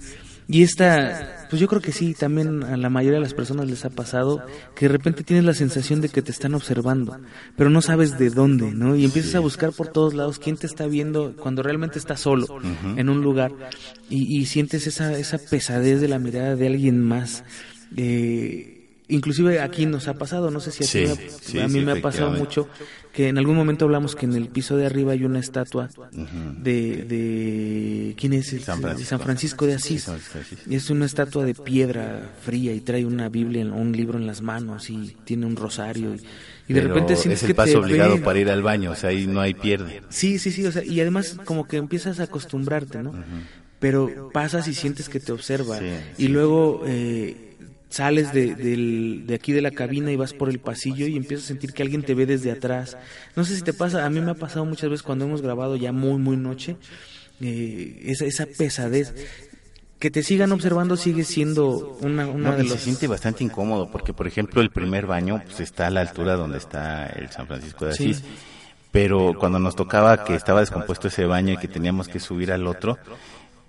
y 0.51 0.63
esta, 0.63 1.45
pues 1.47 1.61
yo 1.61 1.67
creo 1.67 1.79
que 1.79 1.91
sí, 1.91 2.15
también 2.15 2.63
a 2.63 2.75
la 2.75 2.89
mayoría 2.89 3.19
de 3.19 3.23
las 3.23 3.35
personas 3.35 3.69
les 3.69 3.85
ha 3.85 3.91
pasado 3.91 4.43
que 4.75 4.87
de 4.87 4.91
repente 4.91 5.23
tienes 5.23 5.45
la 5.45 5.53
sensación 5.53 6.01
de 6.01 6.09
que 6.09 6.23
te 6.23 6.31
están 6.31 6.55
observando, 6.55 7.19
pero 7.55 7.69
no 7.69 7.83
sabes 7.83 8.17
de 8.17 8.31
dónde, 8.31 8.71
¿no? 8.71 8.95
Y 8.95 9.05
empiezas 9.05 9.35
a 9.35 9.41
buscar 9.41 9.73
por 9.73 9.89
todos 9.89 10.15
lados 10.15 10.39
quién 10.39 10.57
te 10.57 10.65
está 10.65 10.87
viendo 10.87 11.35
cuando 11.35 11.61
realmente 11.61 11.99
estás 11.99 12.21
solo 12.21 12.47
en 12.97 13.09
un 13.09 13.21
lugar 13.21 13.51
y, 14.09 14.39
y 14.39 14.47
sientes 14.47 14.87
esa, 14.87 15.15
esa 15.19 15.37
pesadez 15.37 16.01
de 16.01 16.07
la 16.07 16.17
mirada 16.17 16.55
de 16.55 16.65
alguien 16.65 16.99
más. 16.99 17.43
Eh, 17.95 18.78
inclusive 19.09 19.59
aquí 19.59 19.85
nos 19.85 20.07
ha 20.07 20.13
pasado, 20.13 20.49
no 20.51 20.59
sé 20.59 20.71
si 20.71 20.83
a, 20.83 20.87
ti 20.87 20.91
Sí, 20.91 20.99
me 21.05 21.11
ha- 21.11 21.15
sí, 21.41 21.59
a 21.59 21.67
mí 21.67 21.79
sí, 21.79 21.85
me 21.85 21.91
ha 21.93 22.01
pasado 22.01 22.31
mucho 22.31 22.67
que 23.11 23.27
en 23.27 23.37
algún 23.37 23.55
momento 23.55 23.85
hablamos 23.85 24.15
que 24.15 24.25
en 24.25 24.33
el 24.35 24.47
piso 24.49 24.77
de 24.77 24.85
arriba 24.85 25.11
hay 25.13 25.23
una 25.25 25.39
estatua 25.39 25.89
de, 26.63 27.03
de 27.05 28.15
¿quién 28.17 28.33
es? 28.33 28.53
el- 28.53 28.61
San 28.63 28.79
Francisco. 28.81 29.09
San 29.09 29.19
Francisco 29.19 29.65
de 29.65 29.73
Asís. 29.75 30.01
Sí, 30.03 30.05
San 30.11 30.19
Francisco 30.19 30.37
de 30.37 30.41
Asís. 30.45 30.67
Y 30.71 30.75
es 30.75 30.89
una 30.89 31.05
estatua 31.05 31.43
de 31.45 31.55
piedra 31.55 32.29
fría 32.41 32.73
y 32.73 32.81
trae 32.81 33.05
una 33.05 33.29
Biblia 33.29 33.65
un 33.65 33.91
libro 33.91 34.17
en 34.17 34.27
las 34.27 34.41
manos 34.41 34.89
y 34.89 35.15
tiene 35.25 35.45
un 35.45 35.55
rosario 35.55 36.13
y, 36.15 36.19
y 36.67 36.73
de 36.73 36.81
Pero 36.81 36.93
repente 36.93 37.15
sientes 37.15 37.39
es 37.39 37.43
el 37.43 37.47
que 37.47 37.55
paso 37.55 37.71
te 37.73 37.77
obligado 37.79 38.13
ven. 38.15 38.23
para 38.23 38.39
ir 38.39 38.49
al 38.49 38.61
baño, 38.61 38.91
o 38.91 38.95
sea, 38.95 39.09
ahí 39.09 39.25
no 39.27 39.41
hay 39.41 39.53
pierde. 39.53 40.01
Sí, 40.09 40.37
sí, 40.39 40.51
sí, 40.51 40.65
o 40.65 40.71
sea, 40.71 40.83
y 40.83 40.99
además 41.01 41.35
como 41.45 41.67
que 41.67 41.77
empiezas 41.77 42.19
a 42.19 42.23
acostumbrarte, 42.23 43.01
¿no? 43.03 43.13
pero 43.79 44.29
pasas 44.33 44.67
y 44.67 44.73
sientes 44.73 45.07
que 45.09 45.19
te 45.21 45.31
observa. 45.31 45.79
Sí, 45.79 45.85
y 46.17 46.23
sí. 46.23 46.27
luego 46.27 46.83
eh, 46.85 47.48
sales 47.89 48.31
de, 48.33 48.55
del- 48.55 49.23
de 49.25 49.35
aquí 49.35 49.51
de 49.51 49.61
la 49.61 49.71
cabina 49.71 50.11
y 50.11 50.15
vas 50.15 50.33
por 50.33 50.49
el 50.49 50.59
pasillo 50.59 51.07
y 51.07 51.17
empiezas 51.17 51.45
a 51.45 51.47
sentir 51.49 51.73
que 51.73 51.81
alguien 51.83 52.03
te 52.03 52.13
ve 52.13 52.25
desde 52.25 52.51
atrás. 52.51 52.97
No 53.35 53.43
sé 53.43 53.55
si 53.55 53.61
te 53.63 53.73
pasa, 53.73 54.05
a 54.05 54.09
mí 54.09 54.21
me 54.21 54.31
ha 54.31 54.35
pasado 54.35 54.63
muchas 54.65 54.89
veces 54.89 55.03
cuando 55.03 55.25
hemos 55.25 55.41
grabado 55.41 55.75
ya 55.75 55.91
muy, 55.91 56.19
muy 56.19 56.37
noche, 56.37 56.75
eh, 57.41 58.01
esa, 58.05 58.25
esa 58.25 58.45
pesadez. 58.45 59.13
Que 59.99 60.09
te 60.09 60.23
sigan 60.23 60.53
observando 60.53 60.95
sigue 60.95 61.25
siendo 61.25 61.97
una, 62.01 62.25
una 62.25 62.51
No, 62.51 62.55
de 62.55 62.63
y 62.63 62.69
los... 62.69 62.77
se 62.77 62.85
siente 62.85 63.07
bastante 63.07 63.43
incómodo 63.43 63.91
porque, 63.91 64.13
por 64.13 64.27
ejemplo, 64.27 64.61
el 64.61 64.69
primer 64.69 65.05
baño 65.07 65.41
pues, 65.45 65.59
está 65.59 65.87
a 65.87 65.89
la 65.89 65.99
altura 65.99 66.35
donde 66.37 66.57
está 66.57 67.05
el 67.07 67.29
San 67.31 67.47
Francisco 67.47 67.85
de 67.85 67.93
Sí. 67.95 68.11
Asís. 68.11 68.23
Pero 68.91 69.33
cuando 69.37 69.59
nos 69.59 69.75
tocaba 69.75 70.23
que 70.23 70.35
estaba 70.35 70.61
descompuesto 70.61 71.09
ese 71.09 71.25
baño 71.25 71.53
y 71.53 71.57
que 71.57 71.67
teníamos 71.67 72.07
que 72.07 72.19
subir 72.21 72.51
al 72.53 72.65
otro, 72.65 72.97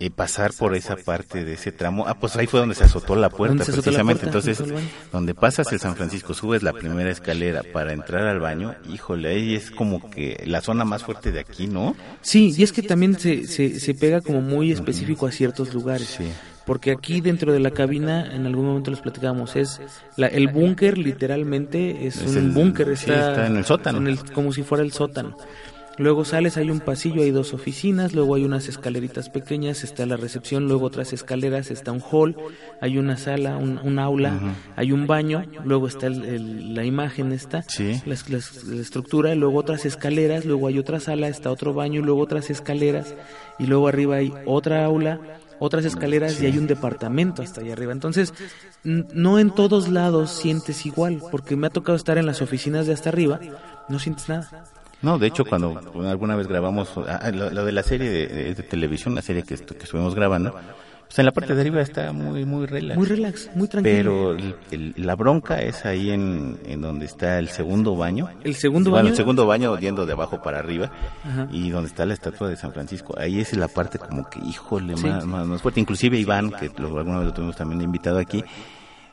y 0.01 0.11
pasar 0.11 0.53
por 0.59 0.75
esa 0.75 0.97
parte 0.97 1.45
de 1.45 1.53
ese 1.53 1.71
tramo, 1.73 2.07
ah, 2.09 2.15
pues 2.19 2.35
ahí 2.35 2.47
fue 2.49 2.59
donde 2.59 2.75
se 2.75 2.85
azotó 2.85 3.15
la 3.15 3.29
puerta, 3.31 3.59
la 3.59 3.65
precisamente. 3.65 4.27
puerta, 4.27 4.49
Entonces, 4.49 4.83
donde 5.13 5.35
pasas 5.35 5.71
el 5.73 5.79
San 5.79 5.95
Francisco, 5.95 6.35
subes 6.35 6.63
la 6.65 6.73
primera 6.73 7.11
escalera 7.11 7.63
para 7.73 7.93
entrar 7.93 8.27
al 8.27 8.41
baño, 8.41 8.75
híjole, 8.93 9.29
ahí 9.29 9.55
es 9.55 9.71
como 9.71 10.11
que 10.11 10.43
la 10.47 10.63
zona 10.63 10.85
más 10.85 11.05
fuerte 11.05 11.31
de 11.31 11.41
aquí, 11.41 11.67
¿no? 11.69 11.95
Sí, 12.23 12.53
y 12.57 12.63
es 12.63 12.73
que 12.73 12.83
también 12.83 13.19
se, 13.21 13.47
se, 13.47 13.79
se 13.79 13.95
pega 13.95 14.21
como 14.23 14.41
muy 14.41 14.73
específico 14.73 15.27
a 15.27 15.31
ciertos 15.33 15.73
lugares. 15.75 16.09
Sí. 16.19 16.25
Porque 16.67 16.93
aquí 16.93 17.21
dentro 17.21 17.53
de 17.53 17.59
la 17.59 17.73
cabina, 17.73 18.33
en 18.35 18.47
algún 18.47 18.67
momento 18.67 18.91
les 18.91 19.01
platicamos, 19.01 19.57
es 19.57 19.81
la, 20.17 20.29
el 20.29 20.49
búnker 20.49 20.97
literalmente 20.99 22.07
es, 22.07 22.17
Es 22.19 22.37
un 22.37 22.55
búnker, 22.55 22.87
sí, 22.97 23.11
está, 23.11 23.31
está 23.31 23.47
en 23.49 23.57
el 23.57 23.65
sótano. 23.65 23.99
en 23.99 24.07
el- 24.07 24.33
como 24.33 24.53
si 24.53 24.63
fuera 24.63 24.85
el 24.85 24.93
sótano. 24.93 25.37
Luego 26.01 26.25
sales, 26.25 26.57
hay 26.57 26.71
un 26.71 26.81
pasillo, 26.81 27.23
hay 27.23 27.31
dos 27.31 27.53
oficinas, 27.53 28.15
luego 28.15 28.35
hay 28.35 28.45
unas 28.45 28.69
escaleritas 28.69 29.29
pequeñas, 29.29 29.85
está 29.85 30.07
la 30.07 30.17
recepción, 30.17 30.67
luego 30.67 30.87
otras 30.87 31.13
escaleras, 31.13 31.71
está 31.71 31.93
un 31.93 32.01
hall, 32.11 32.37
hay 32.81 32.97
una 32.97 33.19
sala, 33.19 33.59
un, 33.59 33.79
un 33.83 33.99
aula, 33.99 34.57
hay 34.77 34.93
un 34.93 35.07
baño, 35.07 35.45
luego 35.63 35.87
está 35.87 36.07
el- 36.07 36.25
el- 36.25 36.75
la 36.75 36.85
imagen 36.87 37.33
esta, 37.33 37.63
Sí. 37.69 38.01
la, 38.07 38.15
la- 38.29 38.39
la 38.75 38.81
estructura, 38.81 39.35
luego 39.35 39.59
otras 39.59 39.85
escaleras, 39.85 40.47
luego 40.47 40.69
hay 40.69 40.79
otra 40.79 41.01
sala, 41.01 41.29
está 41.29 41.51
otro 41.51 41.75
baño, 41.75 42.01
luego 42.01 42.23
otras 42.23 42.49
escaleras, 42.49 43.15
y 43.59 43.67
luego 43.67 43.87
arriba 43.87 44.17
hay 44.17 44.33
otra 44.47 44.85
aula, 44.87 45.21
otras 45.59 45.85
escaleras 45.85 46.41
y 46.41 46.47
hay 46.47 46.57
un 46.57 46.67
departamento 46.67 47.43
hasta 47.43 47.61
allá 47.61 47.75
arriba. 47.75 47.93
Entonces, 47.93 48.33
no 48.85 49.39
en 49.39 49.51
todos 49.51 49.89
lados 49.91 50.31
sientes 50.31 50.87
igual, 50.87 51.21
porque 51.31 51.57
me 51.57 51.67
ha 51.67 51.71
tocado 51.71 51.95
estar 51.97 52.17
en 52.17 52.25
las 52.25 52.41
oficinas 52.41 52.87
de 52.87 52.95
hasta 52.95 53.11
arriba, 53.11 53.39
no 53.91 53.99
sientes 53.99 54.31
nada. 54.31 54.65
No, 55.03 55.19
de 55.19 55.27
hecho, 55.29 55.45
cuando 55.45 55.81
alguna 56.09 56.37
vez 56.37 56.47
grabamos 56.47 56.91
ah, 57.09 57.31
lo, 57.33 57.51
lo 57.51 57.65
de 57.65 57.73
la 57.73 57.83
serie 57.83 58.11
de, 58.11 58.27
de- 58.27 58.55
de 58.55 58.63
televisión, 58.63 59.15
la 59.15 59.23
serie 59.23 59.43
que, 59.43 59.55
estu- 59.55 59.75
que 59.77 59.85
estuvimos 59.85 60.15
grabando, 60.15 60.53
pues 61.07 61.19
en 61.19 61.25
la 61.27 61.33
parte 61.33 61.55
de 61.55 61.61
arriba 61.63 61.81
está 61.81 62.13
muy, 62.13 62.45
muy 62.45 62.67
relax. 62.67 62.97
Muy 62.99 63.07
relax, 63.07 63.51
muy 63.55 63.67
tranquilo. 63.67 63.97
Pero 63.97 64.33
el- 64.33 64.55
el- 64.71 64.95
la 65.07 65.17
bronca 65.17 65.61
es 65.63 65.85
ahí 65.87 66.11
en, 66.11 66.59
en 66.67 66.81
donde 66.83 67.07
está 67.07 67.39
el 67.39 67.49
segundo 67.49 67.97
baño. 67.97 68.29
El 68.45 68.55
segundo 68.55 68.91
Bueno, 68.91 69.05
baño- 69.05 69.11
el 69.11 69.17
segundo 69.17 69.47
baño 69.47 69.77
yendo 69.79 70.05
de 70.07 70.13
abajo 70.13 70.41
para 70.43 70.59
arriba 70.59 70.93
Ajá. 71.25 71.49
y 71.51 71.71
donde 71.71 71.89
está 71.89 72.05
la 72.07 72.15
estatua 72.15 72.49
de 72.49 72.57
San 72.57 72.73
Francisco. 72.73 73.15
Ahí 73.19 73.41
es 73.41 73.57
la 73.57 73.69
parte 73.69 73.99
como 73.99 74.29
que, 74.29 74.39
híjole, 74.41 74.97
Sí. 74.99 75.07
más, 75.07 75.25
más, 75.25 75.47
más 75.47 75.63
fuerte. 75.63 75.81
Inclusive 75.81 76.19
Iván, 76.19 76.51
que 76.53 76.71
lo- 76.79 76.97
alguna 76.99 77.19
vez 77.19 77.27
lo 77.29 77.33
tuvimos 77.33 77.57
también 77.57 77.81
invitado 77.81 78.19
aquí, 78.19 78.45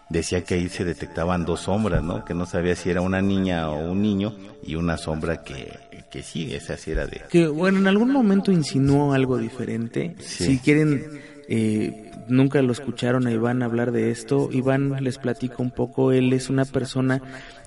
decía 0.09 0.43
que 0.43 0.55
ahí 0.55 0.69
se 0.69 0.85
detectaban 0.85 1.45
dos 1.45 1.61
sombras, 1.61 2.03
¿no? 2.03 2.23
Que 2.23 2.33
no 2.33 2.45
sabía 2.45 2.75
si 2.75 2.89
era 2.89 3.01
una 3.01 3.21
niña 3.21 3.69
o 3.69 3.91
un 3.91 4.01
niño 4.01 4.35
y 4.63 4.75
una 4.75 4.97
sombra 4.97 5.43
que, 5.43 5.77
que 6.09 6.23
sí, 6.23 6.53
esa 6.53 6.77
sí 6.77 6.91
era 6.91 7.05
de... 7.05 7.21
que 7.29 7.47
bueno, 7.47 7.79
en 7.79 7.87
algún 7.87 8.11
momento 8.11 8.51
insinuó 8.51 9.13
algo 9.13 9.37
diferente. 9.37 10.15
Sí. 10.19 10.45
Si 10.45 10.59
quieren, 10.59 11.21
eh, 11.49 12.11
nunca 12.27 12.61
lo 12.61 12.71
escucharon 12.71 13.27
a 13.27 13.31
Iván 13.31 13.63
hablar 13.63 13.91
de 13.91 14.11
esto. 14.11 14.49
Iván 14.51 15.03
les 15.03 15.17
platico 15.17 15.61
un 15.61 15.71
poco. 15.71 16.11
Él 16.11 16.31
es 16.33 16.49
una 16.49 16.65
persona 16.65 17.21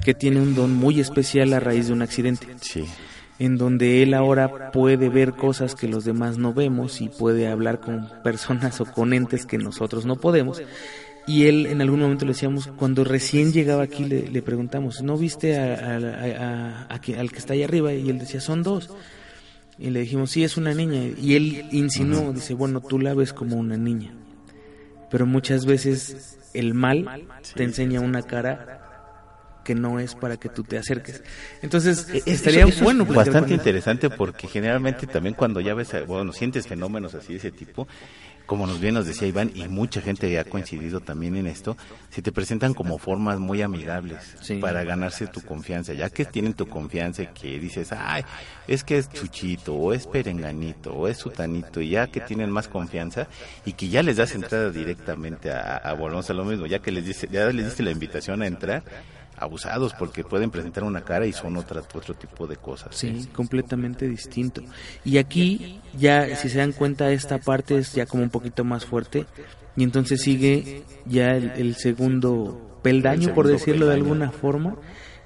que 0.04 0.14
tiene 0.14 0.40
un 0.40 0.54
don 0.54 0.74
muy 0.74 1.00
especial 1.00 1.52
a 1.52 1.60
raíz 1.60 1.88
de 1.88 1.92
un 1.92 2.02
accidente. 2.02 2.46
Sí. 2.60 2.84
en 3.38 3.56
donde 3.56 4.02
él 4.02 4.12
ahora 4.12 4.70
puede 4.70 5.08
ver 5.08 5.32
cosas 5.32 5.74
que 5.74 5.88
los 5.88 6.04
demás 6.04 6.36
no 6.36 6.52
vemos 6.52 7.00
y 7.00 7.08
puede 7.08 7.48
hablar 7.48 7.80
con 7.80 8.06
personas 8.22 8.82
o 8.82 8.84
con 8.84 9.14
entes 9.14 9.46
que 9.46 9.56
nosotros 9.56 10.04
no 10.04 10.16
podemos. 10.16 10.62
Y 11.30 11.46
él 11.46 11.66
en 11.66 11.80
algún 11.80 12.00
momento 12.00 12.24
le 12.24 12.32
decíamos, 12.32 12.66
cuando 12.76 13.04
recién 13.04 13.52
llegaba 13.52 13.84
aquí 13.84 14.04
le, 14.04 14.28
le 14.28 14.42
preguntamos, 14.42 15.00
¿no 15.02 15.16
viste 15.16 15.56
a- 15.58 16.86
a- 16.88 17.00
que- 17.00 17.16
al 17.18 17.30
que 17.30 17.38
está 17.38 17.52
ahí 17.52 17.62
arriba? 17.62 17.92
Y 17.92 18.10
él 18.10 18.18
decía, 18.18 18.40
son 18.40 18.62
dos. 18.62 18.90
Y 19.78 19.90
le 19.90 20.00
dijimos, 20.00 20.30
sí, 20.32 20.42
es 20.42 20.56
una 20.56 20.74
niña. 20.74 21.02
Y 21.20 21.36
él 21.36 21.66
insinuó, 21.70 22.32
dice, 22.32 22.54
bueno, 22.54 22.80
tú 22.80 22.98
la 22.98 23.14
ves 23.14 23.32
como 23.32 23.56
una 23.56 23.76
niña. 23.76 24.12
Pero 25.10 25.24
muchas 25.26 25.66
veces 25.66 26.38
el 26.52 26.74
mal 26.74 27.06
te 27.54 27.62
enseña 27.64 28.00
una 28.00 28.22
cara 28.22 28.76
que 29.64 29.74
no 29.74 30.00
es 30.00 30.14
para 30.14 30.36
que 30.36 30.48
tú 30.48 30.64
te 30.64 30.78
acerques. 30.78 31.22
Entonces, 31.62 32.08
estaría 32.26 32.60
Eso- 32.60 32.68
eso 32.70 32.78
es 32.78 32.82
bueno 32.82 33.04
bastante 33.04 33.54
interesante 33.54 34.10
porque 34.10 34.48
generalmente 34.48 35.06
también 35.06 35.34
cuando 35.34 35.60
ya 35.60 35.74
ves, 35.74 35.90
bueno, 36.08 36.32
sientes 36.32 36.66
fenómenos 36.66 37.14
así 37.14 37.34
de 37.34 37.38
ese 37.38 37.50
tipo, 37.52 37.86
como 38.50 38.66
nos 38.66 38.80
bien 38.80 38.94
nos 38.94 39.06
decía 39.06 39.28
Iván, 39.28 39.52
y 39.54 39.68
mucha 39.68 40.00
gente 40.00 40.36
ha 40.36 40.42
coincidido 40.42 40.98
también 40.98 41.36
en 41.36 41.46
esto, 41.46 41.76
se 42.08 42.20
te 42.20 42.32
presentan 42.32 42.74
como 42.74 42.98
formas 42.98 43.38
muy 43.38 43.62
amigables 43.62 44.34
Sí. 44.40 44.56
para 44.56 44.82
ganarse 44.82 45.28
tu 45.28 45.40
confianza, 45.40 45.92
ya 45.92 46.10
que 46.10 46.24
tienen 46.24 46.54
tu 46.54 46.66
confianza 46.66 47.22
y 47.22 47.26
que 47.28 47.60
dices, 47.60 47.92
ay, 47.92 48.24
es 48.66 48.82
que 48.82 48.98
es 48.98 49.08
Chuchito, 49.08 49.76
o 49.76 49.92
es 49.92 50.08
Perenganito, 50.08 50.92
o 50.92 51.06
es 51.06 51.18
Sutanito, 51.18 51.80
y 51.80 51.90
ya 51.90 52.08
que 52.08 52.18
tienen 52.18 52.50
más 52.50 52.66
confianza 52.66 53.28
y 53.64 53.74
que 53.74 53.88
ya 53.88 54.02
les 54.02 54.16
das 54.16 54.34
entrada 54.34 54.70
directamente 54.70 55.52
a, 55.52 55.76
a 55.76 55.92
volvemos 55.92 56.28
a 56.28 56.34
lo 56.34 56.44
mismo, 56.44 56.66
ya 56.66 56.80
que 56.80 56.90
les 56.90 57.06
dice, 57.06 57.28
ya 57.30 57.46
les 57.52 57.66
diste 57.66 57.84
la 57.84 57.92
invitación 57.92 58.42
a 58.42 58.48
entrar, 58.48 58.82
abusados 59.40 59.94
porque 59.94 60.22
pueden 60.22 60.50
presentar 60.50 60.84
una 60.84 61.02
cara 61.02 61.26
y 61.26 61.32
son 61.32 61.56
otra, 61.56 61.80
otro 61.80 62.14
tipo 62.14 62.46
de 62.46 62.56
cosas. 62.56 62.94
Sí, 62.94 63.28
completamente 63.32 64.06
distinto. 64.06 64.62
Y 65.04 65.18
aquí, 65.18 65.80
ya, 65.98 66.36
si 66.36 66.48
se 66.48 66.58
dan 66.58 66.72
cuenta, 66.72 67.10
esta 67.10 67.38
parte 67.38 67.78
es 67.78 67.92
ya 67.94 68.06
como 68.06 68.22
un 68.22 68.30
poquito 68.30 68.64
más 68.64 68.84
fuerte. 68.84 69.26
Y 69.76 69.84
entonces 69.84 70.20
sigue 70.20 70.82
ya 71.06 71.30
el, 71.30 71.50
el 71.52 71.74
segundo 71.76 72.78
peldaño, 72.82 73.28
El 73.28 73.34
por 73.34 73.46
decirlo 73.46 73.86
de 73.86 73.94
alguna 73.94 74.30
forma, 74.30 74.76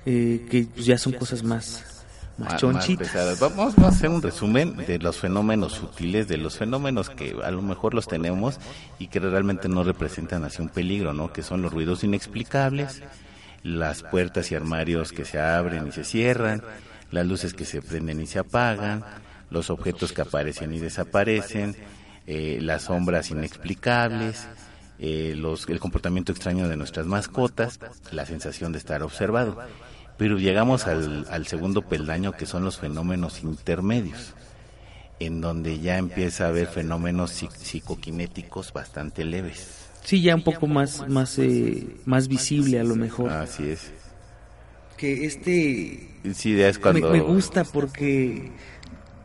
eh, 0.07 0.47
que 0.51 0.67
pues 0.73 0.87
ya 0.87 0.99
son 0.99 1.15
cosas 1.15 1.43
más, 1.43 2.05
más 2.37 2.63
más-. 2.63 3.41
Vamos, 3.41 3.75
vamos 3.77 3.79
a 3.79 3.89
hacer 3.89 4.11
un 4.11 4.23
resumen 4.23 4.77
de 4.77 4.99
los 4.99 5.19
fenómenos 5.19 5.73
sutiles, 5.73 6.29
de 6.29 6.37
los 6.37 6.59
fenómenos 6.59 7.11
que 7.11 7.37
a 7.43 7.51
lo 7.51 7.63
mejor 7.63 7.95
los 7.95 8.07
tenemos 8.07 8.59
y 8.99 9.09
que 9.09 9.21
realmente 9.21 9.69
no 9.69 9.85
representan 9.85 10.45
así 10.45 10.61
un 10.61 10.69
peligro, 10.69 11.13
¿no? 11.13 11.33
Que 11.33 11.43
son 11.43 11.63
los 11.63 11.73
ruidos 11.73 12.05
inexplicables, 12.05 13.03
las 13.65 14.05
puertas 14.05 14.53
y 14.53 14.55
armarios 14.55 15.11
que 15.11 15.25
se 15.25 15.41
abren 15.41 15.89
y 15.89 15.93
se 15.93 16.05
cierran, 16.05 16.63
las 17.11 17.27
luces 17.27 17.53
que 17.55 17.65
se 17.65 17.83
prenden 17.83 18.21
y 18.21 18.27
se 18.27 18.39
apagan, 18.39 19.03
los 19.51 19.71
objetos 19.71 20.13
que 20.13 20.21
aparecen 20.23 20.73
y 20.73 20.79
desaparecen, 20.79 21.75
eh, 22.27 22.59
las 22.61 22.83
sombras 22.83 23.31
inexplicables, 23.31 24.47
eh, 24.99 25.35
el 25.35 25.81
comportamiento 25.81 26.31
extraño 26.31 26.69
de 26.69 26.77
nuestras 26.77 27.07
mascotas, 27.07 27.81
la 28.13 28.27
sensación 28.27 28.71
de 28.73 28.79
estar 28.79 29.03
observado. 29.03 29.59
Pero 30.17 30.39
llegamos 30.39 30.87
al, 30.87 31.27
al 31.31 31.47
segundo 31.47 31.83
peldaño 31.83 32.33
que 32.33 32.47
son 32.47 32.65
los 32.65 32.79
fenómenos 32.79 33.43
intermedios, 33.43 34.35
en 35.21 35.41
donde 35.41 35.81
ya 35.81 35.97
empieza 35.99 36.45
a 36.45 36.49
haber 36.49 36.67
fenómenos 36.69 37.33
psi- 37.33 37.51
psicoquinéticos 37.51 38.73
bastante 38.73 39.25
leves. 39.25 39.84
Sí, 40.05 40.21
ya 40.23 40.35
un 40.35 40.43
poco 40.45 40.67
más, 40.67 41.09
más, 41.09 41.39
eh, 41.39 41.87
más 42.05 42.29
visible 42.29 42.79
a 42.79 42.85
lo 42.85 42.95
mejor. 42.95 43.31
Así 43.33 43.69
es. 43.69 43.91
Que 44.97 45.25
este 45.25 46.09
Sí, 46.35 46.57
ya 46.57 46.69
es 46.69 46.77
me, 46.77 46.83
cuando... 46.83 47.11
me 47.11 47.21
gusta 47.21 47.65
porque 47.65 48.53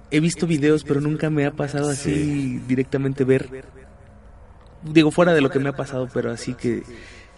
he 0.10 0.20
visto 0.20 0.48
videos, 0.48 0.84
pero 0.84 1.02
nunca 1.02 1.30
me 1.30 1.46
ha 1.46 1.52
pasado 1.52 1.90
así 1.90 2.14
Sí. 2.14 2.62
directamente 2.68 3.24
ver. 3.24 3.50
Digo, 4.84 5.12
fuera 5.12 5.34
de 5.34 5.42
lo 5.42 5.50
que 5.50 5.60
me 5.60 5.70
ha 5.70 5.76
pasado, 5.76 6.10
pero 6.14 6.32
así 6.32 6.54
que, 6.54 6.84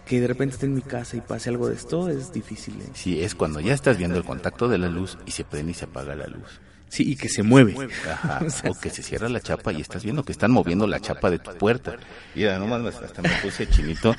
que 0.06 0.20
de 0.20 0.26
repente 0.28 0.54
esté 0.54 0.66
en 0.66 0.74
mi 0.74 0.82
casa 0.82 1.16
y 1.16 1.20
pase 1.20 1.50
algo 1.50 1.68
de 1.68 1.74
esto 1.74 2.08
es 2.08 2.32
difícil. 2.32 2.80
¿eh? 2.80 2.90
Sí, 2.94 3.20
es 3.20 3.34
cuando 3.34 3.58
ya 3.60 3.74
estás 3.74 3.98
viendo 3.98 4.16
el 4.16 4.24
contacto 4.24 4.68
de 4.68 4.78
la 4.78 4.88
luz 4.88 5.18
y 5.26 5.32
se 5.32 5.44
prende 5.44 5.72
y 5.72 5.74
se 5.74 5.84
apaga 5.86 6.14
la 6.14 6.28
luz. 6.28 6.60
Sí, 6.92 7.12
y 7.12 7.16
que 7.16 7.30
se 7.30 7.42
mueve. 7.42 7.74
Ajá. 8.06 8.40
O 8.68 8.78
que 8.78 8.90
se 8.90 9.02
cierra 9.02 9.30
la 9.30 9.40
chapa 9.40 9.72
y 9.72 9.80
estás 9.80 10.04
viendo 10.04 10.24
que 10.24 10.32
están 10.32 10.50
moviendo 10.50 10.86
la 10.86 11.00
chapa 11.00 11.30
de 11.30 11.38
tu 11.38 11.50
puerta. 11.56 11.96
Mira, 12.34 12.58
nomás 12.58 12.94
hasta 12.96 13.22
me 13.22 13.30
puse 13.42 13.66
chinito. 13.66 14.14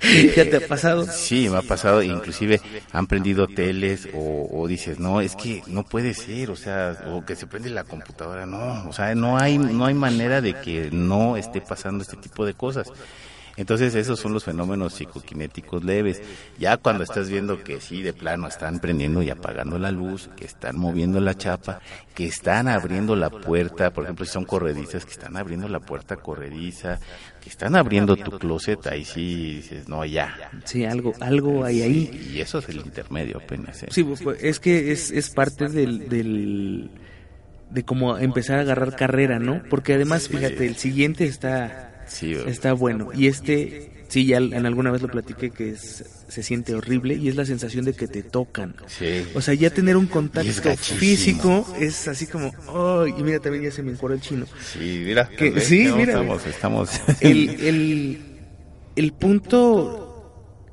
¿Ya 0.36 0.50
te 0.50 0.56
ha 0.56 0.66
pasado? 0.66 1.06
Sí, 1.06 1.48
me 1.48 1.58
ha 1.58 1.62
pasado, 1.62 2.02
inclusive 2.02 2.60
han 2.90 3.06
prendido 3.06 3.46
teles 3.46 4.08
o, 4.12 4.48
o 4.50 4.66
dices, 4.66 4.98
no, 4.98 5.20
es 5.20 5.36
que 5.36 5.62
no 5.68 5.84
puede 5.84 6.14
ser, 6.14 6.50
o 6.50 6.56
sea, 6.56 6.98
o 7.06 7.24
que 7.24 7.36
se 7.36 7.46
prende 7.46 7.70
la 7.70 7.84
computadora, 7.84 8.44
no, 8.44 8.88
o 8.88 8.92
sea, 8.92 9.14
no 9.14 9.38
hay, 9.38 9.58
no 9.58 9.86
hay 9.86 9.94
manera 9.94 10.40
de 10.40 10.54
que 10.54 10.90
no 10.90 11.36
esté 11.36 11.60
pasando 11.60 12.02
este 12.02 12.16
tipo 12.16 12.44
de 12.44 12.54
cosas. 12.54 12.90
Entonces 13.56 13.94
esos 13.94 14.20
son 14.20 14.32
los 14.32 14.44
fenómenos 14.44 14.94
psicoquinéticos 14.94 15.82
leves. 15.82 16.20
Ya 16.58 16.76
cuando 16.76 17.04
estás 17.04 17.30
viendo 17.30 17.62
que 17.64 17.80
sí, 17.80 18.02
de 18.02 18.12
plano 18.12 18.46
están 18.46 18.80
prendiendo 18.80 19.22
y 19.22 19.30
apagando 19.30 19.78
la 19.78 19.90
luz, 19.90 20.28
que 20.36 20.44
están 20.44 20.78
moviendo 20.78 21.20
la 21.20 21.34
chapa, 21.34 21.80
que 22.14 22.26
están 22.26 22.68
abriendo 22.68 23.16
la 23.16 23.30
puerta, 23.30 23.92
por 23.92 24.04
ejemplo, 24.04 24.24
si 24.26 24.32
son 24.32 24.44
corredizas, 24.44 25.04
que 25.04 25.12
están 25.12 25.36
abriendo 25.36 25.68
la 25.68 25.80
puerta 25.80 26.16
corrediza, 26.16 26.98
que 27.42 27.48
están 27.48 27.76
abriendo 27.76 28.16
tu 28.16 28.38
closet, 28.38 28.86
ahí 28.86 29.04
sí 29.04 29.56
dices, 29.56 29.88
no, 29.88 30.04
ya. 30.04 30.50
Sí, 30.64 30.84
algo, 30.84 31.14
algo 31.20 31.64
hay 31.64 31.82
ahí. 31.82 32.30
Y 32.34 32.40
eso 32.40 32.58
es 32.58 32.68
el 32.68 32.76
intermedio 32.76 33.38
apenas. 33.38 33.82
¿eh? 33.82 33.88
Sí, 33.90 34.04
pues, 34.04 34.22
es 34.40 34.60
que 34.60 34.92
es, 34.92 35.10
es 35.10 35.30
parte 35.30 35.68
del, 35.68 36.08
del 36.08 36.90
de 37.70 37.84
cómo 37.84 38.18
empezar 38.18 38.58
a 38.58 38.60
agarrar 38.62 38.96
carrera, 38.96 39.38
¿no? 39.38 39.62
Porque 39.70 39.94
además, 39.94 40.28
fíjate, 40.28 40.66
el 40.66 40.76
siguiente 40.76 41.24
está 41.24 41.95
Sí, 42.06 42.34
está 42.46 42.72
bueno 42.72 43.10
y 43.14 43.26
este 43.26 43.90
sí 44.08 44.26
ya 44.26 44.38
en 44.38 44.66
alguna 44.66 44.90
vez 44.90 45.02
lo 45.02 45.08
platiqué 45.08 45.50
que 45.50 45.70
es, 45.70 46.04
se 46.28 46.42
siente 46.42 46.74
horrible 46.74 47.14
y 47.14 47.28
es 47.28 47.36
la 47.36 47.44
sensación 47.44 47.84
de 47.84 47.94
que 47.94 48.06
te 48.06 48.22
tocan. 48.22 48.76
Sí. 48.86 49.24
O 49.34 49.40
sea, 49.40 49.54
ya 49.54 49.70
tener 49.70 49.96
un 49.96 50.04
es 50.04 50.10
contacto 50.10 50.76
físico 50.76 51.66
es 51.78 52.06
así 52.08 52.26
como, 52.26 52.52
oh, 52.68 53.06
y 53.06 53.22
mira 53.22 53.40
también 53.40 53.64
ya 53.64 53.70
se 53.70 53.82
me 53.82 53.90
encoró 53.92 54.14
el 54.14 54.20
chino. 54.20 54.46
Sí, 54.72 55.02
mira. 55.04 55.28
Sí, 55.60 55.90
mira. 55.96 56.12
Estamos, 56.12 56.46
estamos. 56.46 56.90
El, 57.20 57.50
el, 57.60 58.20
el 58.94 59.12
punto 59.12 60.05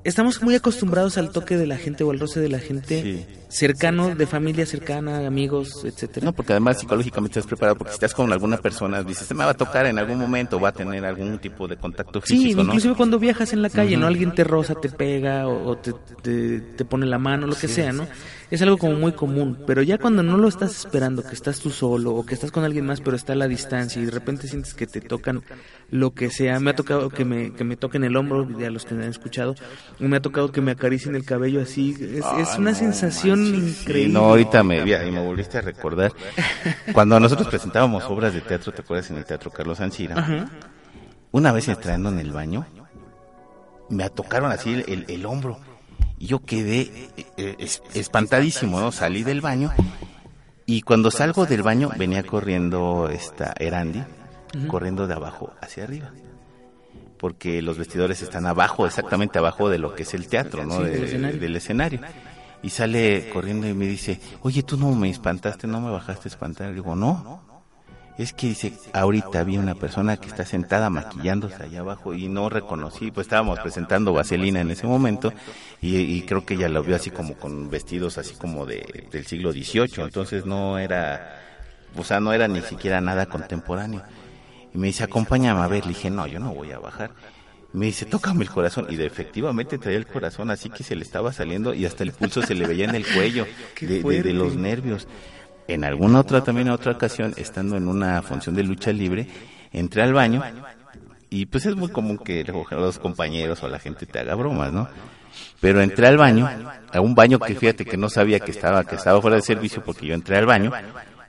estamos 0.04 0.42
muy 0.42 0.56
acostumbrados 0.56 1.18
al 1.18 1.32
toque 1.32 1.58
de 1.58 1.68
la 1.68 1.78
gente 1.78 2.04
o 2.04 2.12
al 2.12 2.20
roce 2.20 2.40
de 2.40 2.50
la 2.50 2.60
gente 2.60 3.02
Sí. 3.02 3.26
cercano, 3.50 4.16
de 4.16 4.26
familia 4.28 4.66
cercana, 4.66 5.26
amigos, 5.28 5.84
etcétera. 5.86 6.26
No, 6.26 6.34
porque 6.34 6.54
además 6.54 6.80
psicológicamente 6.80 7.40
estás 7.40 7.48
preparado, 7.48 7.78
porque 7.78 7.92
si 7.92 7.96
estás 7.96 8.14
con 8.14 8.32
alguna 8.34 8.58
persona, 8.58 9.04
dices, 9.04 9.28
se 9.28 9.34
me 9.34 9.44
va 9.46 9.52
a 9.52 9.54
tocar 9.54 9.86
en 9.86 10.00
algún 10.00 10.18
momento, 10.18 10.60
va 10.60 10.70
a 10.70 10.74
tener 10.74 11.06
algún 11.06 11.38
tipo 11.40 11.68
de 11.68 11.78
contacto 11.78 12.22
Sí, 12.26 12.36
físico, 12.38 12.64
¿no? 12.64 12.70
inclusive 12.70 12.96
cuando 12.96 13.20
viajas 13.20 13.54
en 13.54 13.62
la 13.62 13.70
calle, 13.70 13.96
¿no? 13.98 14.08
Alguien 14.08 14.34
te 14.34 14.44
roza, 14.44 14.76
te 14.76 14.90
pega 14.90 15.48
o, 15.48 15.70
o 15.72 15.78
te, 15.78 15.94
te, 16.22 16.60
te 16.62 16.86
pone 16.86 17.06
la 17.06 17.20
mano, 17.20 17.46
lo 17.48 17.56
que 17.56 17.68
sea, 17.68 17.92
¿no? 17.94 18.08
Es 18.54 18.62
algo 18.62 18.78
como 18.78 18.94
muy 18.94 19.14
común, 19.14 19.58
pero 19.66 19.82
ya 19.82 19.98
cuando 19.98 20.22
no 20.22 20.38
lo 20.38 20.48
estás 20.48 20.78
esperando, 20.86 21.24
que 21.24 21.34
estás 21.34 21.60
tú 21.60 21.72
solo 21.72 22.12
o 22.14 22.24
que 22.24 22.36
estás 22.36 22.52
con 22.52 22.64
alguien 22.64 22.86
más, 22.86 23.02
pero 23.02 23.16
está 23.16 23.34
a 23.34 23.36
la 23.36 23.48
distancia 23.48 24.00
y 24.00 24.06
de 24.06 24.12
repente 24.12 24.48
sientes 24.48 24.76
que 24.76 24.86
te 24.86 25.02
tocan 25.02 25.42
lo 25.90 26.12
que 26.14 26.30
sea. 26.30 26.60
Me 26.60 26.70
ha 26.70 26.76
tocado 26.76 27.10
que 27.10 27.26
me, 27.26 27.52
que 27.54 27.64
me 27.64 27.78
toquen 27.78 28.04
el 28.04 28.16
hombro, 28.16 28.46
de 28.46 28.68
a 28.68 28.70
los 28.70 28.86
que 28.86 28.94
me 28.94 29.06
han 29.06 29.10
escuchado, 29.10 29.56
me 29.98 30.18
ha 30.18 30.22
tocado 30.22 30.52
que 30.52 30.62
me 30.62 30.70
acaricien 30.72 31.16
el 31.16 31.26
cabello 31.26 31.62
así. 31.64 31.96
Es, 32.00 32.02
es 32.20 32.24
Ah, 32.24 32.56
una 32.60 32.72
no 32.72 32.78
sensación 32.78 33.42
manches. 33.52 33.74
Sí, 33.76 33.82
increíble. 33.82 34.14
no, 34.14 34.20
ahorita 34.26 34.62
me, 34.62 34.86
me 34.86 35.26
volviste 35.26 35.58
a 35.58 35.62
recordar. 35.62 36.12
Cuando 36.94 37.20
nosotros 37.20 37.48
presentábamos 37.48 38.04
obras 38.04 38.36
de 38.36 38.42
teatro, 38.42 38.72
¿te 38.72 38.82
acuerdas? 38.84 39.10
En 39.10 39.18
el 39.18 39.26
Teatro 39.26 39.50
Carlos 39.50 39.80
Ancira. 39.80 40.20
Ajá. 40.20 40.48
Una 41.32 41.52
vez 41.52 41.68
entrando 41.70 42.10
en 42.10 42.20
el 42.20 42.32
baño, 42.32 42.68
me 43.90 44.08
tocaron 44.12 44.52
así 44.52 44.74
el, 44.74 44.86
el- 44.88 45.06
el 45.08 45.26
hombro. 45.26 45.58
Y 46.20 46.28
yo 46.28 46.40
quedé 46.40 47.10
eh, 47.38 47.56
es- 47.60 47.82
espantadísimo, 47.94 48.80
¿no? 48.80 48.92
Salí 48.92 49.24
del 49.24 49.42
baño 49.42 49.72
y 50.66 50.82
cuando 50.82 51.12
salgo 51.12 51.46
del 51.46 51.64
baño 51.64 51.90
venía 51.98 52.24
corriendo 52.24 53.10
esta 53.10 53.54
Erandi, 53.60 54.04
corriendo 54.68 55.08
de 55.08 55.14
abajo 55.14 55.52
hacia 55.62 55.84
arriba. 55.84 56.12
Porque 57.18 57.62
los 57.62 57.78
vestidores 57.78 58.22
están 58.22 58.46
abajo, 58.46 58.86
exactamente 58.86 59.40
abajo 59.40 59.70
de 59.70 59.78
lo 59.80 59.96
que 59.96 60.04
es 60.04 60.14
el 60.14 60.28
teatro, 60.28 60.66
¿no? 60.66 60.78
Sí, 60.78 60.84
De- 60.84 60.90
del 60.92 61.04
escenario. 61.06 61.40
del 61.40 61.56
escenario. 61.56 62.00
Y 62.62 62.70
sale 62.70 63.30
corriendo 63.30 63.68
y 63.68 63.74
me 63.74 63.86
dice, 63.88 64.20
oye, 64.42 64.64
tú 64.64 64.78
no 64.78 64.92
me 64.94 65.10
espantaste, 65.10 65.68
no 65.68 65.82
me 65.82 65.90
bajaste 65.92 66.28
a 66.28 66.32
espantar. 66.32 66.68
Le 66.70 66.76
digo, 66.76 66.96
no, 66.96 67.42
es 68.18 68.32
que 68.34 68.48
dice, 68.48 68.74
ahorita 68.94 69.44
vi 69.44 69.58
una 69.58 69.74
persona 69.76 70.18
que 70.18 70.28
está 70.28 70.46
sentada 70.46 70.90
maquillándose 70.90 71.62
allá 71.64 71.80
abajo 71.80 72.14
y 72.14 72.28
no 72.30 72.48
reconocí, 72.50 73.10
pues 73.12 73.26
estábamos 73.26 73.60
presentando 73.60 74.14
Vaselina 74.14 74.62
en 74.62 74.70
ese 74.72 74.86
momento 74.86 75.34
y, 75.82 75.98
y 75.98 76.22
creo 76.22 76.46
que 76.46 76.54
ella 76.54 76.70
lo 76.70 76.84
vio 76.84 76.96
así 76.96 77.10
como 77.10 77.34
con 77.36 77.70
vestidos 77.72 78.18
así 78.18 78.36
como 78.36 78.66
de, 78.66 79.08
del 79.12 79.26
siglo 79.26 79.52
XVIII, 79.52 80.04
entonces 80.04 80.46
no 80.46 80.78
era, 80.78 81.42
o 81.98 82.04
sea, 82.04 82.20
no 82.20 82.34
era 82.34 82.48
ni 82.48 82.62
siquiera 82.62 83.02
nada 83.02 83.26
contemporáneo. 83.26 84.04
Y 84.74 84.78
me 84.78 84.88
dice, 84.88 85.04
acompáñame 85.04 85.62
a 85.62 85.68
ver, 85.68 85.84
le 85.86 85.90
dije, 85.90 86.10
no, 86.10 86.26
yo 86.28 86.40
no 86.40 86.54
voy 86.54 86.72
a 86.72 86.80
bajar. 86.80 87.12
Me 87.74 87.88
dice, 87.88 88.06
tócame 88.06 88.44
el 88.44 88.52
corazón. 88.52 88.86
Y 88.90 88.96
de, 88.96 89.06
efectivamente 89.08 89.80
traía 89.80 89.98
el 89.98 90.06
corazón 90.06 90.52
así 90.52 90.70
que 90.70 90.84
se 90.84 90.96
le 90.96 91.02
estaba 91.02 91.34
saliendo 91.34 91.74
y 91.74 91.86
hasta 91.88 92.04
el 92.04 92.12
pulso 92.12 92.42
se 92.44 92.54
le 92.54 92.68
veía 92.68 92.86
en 92.86 92.94
el 92.94 93.06
cuello 93.06 93.46
de, 93.82 93.88
de- 93.88 93.94
de 93.96 94.02
fuerte. 94.02 94.34
los 94.34 94.56
nervios. 94.56 95.08
En 95.68 95.84
alguna 95.84 96.20
otra, 96.20 96.44
también 96.44 96.68
en 96.68 96.74
otra 96.74 96.92
ocasión, 96.92 97.34
estando 97.38 97.78
en 97.78 97.88
una 97.88 98.22
función 98.22 98.56
de 98.56 98.64
lucha 98.64 98.92
libre, 98.92 99.28
entré 99.72 100.04
al 100.04 100.14
baño 100.14 100.44
y 101.30 101.46
pues 101.46 101.66
es 101.66 101.76
muy 101.76 101.90
común 101.90 102.18
que 102.18 102.44
los 102.44 103.00
compañeros 103.00 103.64
o 103.64 103.68
la 103.68 103.80
gente 103.80 104.06
te 104.06 104.20
haga 104.20 104.36
bromas, 104.36 104.72
¿no? 104.72 104.88
Pero 105.60 105.82
entré 105.82 106.08
al 106.08 106.18
baño, 106.18 106.48
a 106.92 107.02
un 107.02 107.16
baño 107.16 107.40
que 107.40 107.56
fíjate 107.56 107.86
que 107.86 107.98
no 107.98 108.10
sabía 108.10 108.40
que 108.40 108.52
estaba, 108.52 108.84
que 108.84 108.96
estaba 108.96 109.22
fuera 109.22 109.38
de 109.38 109.42
servicio 109.42 109.84
porque 109.84 110.06
yo 110.06 110.14
entré 110.14 110.38
al 110.38 110.46
baño 110.46 110.72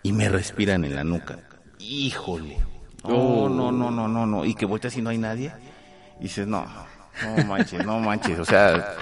y 0.03 0.13
me 0.13 0.29
respiran 0.29 0.85
en 0.85 0.95
la 0.95 1.05
nuca. 1.05 1.39
Híjole. 1.79 2.59
No, 3.05 3.49
no, 3.49 3.71
no, 3.71 3.91
no, 3.91 4.09
no, 4.09 4.27
no. 4.27 4.45
Y 4.45 4.55
que 4.55 4.67
volteas 4.67 4.97
y 4.97 5.03
no 5.03 5.11
hay 5.11 5.19
nadie. 5.19 5.53
Y 6.21 6.25
dices, 6.25 6.47
no, 6.47 6.67
no 7.23 7.45
manches, 7.45 7.85
no 7.85 7.99
manches. 8.01 8.39
O 8.39 8.45
sea, 8.45 8.97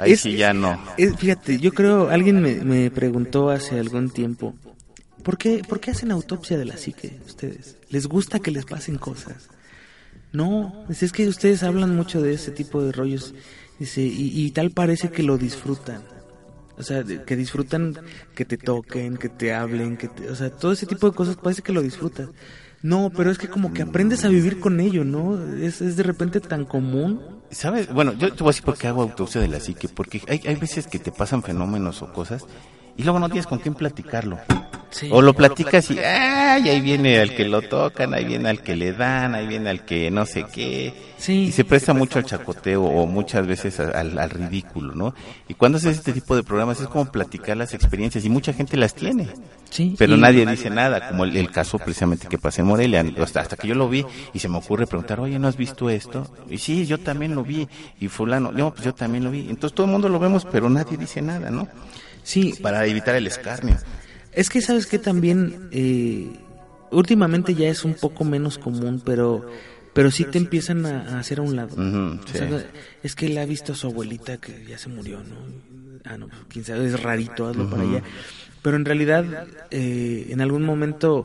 ahí 0.00 0.12
Es- 0.12 0.20
sí 0.20 0.36
ya 0.36 0.52
no. 0.52 0.80
Es- 0.96 1.16
fíjate, 1.16 1.58
yo 1.58 1.72
creo, 1.72 2.08
alguien 2.10 2.40
me, 2.42 2.56
me 2.56 2.90
preguntó 2.90 3.50
hace 3.50 3.78
algún 3.78 4.10
tiempo, 4.10 4.54
¿por 5.22 5.36
qué, 5.38 5.62
¿por 5.68 5.80
qué 5.80 5.90
hacen 5.92 6.10
autopsia 6.10 6.56
de 6.58 6.64
la 6.64 6.76
psique 6.76 7.18
ustedes? 7.26 7.76
¿Les 7.90 8.06
gusta 8.06 8.38
que 8.40 8.50
les 8.50 8.64
pasen 8.64 8.96
cosas? 8.98 9.48
No, 10.32 10.86
es 10.88 11.02
es 11.02 11.12
que 11.12 11.26
ustedes 11.28 11.62
hablan 11.62 11.94
mucho 11.96 12.22
de 12.22 12.32
ese 12.34 12.50
tipo 12.52 12.82
de 12.82 12.92
rollos, 12.92 13.34
dice, 13.78 14.00
y, 14.02 14.32
y 14.46 14.50
tal 14.52 14.70
parece 14.70 15.10
que 15.10 15.22
lo 15.22 15.38
disfrutan. 15.38 16.02
O 16.78 16.82
sea, 16.82 17.04
que 17.04 17.36
disfrutan 17.36 17.94
que 18.34 18.44
te 18.46 18.56
toquen, 18.56 19.16
que 19.18 19.28
te 19.28 19.52
hablen, 19.52 19.96
que 19.98 20.08
te- 20.08 20.30
o 20.30 20.34
sea, 20.36 20.48
todo 20.50 20.72
ese 20.72 20.86
tipo 20.86 21.10
de 21.10 21.14
cosas 21.16 21.36
parece 21.36 21.62
que 21.62 21.72
lo 21.72 21.82
disfrutas. 21.82 22.28
No, 22.82 23.10
pero 23.14 23.30
es 23.30 23.38
que 23.38 23.48
como 23.48 23.72
que 23.74 23.82
aprendes 23.82 24.24
a 24.24 24.28
vivir 24.28 24.58
con 24.58 24.80
ello, 24.80 25.04
¿no? 25.04 25.38
Es, 25.56 25.80
es 25.82 25.96
de 25.96 26.02
repente 26.02 26.40
tan 26.40 26.64
común. 26.64 27.20
¿Sabes? 27.50 27.92
Bueno, 27.92 28.12
yo 28.14 28.32
te 28.32 28.42
voy 28.42 28.50
a 28.50 28.52
decir 28.52 28.64
por 28.64 28.78
qué 28.78 28.86
hago 28.86 29.02
autopsia 29.02 29.40
de 29.40 29.48
la 29.48 29.60
psique. 29.60 29.88
Porque 29.88 30.22
hay, 30.28 30.40
hay 30.46 30.56
veces 30.56 30.86
que 30.86 30.98
te 30.98 31.12
pasan 31.12 31.42
fenómenos 31.42 32.00
o 32.02 32.12
cosas 32.12 32.46
y 33.00 33.02
luego 33.02 33.18
no 33.18 33.28
tienes 33.28 33.46
con 33.46 33.58
quién 33.58 33.74
platicarlo. 33.74 34.38
Sí. 34.90 35.08
O 35.10 35.22
lo 35.22 35.32
platicas 35.32 35.90
y 35.90 35.98
¡ay! 36.00 36.68
ahí 36.68 36.80
viene 36.80 37.18
al 37.18 37.34
que 37.34 37.44
lo 37.44 37.62
tocan, 37.62 38.12
ahí 38.12 38.24
viene 38.24 38.48
al 38.50 38.60
que 38.60 38.74
le 38.76 38.92
dan, 38.92 39.34
ahí 39.34 39.46
viene 39.46 39.70
al 39.70 39.84
que 39.84 40.10
no 40.10 40.26
sé 40.26 40.44
qué. 40.52 40.92
Sí. 41.16 41.44
Y 41.44 41.52
se 41.52 41.64
presta 41.64 41.94
mucho 41.94 42.18
al 42.18 42.26
chacoteo 42.26 42.82
o 42.82 43.06
muchas 43.06 43.46
veces 43.46 43.80
al, 43.80 44.18
al 44.18 44.30
ridículo, 44.30 44.94
¿no? 44.94 45.14
Y 45.48 45.54
cuando 45.54 45.78
haces 45.78 45.96
este 45.96 46.12
tipo 46.12 46.36
de 46.36 46.42
programas 46.42 46.80
es 46.80 46.88
como 46.88 47.10
platicar 47.10 47.56
las 47.56 47.72
experiencias 47.72 48.24
y 48.24 48.28
mucha 48.28 48.52
gente 48.52 48.76
las 48.76 48.94
tiene. 48.94 49.28
Sí, 49.70 49.94
Pero 49.96 50.16
nadie 50.16 50.44
dice 50.44 50.68
nada, 50.68 51.08
como 51.08 51.24
el, 51.24 51.36
el 51.36 51.50
caso 51.50 51.78
precisamente 51.78 52.26
que 52.26 52.36
pasé 52.36 52.60
en 52.60 52.66
Morelia, 52.66 53.04
hasta, 53.22 53.40
hasta 53.40 53.56
que 53.56 53.68
yo 53.68 53.76
lo 53.76 53.88
vi 53.88 54.04
y 54.34 54.40
se 54.40 54.48
me 54.48 54.58
ocurre 54.58 54.86
preguntar, 54.86 55.20
oye, 55.20 55.38
¿no 55.38 55.46
has 55.46 55.56
visto 55.56 55.88
esto? 55.88 56.26
Y 56.50 56.58
sí, 56.58 56.84
yo 56.86 56.98
también 56.98 57.36
lo 57.36 57.44
vi, 57.44 57.68
y 58.00 58.08
fulano, 58.08 58.50
no, 58.50 58.72
pues 58.72 58.84
yo 58.84 58.92
también 58.92 59.22
lo 59.22 59.30
vi. 59.30 59.48
Entonces 59.48 59.72
todo 59.74 59.86
el 59.86 59.92
mundo 59.92 60.08
lo 60.08 60.18
vemos, 60.18 60.44
pero 60.50 60.68
nadie 60.68 60.96
dice 60.96 61.22
nada, 61.22 61.50
¿no? 61.50 61.68
Sí, 62.22 62.54
Para 62.60 62.86
evitar 62.86 63.14
el 63.16 63.26
escarnio. 63.26 63.76
Es 64.32 64.48
que 64.48 64.60
sabes 64.60 64.86
que 64.86 64.98
también 64.98 65.68
eh, 65.72 66.28
últimamente 66.90 67.54
ya 67.54 67.68
es 67.68 67.84
un 67.84 67.94
poco 67.94 68.24
menos 68.24 68.58
común, 68.58 69.02
pero 69.04 69.46
pero 69.92 70.12
sí 70.12 70.24
te 70.24 70.38
empiezan 70.38 70.86
a, 70.86 71.16
a 71.16 71.18
hacer 71.18 71.40
a 71.40 71.42
un 71.42 71.56
lado. 71.56 71.70
Sí. 72.26 72.38
sea, 72.38 72.64
es 73.02 73.16
que 73.16 73.26
él 73.26 73.36
ha 73.38 73.44
visto 73.44 73.72
a 73.72 73.74
su 73.76 73.88
abuelita 73.88 74.36
que 74.36 74.64
ya 74.68 74.78
se 74.78 74.88
murió, 74.88 75.18
¿no? 75.18 75.36
Ah, 76.04 76.16
no, 76.16 76.28
pues, 76.28 76.40
quién 76.48 76.64
sabe, 76.64 76.86
es 76.86 77.02
rarito, 77.02 77.46
hazlo 77.48 77.68
para 77.68 77.82
allá. 77.82 78.02
Pero 78.62 78.76
en 78.76 78.84
realidad, 78.84 79.24
eh, 79.72 80.28
en 80.30 80.40
algún 80.40 80.62
momento 80.62 81.24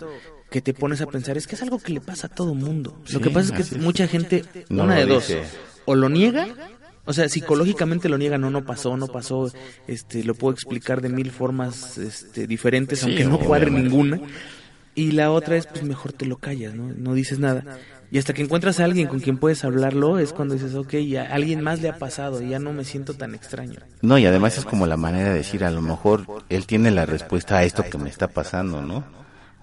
que 0.49 0.61
te 0.61 0.73
pones 0.73 1.01
a 1.01 1.05
pensar, 1.05 1.37
es 1.37 1.45
que 1.47 1.55
es 1.55 1.61
algo 1.61 1.77
que 1.79 1.93
le 1.93 2.01
pasa 2.01 2.25
a 2.27 2.29
todo 2.31 2.55
mundo. 2.55 2.99
Sí, 3.05 3.13
lo 3.13 3.21
que 3.21 3.29
pasa 3.29 3.55
es 3.55 3.69
que 3.69 3.75
mucha 3.77 4.07
gente, 4.07 4.43
No 4.69 4.83
una 4.85 4.95
de 4.95 5.05
dos, 5.05 5.27
dice. 5.27 5.43
o 5.85 5.93
lo 5.95 6.09
niega, 6.09 6.47
o 7.05 7.13
sea, 7.13 7.29
psicológicamente 7.29 8.09
lo 8.09 8.17
niega, 8.17 8.37
no, 8.37 8.49
no 8.49 8.65
pasó, 8.65 8.97
no 8.97 9.07
pasó, 9.07 9.51
este, 9.87 10.23
lo 10.23 10.33
puedo 10.35 10.53
explicar 10.53 11.01
de 11.01 11.09
mil 11.09 11.31
formas 11.31 11.97
este, 11.97 12.47
diferentes, 12.47 12.99
Sí, 12.99 13.05
aunque 13.05 13.25
no 13.25 13.39
cuadre 13.39 13.71
ninguna. 13.71 14.19
Y 14.95 15.11
la 15.11 15.31
otra 15.31 15.57
es, 15.57 15.67
pues 15.67 15.83
mejor 15.83 16.13
te 16.13 16.25
lo 16.25 16.37
callas, 16.37 16.73
¿no? 16.73 16.91
No 16.95 17.13
dices 17.13 17.37
nada. 17.37 17.77
Y 18.11 18.17
hasta 18.17 18.33
que 18.33 18.41
encuentras 18.41 18.79
a 18.79 18.85
alguien 18.85 19.07
con 19.07 19.19
quien 19.19 19.37
puedes 19.37 19.65
hablarlo, 19.65 20.19
es 20.19 20.31
cuando 20.31 20.53
dices, 20.53 20.73
ok, 20.73 20.93
ya 20.95 21.23
a 21.23 21.33
alguien 21.33 21.61
más 21.61 21.81
le 21.81 21.89
ha 21.89 21.97
pasado, 21.97 22.41
y 22.41 22.49
ya 22.49 22.59
no 22.59 22.71
me 22.71 22.85
siento 22.85 23.13
tan 23.13 23.35
extraño. 23.35 23.79
No, 24.01 24.17
y 24.17 24.25
además 24.25 24.57
es 24.57 24.63
como 24.63 24.87
la 24.87 24.95
manera 24.95 25.29
de 25.29 25.35
decir, 25.35 25.65
a 25.65 25.71
lo 25.71 25.81
mejor 25.81 26.25
él 26.47 26.65
tiene 26.65 26.91
la 26.91 27.05
respuesta 27.05 27.57
a 27.57 27.63
esto 27.65 27.83
que 27.83 27.97
me 27.97 28.09
está 28.09 28.29
pasando, 28.29 28.81
¿no? 28.81 29.03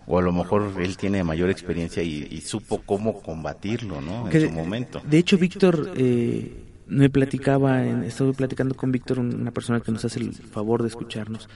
O 0.06 0.18
a 0.18 0.22
lo 0.22 0.32
mejor 0.32 0.74
él 0.80 0.96
tiene 0.96 1.24
mayor 1.24 1.48
experiencia 1.48 2.02
y, 2.02 2.26
y 2.30 2.40
supo 2.42 2.82
cómo 2.84 3.22
combatirlo, 3.22 4.00
¿no? 4.00 4.26
En 4.26 4.32
Que 4.32 4.48
su 4.48 4.50
momento. 4.50 5.00
De 5.08 5.18
hecho, 5.18 5.38
Víctor 5.38 5.92
eh, 5.96 6.52
me 6.92 7.10
platicaba, 7.10 7.84
estuve 8.04 8.32
platicando 8.34 8.74
con 8.74 8.92
Víctor, 8.92 9.18
un- 9.18 9.34
una 9.40 9.50
persona 9.50 9.80
que 9.80 9.92
nos 9.92 10.04
hace 10.04 10.20
el 10.20 10.32
favor 10.32 10.82
de 10.82 10.88
escucharnos, 10.88 11.48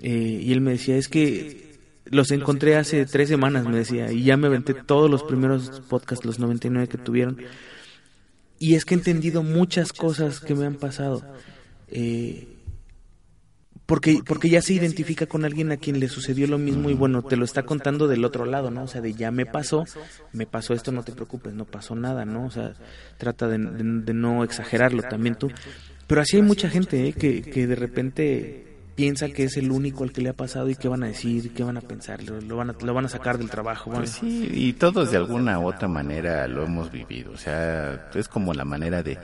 eh, 0.00 0.40
y 0.42 0.52
él 0.52 0.60
me 0.60 0.72
decía, 0.72 0.96
es 0.96 1.08
que 1.08 1.74
los 2.06 2.30
encontré 2.32 2.76
hace 2.76 3.06
tres 3.06 3.28
semanas, 3.28 3.66
me 3.66 3.76
decía, 3.76 4.12
y 4.12 4.24
ya 4.24 4.36
me 4.36 4.48
aventé 4.48 4.74
todos 4.74 5.10
los 5.10 5.22
primeros 5.22 5.80
podcasts, 5.88 6.24
los 6.26 6.38
99 6.38 6.88
que 6.88 6.98
tuvieron, 6.98 7.38
y 8.58 8.74
es 8.74 8.84
que 8.84 8.94
he 8.94 8.98
entendido 8.98 9.42
muchas 9.42 9.92
cosas 9.92 10.40
que 10.40 10.54
me 10.54 10.66
han 10.66 10.74
pasado. 10.76 11.24
Eh, 11.88 12.48
porque, 13.86 14.20
porque 14.26 14.48
ya 14.48 14.62
se 14.62 14.72
identifica 14.72 15.26
con 15.26 15.44
alguien 15.44 15.70
a 15.70 15.76
quien 15.76 16.00
le 16.00 16.08
sucedió 16.08 16.46
lo 16.46 16.58
mismo 16.58 16.88
y 16.88 16.94
bueno, 16.94 17.22
te 17.22 17.36
lo 17.36 17.44
está 17.44 17.64
contando 17.64 18.08
del 18.08 18.24
otro 18.24 18.46
lado, 18.46 18.70
¿no? 18.70 18.84
O 18.84 18.86
sea, 18.86 19.00
de 19.00 19.12
ya 19.12 19.30
me 19.30 19.44
pasó, 19.44 19.84
me 20.32 20.46
pasó 20.46 20.72
esto, 20.72 20.90
no 20.90 21.02
te 21.02 21.12
preocupes, 21.12 21.52
no 21.52 21.66
pasó 21.66 21.94
nada, 21.94 22.24
¿no? 22.24 22.46
O 22.46 22.50
sea, 22.50 22.72
trata 23.18 23.46
de, 23.48 23.58
de, 23.58 24.14
no 24.14 24.42
exagerarlo 24.42 25.02
también 25.02 25.34
tú. 25.34 25.50
Pero 26.06 26.20
así 26.20 26.36
hay 26.36 26.42
mucha 26.42 26.70
gente 26.70 27.08
¿eh? 27.08 27.12
que, 27.12 27.42
que 27.42 27.66
de 27.66 27.74
repente 27.74 28.74
piensa 28.94 29.28
que 29.28 29.44
es 29.44 29.56
el 29.56 29.70
único 29.70 30.04
al 30.04 30.12
que 30.12 30.22
le 30.22 30.30
ha 30.30 30.34
pasado 30.34 30.70
y 30.70 30.76
qué 30.76 30.88
van 30.88 31.02
a 31.02 31.08
decir, 31.08 31.52
qué 31.52 31.62
van 31.62 31.76
a 31.76 31.80
pensar, 31.80 32.22
lo, 32.22 32.56
van, 32.56 32.70
a, 32.70 32.76
lo 32.80 32.94
van 32.94 33.06
a 33.06 33.08
sacar 33.08 33.38
del 33.38 33.50
trabajo. 33.50 33.90
Pues 33.90 34.10
sí, 34.10 34.48
y 34.52 34.72
todos 34.74 35.10
de 35.10 35.16
alguna 35.16 35.58
u 35.58 35.68
otra 35.68 35.88
manera 35.88 36.46
lo 36.48 36.64
hemos 36.64 36.90
vivido, 36.90 37.32
o 37.32 37.36
sea, 37.36 38.10
es 38.14 38.28
como 38.28 38.54
la 38.54 38.64
manera 38.64 39.02
de, 39.02 39.18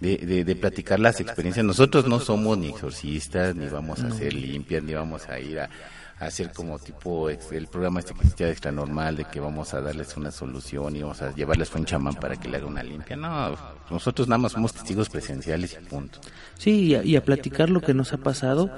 de, 0.00 0.44
de, 0.44 0.56
platicar 0.56 1.00
las 1.00 1.20
experiencias. 1.20 1.64
Nosotros 1.64 2.06
no 2.06 2.20
somos 2.20 2.56
ni 2.58 2.68
exorcistas, 2.68 3.54
ni 3.56 3.66
vamos 3.66 4.00
a 4.02 4.08
hacer 4.08 4.32
limpias, 4.32 4.82
ni 4.82 4.94
vamos 4.94 5.28
a 5.28 5.40
ir 5.40 5.60
a, 5.60 5.68
hacer 6.20 6.52
como 6.52 6.78
tipo 6.78 7.30
el 7.30 7.66
programa 7.68 8.00
este 8.00 8.12
que 8.36 8.44
de 8.44 8.50
extra 8.50 8.72
normal 8.72 9.16
de 9.16 9.24
que 9.26 9.38
vamos 9.38 9.72
a 9.74 9.80
darles 9.80 10.16
una 10.16 10.32
solución 10.32 10.96
y 10.96 11.02
vamos 11.02 11.22
a 11.22 11.32
llevarles 11.34 11.72
a 11.72 11.78
un 11.78 11.84
chamán 11.84 12.14
para 12.14 12.36
que 12.36 12.48
le 12.48 12.56
haga 12.56 12.66
una 12.66 12.82
limpia. 12.82 13.16
No, 13.16 13.56
nosotros 13.90 14.26
nada 14.26 14.38
más 14.38 14.52
somos 14.52 14.72
testigos 14.72 15.08
presenciales 15.08 15.78
y 15.80 15.84
punto. 15.84 16.18
Sí, 16.56 16.96
y 17.04 17.16
a, 17.16 17.24
platicar 17.24 17.70
lo 17.70 17.80
que 17.80 17.94
nos 17.94 18.12
ha 18.12 18.18
pasado 18.18 18.70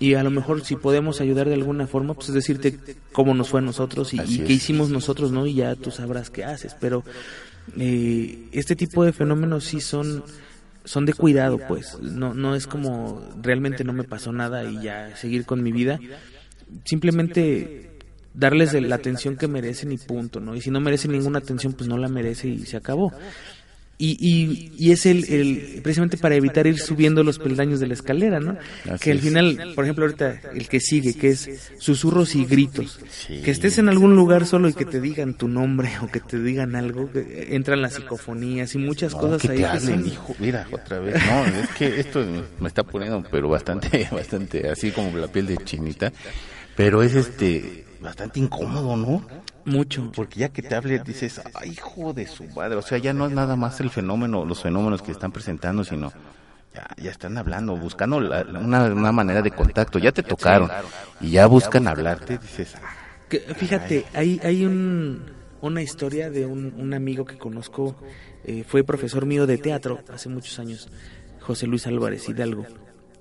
y 0.00 0.14
a 0.14 0.22
lo 0.22 0.30
mejor 0.30 0.64
si 0.64 0.76
podemos 0.76 1.20
ayudar 1.20 1.48
de 1.48 1.54
alguna 1.54 1.86
forma, 1.86 2.14
pues 2.14 2.28
es 2.28 2.34
decirte 2.34 2.78
cómo 3.12 3.34
nos 3.34 3.50
fue 3.50 3.60
a 3.60 3.62
nosotros 3.62 4.12
y, 4.14 4.18
qué 4.18 4.52
hicimos 4.52 4.90
nosotros, 4.90 5.30
¿no? 5.30 5.46
Y 5.46 5.54
ya 5.54 5.76
tú 5.76 5.90
sabrás 5.90 6.30
qué 6.30 6.44
haces. 6.44 6.74
Pero 6.80 7.04
eh, 7.78 8.48
este 8.52 8.74
tipo 8.74 9.04
de 9.04 9.12
fenómenos 9.12 9.64
sí 9.64 9.80
son 9.80 10.24
son 10.84 11.06
de 11.06 11.12
cuidado, 11.12 11.58
pues. 11.68 11.98
No, 12.00 12.34
no 12.34 12.54
es 12.54 12.66
como 12.66 13.22
realmente 13.40 13.84
no 13.84 13.92
me 13.92 14.04
pasó 14.04 14.32
nada 14.32 14.64
y 14.64 14.82
ya 14.82 15.16
seguir 15.16 15.44
con 15.44 15.62
mi 15.62 15.72
vida. 15.72 15.98
Simplemente 16.84 17.90
darles 18.34 18.72
la 18.74 18.94
atención 18.94 19.36
que 19.36 19.48
merecen 19.48 19.92
y 19.92 19.98
punto, 19.98 20.40
¿no? 20.40 20.54
Y 20.54 20.60
si 20.60 20.70
no 20.70 20.80
merecen 20.80 21.12
ninguna 21.12 21.38
atención, 21.38 21.72
pues 21.72 21.88
no 21.88 21.98
la 21.98 22.08
merece 22.08 22.48
y 22.48 22.64
se 22.66 22.76
acabó. 22.76 23.12
Y, 24.02 24.16
y, 24.18 24.72
y 24.78 24.92
es 24.92 25.04
el, 25.04 25.30
el, 25.30 25.80
precisamente 25.82 26.16
para 26.16 26.34
evitar 26.34 26.66
ir 26.66 26.78
subiendo 26.78 27.22
los 27.22 27.38
peldaños 27.38 27.80
de 27.80 27.86
la 27.86 27.92
escalera, 27.92 28.40
¿no? 28.40 28.56
que 28.98 29.10
al 29.12 29.18
final, 29.18 29.72
por 29.74 29.84
ejemplo, 29.84 30.06
ahorita 30.06 30.40
el 30.54 30.68
que 30.68 30.80
sigue, 30.80 31.12
que 31.12 31.28
es 31.28 31.70
susurros 31.78 32.34
y 32.34 32.46
gritos. 32.46 32.98
Que 33.28 33.50
estés 33.50 33.76
en 33.76 33.90
algún 33.90 34.16
lugar 34.16 34.46
solo 34.46 34.70
y 34.70 34.72
que 34.72 34.86
te 34.86 35.02
digan 35.02 35.34
tu 35.34 35.48
nombre 35.48 35.90
o 36.02 36.06
que 36.06 36.20
te 36.20 36.40
digan 36.40 36.76
algo, 36.76 37.10
entran 37.14 37.82
las 37.82 37.92
psicofonías 37.92 38.74
y 38.74 38.78
muchas 38.78 39.14
cosas 39.14 39.42
que 39.42 39.50
ahí. 39.50 39.58
Te 39.58 39.66
hacen, 39.66 40.06
hijo, 40.06 40.34
mira, 40.38 40.66
otra 40.72 40.98
vez. 40.98 41.16
No, 41.26 41.44
es 41.44 41.68
que 41.76 42.00
esto 42.00 42.24
me 42.58 42.68
está 42.68 42.82
poniendo, 42.82 43.22
pero 43.30 43.50
bastante, 43.50 44.08
bastante, 44.12 44.66
así 44.66 44.92
como 44.92 45.14
la 45.18 45.28
piel 45.28 45.46
de 45.46 45.58
chinita. 45.58 46.10
Pero 46.74 47.02
es 47.02 47.14
este, 47.14 47.84
bastante 48.00 48.40
incómodo, 48.40 48.96
¿no? 48.96 49.26
Mucho. 49.70 50.12
Porque 50.14 50.40
ya 50.40 50.48
que 50.48 50.62
te 50.62 50.74
hable 50.74 50.98
dices, 51.00 51.40
ay, 51.54 51.70
hijo 51.70 52.12
de 52.12 52.26
su 52.26 52.44
madre. 52.48 52.76
O 52.76 52.82
sea, 52.82 52.98
ya 52.98 53.12
no 53.12 53.26
es 53.26 53.32
nada 53.32 53.56
más 53.56 53.80
el 53.80 53.90
fenómeno, 53.90 54.44
los 54.44 54.62
fenómenos 54.62 55.02
que 55.02 55.12
están 55.12 55.32
presentando, 55.32 55.84
sino 55.84 56.12
ya, 56.74 56.86
ya 56.96 57.10
están 57.10 57.36
hablando, 57.38 57.76
buscando 57.76 58.16
una, 58.16 58.84
una, 58.84 59.12
manera 59.12 59.42
de 59.42 59.50
contacto. 59.50 59.98
Ya 59.98 60.12
te 60.12 60.22
tocaron 60.22 60.70
y 61.20 61.30
ya 61.30 61.46
buscan 61.46 61.86
hablarte. 61.88 62.38
Dices, 62.38 62.74
ah, 62.76 63.54
fíjate, 63.54 64.06
hay, 64.14 64.40
hay 64.42 64.64
un, 64.64 65.22
una 65.60 65.82
historia 65.82 66.30
de 66.30 66.46
un, 66.46 66.74
un 66.76 66.94
amigo 66.94 67.24
que 67.24 67.38
conozco, 67.38 67.96
eh, 68.44 68.64
fue 68.66 68.84
profesor 68.84 69.26
mío 69.26 69.46
de 69.46 69.58
teatro 69.58 70.00
hace 70.12 70.28
muchos 70.28 70.58
años, 70.58 70.88
José 71.40 71.66
Luis 71.66 71.86
Álvarez 71.86 72.28
Hidalgo. 72.28 72.66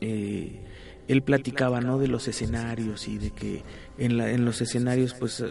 Eh, 0.01 0.65
él 1.09 1.23
platicaba 1.23 1.81
no 1.81 1.97
de 1.97 2.07
los 2.07 2.27
escenarios 2.27 3.07
y 3.07 3.17
de 3.17 3.31
que 3.31 3.63
en, 3.97 4.17
la, 4.17 4.31
en 4.31 4.45
los 4.45 4.61
escenarios 4.61 5.15
pues 5.15 5.41
eh, 5.41 5.47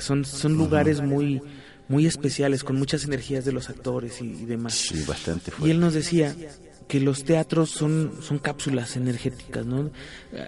son 0.00 0.24
son 0.24 0.54
lugares 0.54 1.00
muy 1.00 1.40
muy 1.88 2.06
especiales 2.06 2.64
con 2.64 2.76
muchas 2.76 3.04
energías 3.04 3.44
de 3.44 3.52
los 3.52 3.70
actores 3.70 4.20
y, 4.20 4.44
demás. 4.44 4.74
Sí, 4.74 5.04
bastante 5.06 5.52
y 5.64 5.70
él 5.70 5.78
nos 5.78 5.94
decía 5.94 6.34
que 6.88 6.98
los 6.98 7.22
teatros 7.22 7.70
son 7.70 8.14
son 8.20 8.38
cápsulas 8.38 8.96
energéticas 8.96 9.64
no 9.64 9.90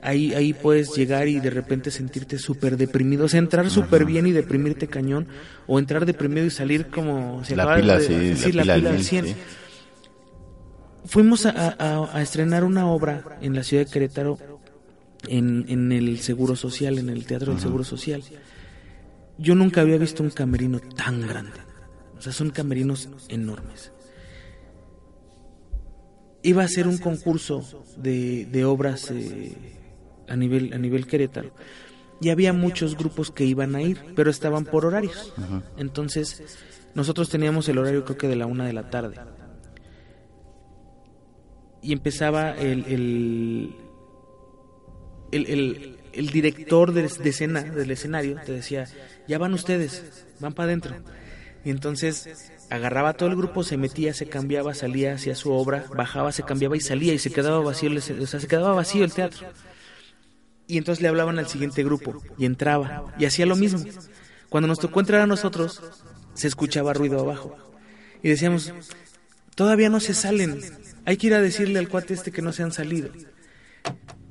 ahí 0.03 0.35
ahí 0.35 0.53
puedes 0.53 0.95
llegar 0.95 1.29
y 1.29 1.39
de 1.39 1.51
repente 1.51 1.93
sentirte 1.93 2.39
súper 2.39 2.77
deprimido 2.77 3.27
o 3.27 3.29
sea 3.29 3.39
entrar 3.39 3.71
súper 3.71 4.05
bien 4.05 4.27
y 4.27 4.33
deprimirte 4.33 4.89
cañón 4.89 5.29
o 5.69 5.79
entrar 5.79 6.05
deprimido 6.05 6.47
y 6.47 6.51
salir 6.51 6.89
como 6.89 7.45
se 7.45 7.57
la 7.57 7.77
pila, 7.77 8.01
sí, 8.01 8.53
la, 8.53 8.75
pila, 8.75 8.91
al 8.91 9.03
100 9.03 9.37
fuimos 11.09 11.47
a, 11.47 12.21
estrenar 12.21 12.65
una 12.65 12.87
obra 12.91 13.39
en 13.41 13.55
la 13.55 13.63
ciudad 13.63 13.87
de 13.87 13.91
Querétaro 13.91 14.39
en, 15.27 15.65
en 15.69 15.91
el 15.91 16.19
Seguro 16.21 16.55
Social, 16.55 16.99
en 16.99 17.09
el 17.09 17.27
Teatro 17.27 17.53
del 17.53 17.61
Seguro 17.61 17.83
Social. 17.83 18.23
Yo 19.39 19.55
nunca 19.55 19.81
había 19.81 19.97
visto 19.99 20.23
un 20.23 20.31
camerino 20.31 20.81
tan 20.81 21.27
grande. 21.27 21.59
O 22.17 22.21
sea, 22.21 22.33
son 22.33 22.51
camerinos 22.51 23.09
enormes. 23.29 23.93
Iba 26.43 26.63
a 26.63 26.69
ser 26.69 26.87
un 26.87 26.99
concurso 26.99 27.85
de, 27.97 28.47
de 28.47 28.65
obras 28.65 29.11
eh, 29.11 29.57
a, 30.29 30.37
nivel, 30.37 30.73
a 30.73 30.79
nivel 30.79 31.07
Querétaro. 31.07 31.53
Y 32.21 32.31
había 32.31 32.53
muchos 32.53 32.97
grupos 32.97 33.31
que 33.31 33.45
iban 33.45 33.77
a 33.77 33.83
ir, 33.83 33.99
pero 34.15 34.31
estaban 34.31 34.65
por 34.65 34.85
horarios. 34.85 35.33
Entonces, 35.77 36.59
nosotros 36.95 37.29
teníamos 37.29 37.69
el 37.69 37.79
horario 37.79 38.05
creo 38.05 38.19
que 38.19 38.29
de 38.29 38.37
la 38.37 38.47
una 38.47 38.67
de 38.67 38.73
la 38.73 38.91
tarde 38.91 39.17
y 41.83 41.93
empezaba 41.93 42.53
el, 42.53 42.85
el, 42.87 43.76
el, 45.33 45.99
el, 46.12 46.26
director 46.31 46.93
de, 46.93 47.05
escena, 47.05 47.62
del 47.62 47.91
escenario, 47.91 48.41
te 48.45 48.53
decía, 48.53 48.87
ya 49.26 49.39
van 49.39 49.55
ustedes, 49.55 50.26
van 50.41 50.53
para 50.55 50.68
adentro. 50.68 50.95
Y 51.64 51.70
entonces 51.70 52.53
agarraba 52.70 53.14
todo 53.14 53.29
el 53.29 53.37
grupo, 53.37 53.62
se 53.62 53.76
metía, 53.76 54.14
se 54.14 54.26
cambiaba, 54.26 54.74
salía, 54.74 55.14
hacía 55.14 55.35
su 55.35 55.53
obra, 55.53 55.87
bajaba, 55.95 56.33
se 56.33 56.43
cambiaba 56.43 56.76
y 56.76 56.81
salía 56.81 57.14
y 57.14 57.18
se 57.18 57.31
quedaba 57.31 57.61
vacío, 57.61 57.91
o 57.97 58.26
sea, 58.26 58.41
se 58.41 58.47
quedaba 58.47 58.74
vacío 58.74 59.05
el 59.05 59.12
teatro. 59.12 59.47
Y 60.66 60.76
entonces 60.76 61.03
le 61.03 61.09
hablaban 61.09 61.39
al 61.39 61.49
siguiente 61.49 61.83
grupo 61.83 62.22
y 62.37 62.45
entraba 62.45 63.14
y 63.18 63.24
hacía 63.24 63.47
lo 63.47 63.57
mismo. 63.57 63.85
Cuando 64.49 64.68
nos 64.68 64.79
tocó 64.79 65.01
entrar 65.01 65.22
a 65.22 65.26
nosotros, 65.26 65.83
se 66.35 66.47
escuchaba 66.47 66.93
ruido 66.93 67.20
abajo. 67.20 67.57
Y 68.22 68.29
decíamos, 68.29 68.72
todavía 69.55 69.89
no 69.89 70.01
se 70.01 70.14
salen, 70.14 70.61
hay 71.09 71.17
que 71.17 71.29
ir 71.29 71.33
a 71.33 71.41
decirle 71.41 71.79
al 71.79 71.89
cuate 71.89 72.13
este 72.13 72.31
que 72.31 72.43
no 72.43 72.53
se 72.53 72.63
han 72.63 72.71
salido. 72.71 73.09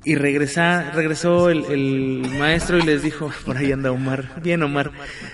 Y 0.04 0.14
regresa, 0.14 0.92
regresó 0.92 1.50
el, 1.50 2.24
maestro 2.38 2.78
y 2.78 2.82
les 2.82 3.02
dijo, 3.02 3.32
por 3.44 3.56
ahí 3.56 3.72
anda 3.72 3.90
Omar, 3.90 4.40
bien 4.44 4.62
Omar, 4.62 4.92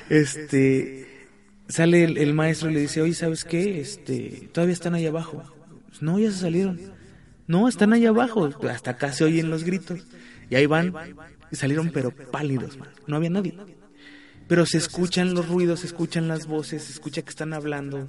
este, 0.09 1.29
sale 1.69 2.05
el, 2.05 2.33
maestro 2.33 2.71
y 2.71 2.73
le 2.75 2.81
dice, 2.81 3.03
oye, 3.03 3.13
¿sabes 3.13 3.45
qué? 3.45 3.79
Este, 3.79 4.49
todavía 4.53 4.73
están 4.73 4.95
ahí 4.95 5.07
abajo. 5.07 5.43
No, 6.01 6.19
ya 6.19 6.31
se 6.31 6.39
salieron. 6.39 6.81
No, 7.47 7.69
están 7.69 7.93
ahí 7.93 8.07
abajo. 8.07 8.49
Hasta 8.71 8.93
acá 8.93 9.13
se 9.13 9.25
oyen 9.25 9.51
los 9.51 9.65
gritos. 9.65 10.01
Y 10.49 10.55
ahí 10.55 10.65
van, 10.65 10.95
y 11.51 11.57
salieron 11.57 11.91
pero 11.93 12.11
pálidos, 12.11 12.79
no 13.07 13.17
había 13.17 13.29
nadie. 13.29 13.55
Pero 14.49 14.65
se 14.65 14.79
escuchan 14.79 15.35
los 15.35 15.47
ruidos, 15.47 15.81
se 15.81 15.89
escuchan 15.89 16.27
las 16.27 16.47
voces, 16.47 16.85
se 16.85 16.93
escucha 16.93 17.21
que 17.21 17.29
están 17.29 17.53
hablando 17.53 18.09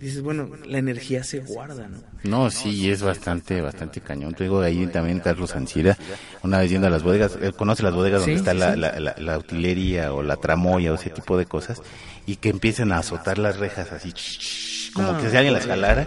dices, 0.00 0.22
bueno, 0.22 0.48
la 0.64 0.78
energía 0.78 1.22
se 1.22 1.40
guarda, 1.40 1.86
¿no? 1.86 1.98
No, 2.24 2.50
sí, 2.50 2.90
es 2.90 3.02
bastante, 3.02 3.60
bastante 3.60 4.00
cañón. 4.00 4.34
Te 4.34 4.44
digo, 4.44 4.60
ahí 4.60 4.86
también 4.86 5.20
Carlos 5.20 5.54
Ancira, 5.54 5.96
una 6.42 6.58
vez 6.58 6.70
yendo 6.70 6.86
a 6.86 6.90
las 6.90 7.02
bodegas, 7.02 7.38
él 7.40 7.54
conoce 7.54 7.82
las 7.82 7.94
bodegas 7.94 8.22
donde 8.22 8.36
está 8.36 8.54
La, 8.54 8.76
la, 8.76 9.14
la, 9.16 9.38
utilería 9.38 10.12
o 10.12 10.22
la 10.22 10.36
tramoya 10.36 10.92
o 10.92 10.94
ese 10.94 11.10
tipo 11.10 11.36
de 11.36 11.44
cosas, 11.46 11.82
y 12.26 12.36
que 12.36 12.48
empiecen 12.48 12.92
a 12.92 12.98
azotar 12.98 13.38
las 13.38 13.58
rejas 13.58 13.92
así, 13.92 14.12
como 14.94 15.18
que 15.18 15.30
si 15.30 15.36
alguien 15.36 15.54
las 15.54 15.66
jalara. 15.66 16.06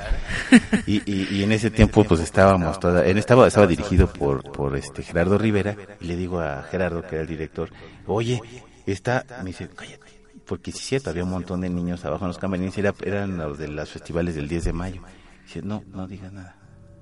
Y, 0.87 1.01
y, 1.05 1.27
y, 1.31 1.43
en 1.43 1.51
ese 1.51 1.69
tiempo, 1.69 2.03
pues 2.03 2.19
estábamos 2.19 2.79
toda, 2.79 3.05
él 3.05 3.17
estaba, 3.17 3.47
estaba 3.47 3.67
dirigido 3.67 4.11
por, 4.11 4.43
por 4.51 4.75
este 4.75 5.03
Gerardo 5.03 5.37
Rivera, 5.37 5.77
y 6.01 6.05
le 6.05 6.15
digo 6.15 6.39
a 6.39 6.63
Gerardo, 6.63 7.03
que 7.03 7.15
era 7.15 7.21
el 7.21 7.27
director, 7.27 7.69
oye, 8.07 8.41
está, 8.85 9.23
me 9.39 9.51
dice, 9.51 9.69
cállate 9.75 10.12
porque 10.45 10.71
sí 10.71 10.79
es 10.79 10.85
cierto, 10.85 11.09
había 11.09 11.23
un 11.23 11.29
montón 11.29 11.61
de 11.61 11.69
niños 11.69 12.03
abajo 12.05 12.25
en 12.25 12.29
los 12.29 12.37
camarines, 12.37 12.77
era, 12.77 12.93
eran 13.03 13.37
los 13.37 13.57
de 13.57 13.67
los 13.67 13.89
festivales 13.89 14.35
del 14.35 14.47
10 14.47 14.65
de 14.65 14.73
mayo. 14.73 15.01
Dice, 15.45 15.61
no, 15.61 15.83
no 15.91 16.07
digas 16.07 16.31
nada. 16.31 16.55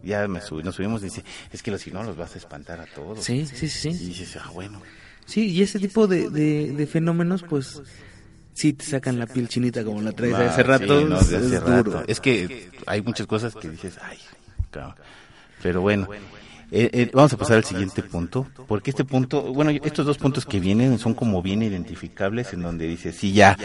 Ya 0.04 0.28
me 0.28 0.42
subí, 0.42 0.64
nos 0.64 0.76
subimos 0.76 1.02
y 1.02 1.06
dice, 1.06 1.24
es 1.52 1.62
que 1.62 1.78
si 1.78 1.92
no 1.92 2.04
los 2.04 2.18
vas 2.18 2.36
a 2.36 2.38
espantar 2.38 2.80
a 2.80 2.86
todos. 2.86 3.24
Sí, 3.24 3.46
sí, 3.46 3.70
sí. 3.70 3.89
Y 3.89 4.08
dices, 4.08 4.38
ah, 4.38 4.50
bueno. 4.52 4.82
Sí, 5.26 5.52
y 5.52 5.62
ese 5.62 5.80
tipo 5.80 6.08
de, 6.08 6.30
de, 6.30 6.88
fenómenos, 6.88 7.44
pues, 7.44 7.82
sí 8.54 8.74
te 8.74 8.84
sacan 8.84 9.20
la 9.20 9.28
piel 9.28 9.48
chinita 9.48 9.84
como 9.84 10.02
la 10.02 10.12
traes 10.12 10.34
hace 10.34 10.64
rato. 10.64 11.08
no, 11.08 11.20
es, 11.20 11.32
hace 11.32 11.60
rato. 11.60 12.04
es 12.08 12.20
que 12.20 12.70
hay 12.88 13.02
muchas 13.02 13.28
cosas 13.28 13.56
que 13.56 13.70
dices, 13.70 13.98
ay, 14.02 14.18
claro. 14.72 14.96
Pero 15.62 15.82
bueno, 15.82 16.08
Eh, 16.74 16.90
eh, 16.94 17.12
vamos 17.14 17.34
a 17.34 17.38
pasar 17.38 17.58
al 17.58 17.66
siguiente 17.66 18.02
punto, 18.02 18.48
porque 18.66 18.92
este 18.92 19.04
punto, 19.04 19.42
bueno, 19.54 19.72
estos 19.72 20.06
dos 20.06 20.18
puntos 20.18 20.46
que 20.46 20.62
vienen 20.62 20.98
son 21.00 21.14
como 21.14 21.42
bien 21.42 21.62
identificables 21.62 22.54
en 22.54 22.62
donde 22.62 22.88
dice, 22.88 23.12
sí, 23.12 23.34
ya, 23.34 23.58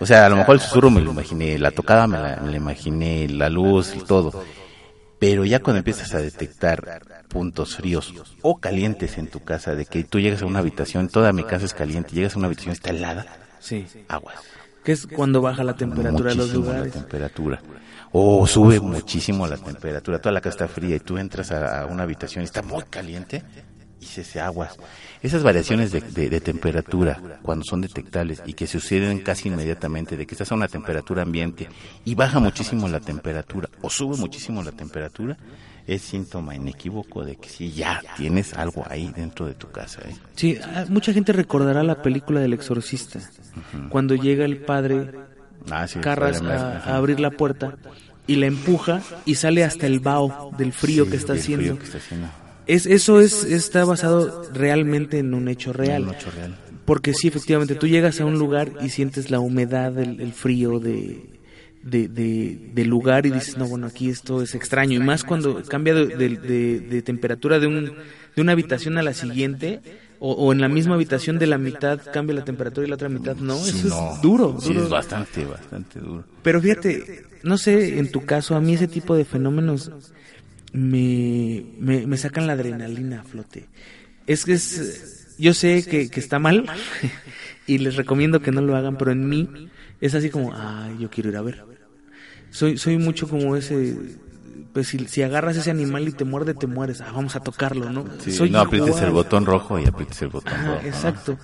o 0.00 0.06
sea, 0.06 0.26
a 0.26 0.28
lo 0.28 0.34
mejor 0.34 0.56
el 0.56 0.60
susurro 0.60 0.90
me 0.90 1.00
lo 1.00 1.12
imaginé, 1.12 1.56
la 1.56 1.70
tocada 1.70 2.08
me 2.08 2.18
la, 2.18 2.40
me 2.42 2.50
la 2.50 2.56
imaginé, 2.56 3.28
la 3.28 3.48
luz 3.48 3.94
y 3.94 4.00
todo, 4.00 4.42
pero 5.20 5.44
ya 5.44 5.60
cuando 5.60 5.78
empiezas 5.78 6.12
a 6.14 6.18
detectar 6.18 7.02
puntos 7.28 7.76
fríos 7.76 8.12
o 8.42 8.58
calientes 8.58 9.18
en 9.18 9.28
tu 9.28 9.44
casa, 9.44 9.76
de 9.76 9.86
que 9.86 10.02
tú 10.02 10.18
llegas 10.18 10.42
a 10.42 10.46
una 10.46 10.58
habitación, 10.58 11.08
toda 11.08 11.32
mi 11.32 11.44
casa 11.44 11.64
es 11.64 11.74
caliente, 11.74 12.10
llegas 12.12 12.34
a 12.34 12.38
una 12.38 12.46
habitación 12.48 12.72
está 12.72 12.90
helada, 12.90 13.26
Sí. 13.60 13.86
aguas. 14.08 14.36
Que 14.88 14.92
es 14.92 15.06
cuando 15.06 15.42
baja 15.42 15.62
la 15.64 15.76
temperatura 15.76 16.30
de 16.30 16.36
los 16.36 16.54
lugares. 16.54 16.86
La 16.94 17.00
temperatura. 17.02 17.60
O 18.10 18.46
sube 18.46 18.80
muchísimo 18.80 19.46
la 19.46 19.58
temperatura. 19.58 20.18
Toda 20.18 20.32
la 20.32 20.40
casa 20.40 20.64
está 20.64 20.68
fría 20.68 20.96
y 20.96 21.00
tú 21.00 21.18
entras 21.18 21.52
a, 21.52 21.82
a 21.82 21.84
una 21.84 22.04
habitación 22.04 22.40
y 22.40 22.46
está 22.46 22.62
muy 22.62 22.82
caliente 22.84 23.42
y 24.00 24.06
se 24.06 24.22
hace 24.22 24.40
aguas. 24.40 24.78
Esas 25.22 25.42
variaciones 25.42 25.92
de, 25.92 26.00
de- 26.00 26.30
de 26.30 26.40
temperatura, 26.40 27.20
cuando 27.42 27.66
son 27.66 27.82
detectables 27.82 28.40
y 28.46 28.54
que 28.54 28.66
suceden 28.66 29.18
casi 29.20 29.48
inmediatamente, 29.48 30.16
de 30.16 30.26
que 30.26 30.34
estás 30.34 30.52
a 30.52 30.54
una 30.54 30.68
temperatura 30.68 31.20
ambiente 31.20 31.68
y 32.06 32.14
baja 32.14 32.38
muchísimo 32.40 32.88
la 32.88 33.00
temperatura 33.00 33.68
o 33.82 33.90
sube 33.90 34.16
muchísimo 34.16 34.62
la 34.62 34.72
temperatura, 34.72 35.36
es 35.88 36.02
síntoma 36.02 36.54
inequívoco 36.54 37.24
de 37.24 37.36
que 37.36 37.48
sí, 37.48 37.72
ya 37.72 38.02
tienes 38.16 38.52
algo 38.52 38.84
ahí 38.88 39.10
dentro 39.16 39.46
de 39.46 39.54
tu 39.54 39.70
casa. 39.70 40.02
¿eh? 40.02 40.14
Sí, 40.36 40.58
ah, 40.62 40.84
mucha 40.88 41.12
gente 41.14 41.32
recordará 41.32 41.82
la 41.82 42.02
película 42.02 42.40
del 42.40 42.52
exorcista. 42.52 43.20
Cuando 43.88 44.14
llega 44.14 44.44
el 44.44 44.58
padre 44.58 45.10
Ah, 45.70 45.86
sí, 45.86 45.98
Carras 45.98 46.40
a, 46.42 46.96
abrir 46.96 47.20
la 47.20 47.30
puerta 47.30 47.76
y 48.26 48.36
la 48.36 48.46
empuja 48.46 49.02
y 49.24 49.34
sale 49.34 49.64
hasta 49.64 49.86
el 49.86 50.00
vaho 50.00 50.52
del 50.56 50.72
frío 50.72 51.04
Sí, 51.04 51.10
que 51.10 51.16
está 51.16 51.32
haciendo. 51.32 51.78
que 51.78 51.84
está 51.84 51.98
haciendo. 51.98 52.28
Es, 52.66 52.86
eso 52.86 53.20
es, 53.20 53.44
está 53.44 53.84
basado 53.84 54.44
realmente 54.52 55.18
en 55.18 55.32
un 55.34 55.48
hecho 55.48 55.72
real. 55.72 56.04
Un 56.04 56.14
hecho 56.14 56.30
real. 56.30 56.54
Porque 56.84 57.14
sí, 57.14 57.28
efectivamente, 57.28 57.74
tú 57.74 57.86
llegas 57.86 58.20
a 58.20 58.24
un 58.24 58.38
lugar 58.38 58.72
y 58.82 58.90
sientes 58.90 59.30
la 59.30 59.40
humedad, 59.40 59.98
el, 59.98 60.20
el 60.20 60.32
frío 60.32 60.78
de, 60.78 61.37
de, 61.90 62.08
de- 62.08 62.84
lugar 62.84 63.26
y 63.26 63.30
dices, 63.30 63.56
no, 63.58 63.66
bueno, 63.66 63.86
aquí 63.86 64.08
esto 64.08 64.42
es 64.42 64.54
extraño. 64.54 64.94
Y 64.94 65.04
más 65.04 65.24
cuando 65.24 65.62
cambia 65.64 65.94
de, 65.94 67.02
temperatura 67.04 67.58
de, 67.58 67.66
un, 67.66 67.84
de 68.34 68.42
una 68.42 68.52
habitación 68.52 68.98
a 68.98 69.02
la 69.02 69.12
siguiente, 69.14 69.80
o, 70.20 70.32
o 70.32 70.52
en 70.52 70.60
la 70.60 70.68
misma 70.68 70.94
habitación 70.94 71.38
de 71.38 71.46
la 71.46 71.58
mitad 71.58 72.00
cambia 72.12 72.34
la 72.36 72.44
temperatura 72.44 72.86
y 72.86 72.88
la 72.90 72.94
otra 72.96 73.08
mitad 73.08 73.36
no. 73.36 73.56
Sí, 73.58 73.78
Eso 73.78 73.88
no. 73.88 74.14
es 74.14 74.22
duro, 74.22 74.56
Sí, 74.60 74.68
duro. 74.72 74.84
es 74.84 74.90
bastante, 74.90 75.44
bastante 75.44 76.00
duro. 76.00 76.24
Pero 76.42 76.60
fíjate, 76.60 77.24
no 77.42 77.56
sé, 77.58 77.98
en 77.98 78.10
tu 78.10 78.24
caso, 78.24 78.56
a 78.56 78.60
mí 78.60 78.74
ese 78.74 78.88
tipo 78.88 79.14
de 79.14 79.24
fenómenos 79.24 79.90
me, 80.72 81.64
me, 81.78 82.06
me 82.06 82.16
sacan 82.16 82.46
la 82.46 82.54
adrenalina 82.54 83.20
a 83.20 83.24
flote. 83.24 83.66
Es 84.26 84.44
que 84.44 84.52
es, 84.54 85.34
yo 85.38 85.54
sé 85.54 85.84
que, 85.84 86.10
que 86.10 86.20
está 86.20 86.38
mal 86.38 86.64
y 87.66 87.78
les 87.78 87.96
recomiendo 87.96 88.40
que 88.40 88.50
no 88.50 88.60
lo 88.60 88.76
hagan, 88.76 88.96
pero 88.98 89.12
en 89.12 89.28
mí 89.28 89.68
es 90.00 90.14
así 90.14 90.30
como, 90.30 90.52
ay, 90.54 90.96
yo 91.00 91.10
quiero 91.10 91.30
ir 91.30 91.36
a 91.36 91.42
ver. 91.42 91.64
Soy, 92.50 92.78
soy 92.78 92.98
mucho 92.98 93.28
como 93.28 93.56
ese, 93.56 93.96
pues 94.72 94.88
si, 94.88 94.98
si 95.06 95.22
agarras 95.22 95.56
ese 95.56 95.70
animal 95.70 96.08
y 96.08 96.12
te 96.12 96.24
muerde, 96.24 96.54
te 96.54 96.66
mueres. 96.66 97.00
Ah, 97.00 97.12
vamos 97.14 97.36
a 97.36 97.40
tocarlo, 97.40 97.90
¿no? 97.90 98.04
Sí, 98.20 98.32
Soy 98.32 98.50
no 98.50 98.60
aprietes 98.60 98.88
igual. 98.90 99.04
el 99.04 99.10
botón 99.12 99.46
rojo 99.46 99.78
y 99.78 99.86
aprietes 99.86 100.20
el 100.22 100.28
botón 100.28 100.52
Ajá, 100.54 100.66
rojo. 100.66 100.80
¿no? 100.82 100.88
exacto. 100.88 101.38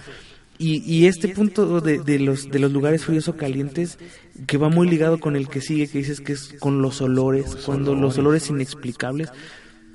Y, 0.56 0.82
y 0.90 1.06
este 1.06 1.28
punto 1.28 1.80
de, 1.80 1.98
de 1.98 2.20
los 2.20 2.48
de 2.48 2.60
los 2.60 2.70
lugares 2.70 3.04
fríos 3.04 3.26
o 3.26 3.36
calientes 3.36 3.98
que 4.46 4.56
va 4.56 4.68
muy 4.68 4.88
ligado 4.88 5.18
con 5.18 5.34
el 5.34 5.48
que 5.48 5.60
sigue 5.60 5.88
que 5.88 5.98
dices 5.98 6.20
que 6.20 6.32
es 6.34 6.54
con 6.60 6.80
los 6.80 7.00
olores 7.00 7.56
cuando 7.66 7.96
los 7.96 8.16
olores 8.18 8.48
inexplicables 8.50 9.30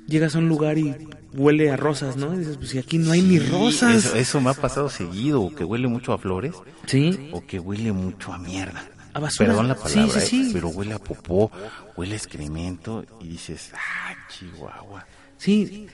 llegas 0.06 0.36
a 0.36 0.38
un 0.38 0.50
lugar 0.50 0.76
y 0.76 0.94
huele 1.32 1.70
a 1.70 1.78
rosas 1.78 2.18
no 2.18 2.34
y 2.34 2.40
dices 2.40 2.58
pues 2.58 2.68
si 2.68 2.78
aquí 2.78 2.98
no 2.98 3.12
hay 3.12 3.22
ni 3.22 3.38
rosas 3.38 4.04
Eso, 4.04 4.16
eso 4.16 4.40
me 4.42 4.50
ha 4.50 4.54
pasado 4.54 4.90
seguido, 4.90 5.40
o 5.40 5.54
que 5.54 5.64
huele 5.64 5.88
mucho 5.88 6.12
a 6.12 6.18
flores, 6.18 6.54
sí 6.84 7.30
o 7.32 7.40
que 7.46 7.58
huele 7.58 7.92
mucho 7.92 8.30
a 8.34 8.38
mierda. 8.38 8.84
A 9.12 9.20
basura. 9.20 9.48
Perdón 9.48 9.68
la 9.68 9.74
palabra, 9.74 10.20
sí, 10.20 10.40
¿eh? 10.40 10.44
sí. 10.44 10.50
pero 10.52 10.68
huele 10.68 10.94
a 10.94 10.98
popó, 10.98 11.50
huele 11.96 12.14
a 12.14 12.16
excremento, 12.16 13.04
y 13.20 13.28
dices, 13.28 13.72
ah, 13.74 14.14
chihuahua. 14.28 15.06
sí 15.36 15.88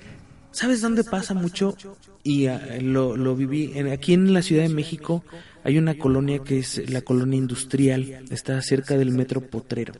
sabes 0.57 0.81
dónde 0.81 1.05
pasa 1.05 1.35
mucho 1.35 1.77
y 2.23 2.47
ah, 2.47 2.79
lo, 2.81 3.15
lo 3.15 3.37
viví 3.37 3.73
en, 3.75 3.93
aquí 3.93 4.15
en 4.15 4.33
la 4.33 4.41
Ciudad 4.41 4.63
de 4.63 4.71
México 4.71 5.23
hay 5.65 5.77
una 5.77 5.99
colonia 5.99 6.39
que 6.39 6.61
es 6.61 6.89
la 6.89 7.03
colonia 7.03 7.37
industrial 7.37 8.25
está 8.31 8.61
cerca 8.63 8.97
del 8.97 9.11
metro 9.11 9.43
Potrero 9.43 9.93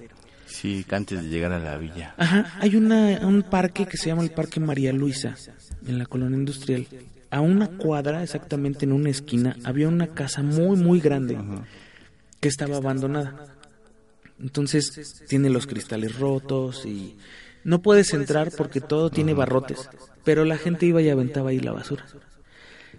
Sí, 0.47 0.87
antes 0.91 1.23
de 1.23 1.29
llegar 1.29 1.53
a 1.53 1.59
la 1.59 1.77
villa. 1.77 2.15
Ajá, 2.17 2.55
hay 2.61 2.77
una, 2.77 3.21
un 3.27 3.43
parque 3.43 3.85
que 3.85 3.99
se 3.99 4.07
llama 4.07 4.23
el 4.23 4.31
Parque 4.31 4.59
María 4.59 4.91
Luisa, 4.91 5.35
en 5.87 5.99
la 5.99 6.07
colonia 6.07 6.39
industrial. 6.39 6.87
A 7.31 7.43
una 7.43 7.67
cuadra, 7.67 8.23
exactamente 8.23 8.87
en 8.87 8.93
una 8.93 9.11
esquina, 9.11 9.55
había 9.65 9.87
una 9.87 10.15
casa 10.15 10.43
muy, 10.43 10.79
muy 10.79 10.99
grande 10.99 11.37
que 12.47 12.51
estaba 12.51 12.77
abandonada. 12.77 13.47
Entonces, 14.41 15.25
tiene 15.29 15.51
los 15.51 15.67
cristales 15.67 16.19
rotos 16.19 16.87
y 16.87 17.17
no 17.65 17.83
puedes 17.83 18.13
entrar 18.15 18.53
porque 18.57 18.81
todo 18.81 19.11
tiene 19.11 19.35
barrotes, 19.35 19.89
pero 20.25 20.45
la 20.45 20.59
gente 20.59 20.87
iba 20.87 21.03
y 21.03 21.09
aventaba 21.09 21.51
ahí 21.51 21.59
la 21.59 21.73
basura. 21.73 22.05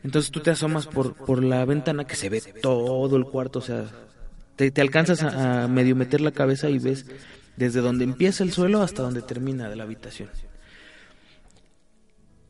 Entonces 0.03 0.31
tú 0.31 0.41
te 0.41 0.51
asomas 0.51 0.85
por, 0.87 1.13
por 1.15 1.43
la 1.43 1.63
ventana 1.65 2.05
que 2.05 2.15
se 2.15 2.29
ve 2.29 2.41
todo 2.61 3.15
el 3.15 3.25
cuarto, 3.25 3.59
o 3.59 3.61
sea, 3.61 3.85
te, 4.55 4.69
te 4.71 4.81
alcanzas 4.81 5.23
a, 5.23 5.63
a 5.63 5.67
medio 5.67 5.95
meter 5.95 6.21
la 6.21 6.31
cabeza 6.31 6.69
y 6.69 6.79
ves 6.79 7.05
desde 7.55 7.81
donde 7.81 8.03
empieza 8.03 8.43
el 8.43 8.51
suelo 8.51 8.81
hasta 8.81 9.01
donde 9.01 9.21
termina 9.21 9.69
de 9.69 9.75
la 9.75 9.83
habitación. 9.83 10.29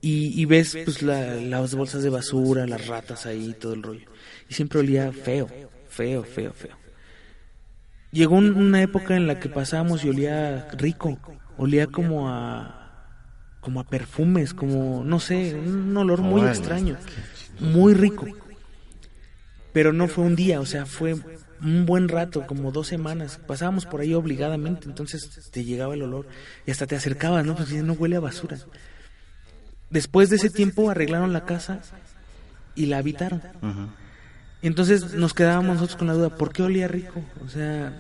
Y, 0.02 0.40
y 0.40 0.46
ves 0.46 0.78
pues 0.86 1.02
la- 1.02 1.36
las 1.36 1.74
bolsas 1.76 2.04
de 2.04 2.10
basura, 2.10 2.68
las 2.68 2.88
ratas 2.88 3.26
ahí, 3.26 3.54
todo 3.60 3.74
el 3.74 3.84
rollo. 3.84 4.08
Y 4.50 4.54
siempre 4.54 4.80
olía 4.80 5.12
feo, 5.12 5.48
feo, 5.90 6.24
feo, 6.24 6.54
feo. 6.54 6.78
Llegó 8.12 8.36
un- 8.36 8.56
una 8.56 8.82
época 8.82 9.16
en 9.16 9.28
la 9.28 9.40
que 9.40 9.50
pasábamos 9.50 10.04
y 10.06 10.10
olía 10.10 10.68
rico, 10.78 11.20
olía 11.58 11.88
como 11.88 12.30
a 12.30 12.74
como 13.60 13.82
a 13.82 13.84
perfumes, 13.84 14.54
como 14.54 15.04
no 15.04 15.20
sé, 15.20 15.54
un 15.56 15.96
olor 15.98 16.22
muy 16.22 16.42
extraño, 16.52 16.96
muy 17.60 17.94
rico. 17.94 18.26
Pero 19.74 19.92
no 19.92 20.08
fue 20.08 20.24
un 20.24 20.36
día, 20.38 20.62
o 20.62 20.66
sea, 20.66 20.86
fue 20.86 21.16
un 21.62 21.86
buen 21.86 22.08
rato, 22.08 22.48
como 22.48 22.72
dos 22.72 22.88
semanas. 22.88 23.40
Pasábamos 23.46 23.86
por 23.86 24.00
ahí 24.00 24.14
obligadamente, 24.14 24.88
entonces 24.88 25.50
te 25.52 25.66
llegaba 25.66 25.96
el 25.96 26.04
olor 26.04 26.28
y 26.66 26.72
hasta 26.72 26.88
te 26.88 26.96
acercabas, 26.96 27.46
¿no? 27.46 27.56
Pues 27.56 27.72
no 27.84 27.92
huele 27.94 28.16
a 28.16 28.20
basura. 28.22 28.58
Después 29.90 30.30
de 30.30 30.38
ese 30.38 30.50
tiempo 30.50 30.90
arreglaron 30.90 31.34
la 31.34 31.44
casa 31.46 31.80
y 32.74 32.86
la 32.86 33.00
habitaron. 33.00 33.42
Ujú. 33.62 33.88
Entonces 34.62 35.14
nos 35.14 35.34
quedábamos 35.34 35.76
nosotros 35.76 35.98
con 35.98 36.08
la 36.08 36.14
duda, 36.14 36.30
¿por 36.36 36.52
qué 36.52 36.64
olía 36.64 36.88
rico? 36.88 37.22
O 37.46 37.50
sea, 37.50 37.94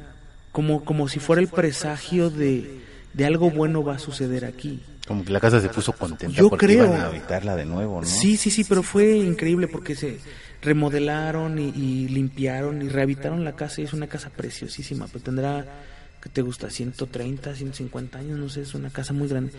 como, 0.51 0.83
como 0.83 1.07
si 1.07 1.19
fuera 1.19 1.41
el 1.41 1.47
presagio 1.47 2.29
de, 2.29 2.81
de 3.13 3.25
algo 3.25 3.51
bueno 3.51 3.83
va 3.83 3.95
a 3.95 3.99
suceder 3.99 4.43
aquí. 4.45 4.81
Como 5.07 5.23
que 5.23 5.31
la 5.31 5.39
casa 5.39 5.61
se 5.61 5.69
puso 5.69 5.93
contenta 5.93 6.35
Yo 6.35 6.49
porque 6.49 6.65
creo. 6.65 6.85
iban 6.85 6.99
a 6.99 7.05
habitarla 7.05 7.55
de 7.55 7.65
nuevo, 7.65 8.01
¿no? 8.01 8.07
Sí, 8.07 8.35
sí, 8.37 8.49
sí, 8.51 8.63
pero 8.63 8.83
fue 8.83 9.15
increíble 9.17 9.67
porque 9.67 9.95
se 9.95 10.19
remodelaron 10.61 11.59
y, 11.59 11.69
y 11.69 12.07
limpiaron 12.09 12.81
y 12.81 12.89
rehabilitaron 12.89 13.45
la 13.45 13.55
casa 13.55 13.79
y 13.81 13.85
es 13.85 13.93
una 13.93 14.07
casa 14.07 14.29
preciosísima, 14.31 15.07
pues 15.07 15.23
tendrá, 15.23 15.65
¿qué 16.21 16.29
te 16.29 16.41
gusta? 16.41 16.69
130, 16.69 17.55
150 17.55 18.19
años, 18.19 18.37
no 18.39 18.49
sé, 18.49 18.61
es 18.63 18.73
una 18.73 18.89
casa 18.89 19.13
muy 19.13 19.27
grande. 19.29 19.53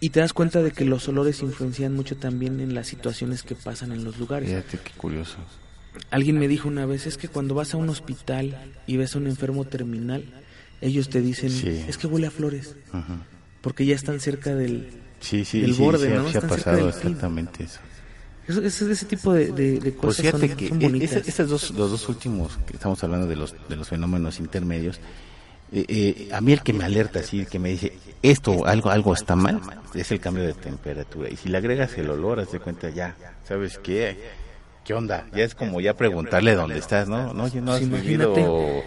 Y 0.00 0.10
te 0.10 0.20
das 0.20 0.32
cuenta 0.32 0.62
de 0.62 0.70
que 0.70 0.84
los 0.84 1.08
olores 1.08 1.42
influencian 1.42 1.94
mucho 1.94 2.16
también 2.16 2.60
en 2.60 2.74
las 2.74 2.86
situaciones 2.86 3.42
que 3.42 3.56
pasan 3.56 3.92
en 3.92 4.04
los 4.04 4.18
lugares. 4.18 4.48
Fíjate 4.48 4.78
qué 4.78 4.92
curioso. 4.96 5.36
Alguien 6.10 6.38
me 6.38 6.48
dijo 6.48 6.68
una 6.68 6.86
vez, 6.86 7.06
es 7.06 7.16
que 7.16 7.28
cuando 7.28 7.54
vas 7.54 7.74
a 7.74 7.76
un 7.76 7.88
hospital 7.88 8.72
y 8.86 8.96
ves 8.96 9.14
a 9.14 9.18
un 9.18 9.26
enfermo 9.26 9.64
terminal, 9.64 10.24
ellos 10.80 11.08
te 11.08 11.20
dicen, 11.20 11.50
Sí. 11.50 11.84
es 11.88 11.96
que 11.98 12.06
huele 12.06 12.26
a 12.26 12.30
flores, 12.30 12.76
porque 13.60 13.84
ya 13.86 13.94
están 13.94 14.20
cerca 14.20 14.54
del... 14.54 14.88
Sí, 15.20 15.44
sí, 15.44 15.60
Del 15.60 15.74
sí, 15.74 15.80
borde, 15.82 16.08
sí, 16.08 16.14
¿no? 16.14 16.30
sí 16.30 16.36
ha 16.38 16.40
pasado 16.42 16.88
exactamente 16.88 17.64
eso. 17.64 17.80
Eso, 18.46 18.62
ese, 18.62 18.92
ese 18.92 19.06
tipo 19.06 19.32
de, 19.32 19.50
de- 19.50 19.80
de 19.80 19.92
Pues 19.92 20.16
cosas 20.18 20.26
fíjate 20.26 20.48
son, 20.48 20.56
que 20.56 20.68
son 20.68 20.82
e- 20.82 20.84
bonitas. 20.84 21.26
estos 21.28 21.48
dos, 21.48 21.70
los 21.72 21.90
dos 21.90 22.08
últimos 22.08 22.56
que 22.66 22.74
estamos 22.74 23.02
hablando 23.02 23.26
de 23.26 23.34
los, 23.34 23.54
de 23.68 23.74
los 23.76 23.88
fenómenos 23.88 24.38
intermedios, 24.38 25.00
eh, 25.72 25.84
eh, 25.88 26.28
a 26.32 26.40
mí 26.40 26.52
el 26.52 26.62
que 26.62 26.72
me 26.72 26.84
alerta 26.84 27.18
así, 27.20 27.40
el 27.40 27.48
que 27.48 27.58
me 27.58 27.70
dice 27.70 27.94
esto, 28.22 28.64
algo, 28.66 28.90
algo 28.90 29.14
está 29.14 29.34
mal, 29.34 29.60
es 29.94 30.12
el 30.12 30.20
cambio 30.20 30.44
de 30.44 30.52
temperatura. 30.52 31.28
Y 31.28 31.36
si 31.36 31.48
le 31.48 31.56
agregas 31.58 31.96
el 31.98 32.08
olor, 32.08 32.38
haz 32.38 32.52
de 32.52 32.60
cuenta 32.60 32.88
ya, 32.90 33.16
¿sabes 33.48 33.78
qué? 33.82 34.16
¿Qué 34.86 34.94
onda? 34.94 35.26
Ya 35.34 35.44
es 35.44 35.54
como 35.54 35.80
ya 35.80 35.94
preguntarle 35.94 36.54
dónde 36.54 36.78
estás, 36.78 37.08
¿no? 37.08 37.32
No, 37.34 37.48
no 37.48 37.72
has 37.72 37.80
vivido 37.80 38.32
imagínate. 38.36 38.84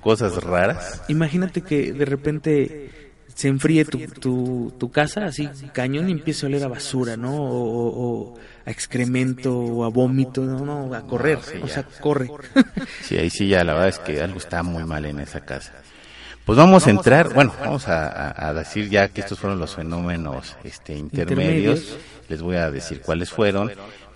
cosas 0.00 0.42
raras. 0.42 1.02
Imagínate 1.08 1.60
que 1.60 1.92
de 1.92 2.04
repente 2.06 2.90
se 3.34 3.48
enfríe 3.48 3.84
tu, 3.84 3.98
tu, 4.08 4.72
tu 4.78 4.90
casa 4.90 5.24
así 5.26 5.48
cañón 5.74 6.08
y 6.08 6.12
empiece 6.12 6.46
a 6.46 6.48
oler 6.48 6.64
a 6.64 6.68
basura, 6.68 7.16
¿no? 7.16 7.34
O, 7.36 7.62
o- 7.64 8.32
o 8.32 8.38
a 8.64 8.70
excremento 8.70 9.58
o 9.58 9.84
a 9.84 9.88
vómito, 9.88 10.42
no, 10.42 10.64
no, 10.64 10.94
a 10.94 11.02
correr, 11.06 11.38
sí, 11.42 11.58
o 11.62 11.68
sea, 11.68 11.82
corre. 12.00 12.30
Sí, 13.02 13.18
ahí 13.18 13.28
sí 13.30 13.48
ya 13.48 13.64
la 13.64 13.72
verdad 13.74 13.88
es 13.88 13.98
que 13.98 14.22
algo 14.22 14.38
está 14.38 14.62
muy 14.62 14.84
mal 14.84 15.04
en 15.04 15.20
esa 15.20 15.40
casa. 15.44 15.72
Pues 16.44 16.58
vamos 16.58 16.86
a 16.86 16.90
entrar, 16.90 17.32
bueno, 17.34 17.54
vamos 17.60 17.86
a, 17.88 18.48
a 18.48 18.52
decir 18.54 18.88
ya 18.90 19.08
que 19.08 19.20
estos 19.20 19.38
fueron 19.38 19.58
los 19.60 19.76
fenómenos 19.76 20.56
este. 20.64 20.94
Intermedios. 20.96 21.96
Les 22.28 22.40
voy 22.42 22.56
a 22.56 22.70
decir 22.70 23.00
cuáles 23.00 23.30
fueron. 23.30 23.70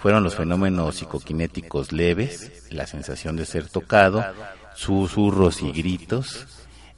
Fueron 0.06 0.22
los 0.22 0.36
fenómenos 0.36 0.94
psicoquinéticos 0.94 1.90
leves, 1.90 2.62
la 2.70 2.86
sensación 2.86 3.34
de 3.34 3.44
ser 3.44 3.66
tocado, 3.66 4.24
susurros 4.76 5.62
y 5.62 5.72
gritos, 5.72 6.46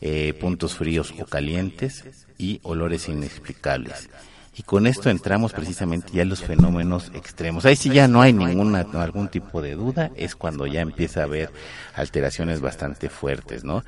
eh, 0.02 0.34
puntos 0.38 0.74
fríos 0.74 1.14
o 1.18 1.24
calientes 1.24 2.26
y 2.36 2.60
olores 2.64 3.08
inexplicables. 3.08 4.10
Y 4.58 4.62
con 4.62 4.86
esto 4.86 5.08
entramos 5.08 5.54
precisamente 5.54 6.12
ya 6.12 6.20
en 6.20 6.28
los 6.28 6.42
fenómenos 6.44 7.10
extremos. 7.14 7.64
Ahí 7.64 7.76
sí 7.76 7.88
ya 7.88 8.08
no 8.08 8.20
hay 8.20 8.34
ninguna, 8.34 8.80
algún 8.80 9.28
tipo 9.28 9.62
de 9.62 9.74
duda, 9.74 10.10
es 10.14 10.36
cuando 10.36 10.66
ya 10.66 10.82
empieza 10.82 11.20
a 11.20 11.24
haber 11.24 11.50
alteraciones 11.94 12.60
bastante 12.60 13.08
fuertes, 13.08 13.64
¿no? 13.64 13.84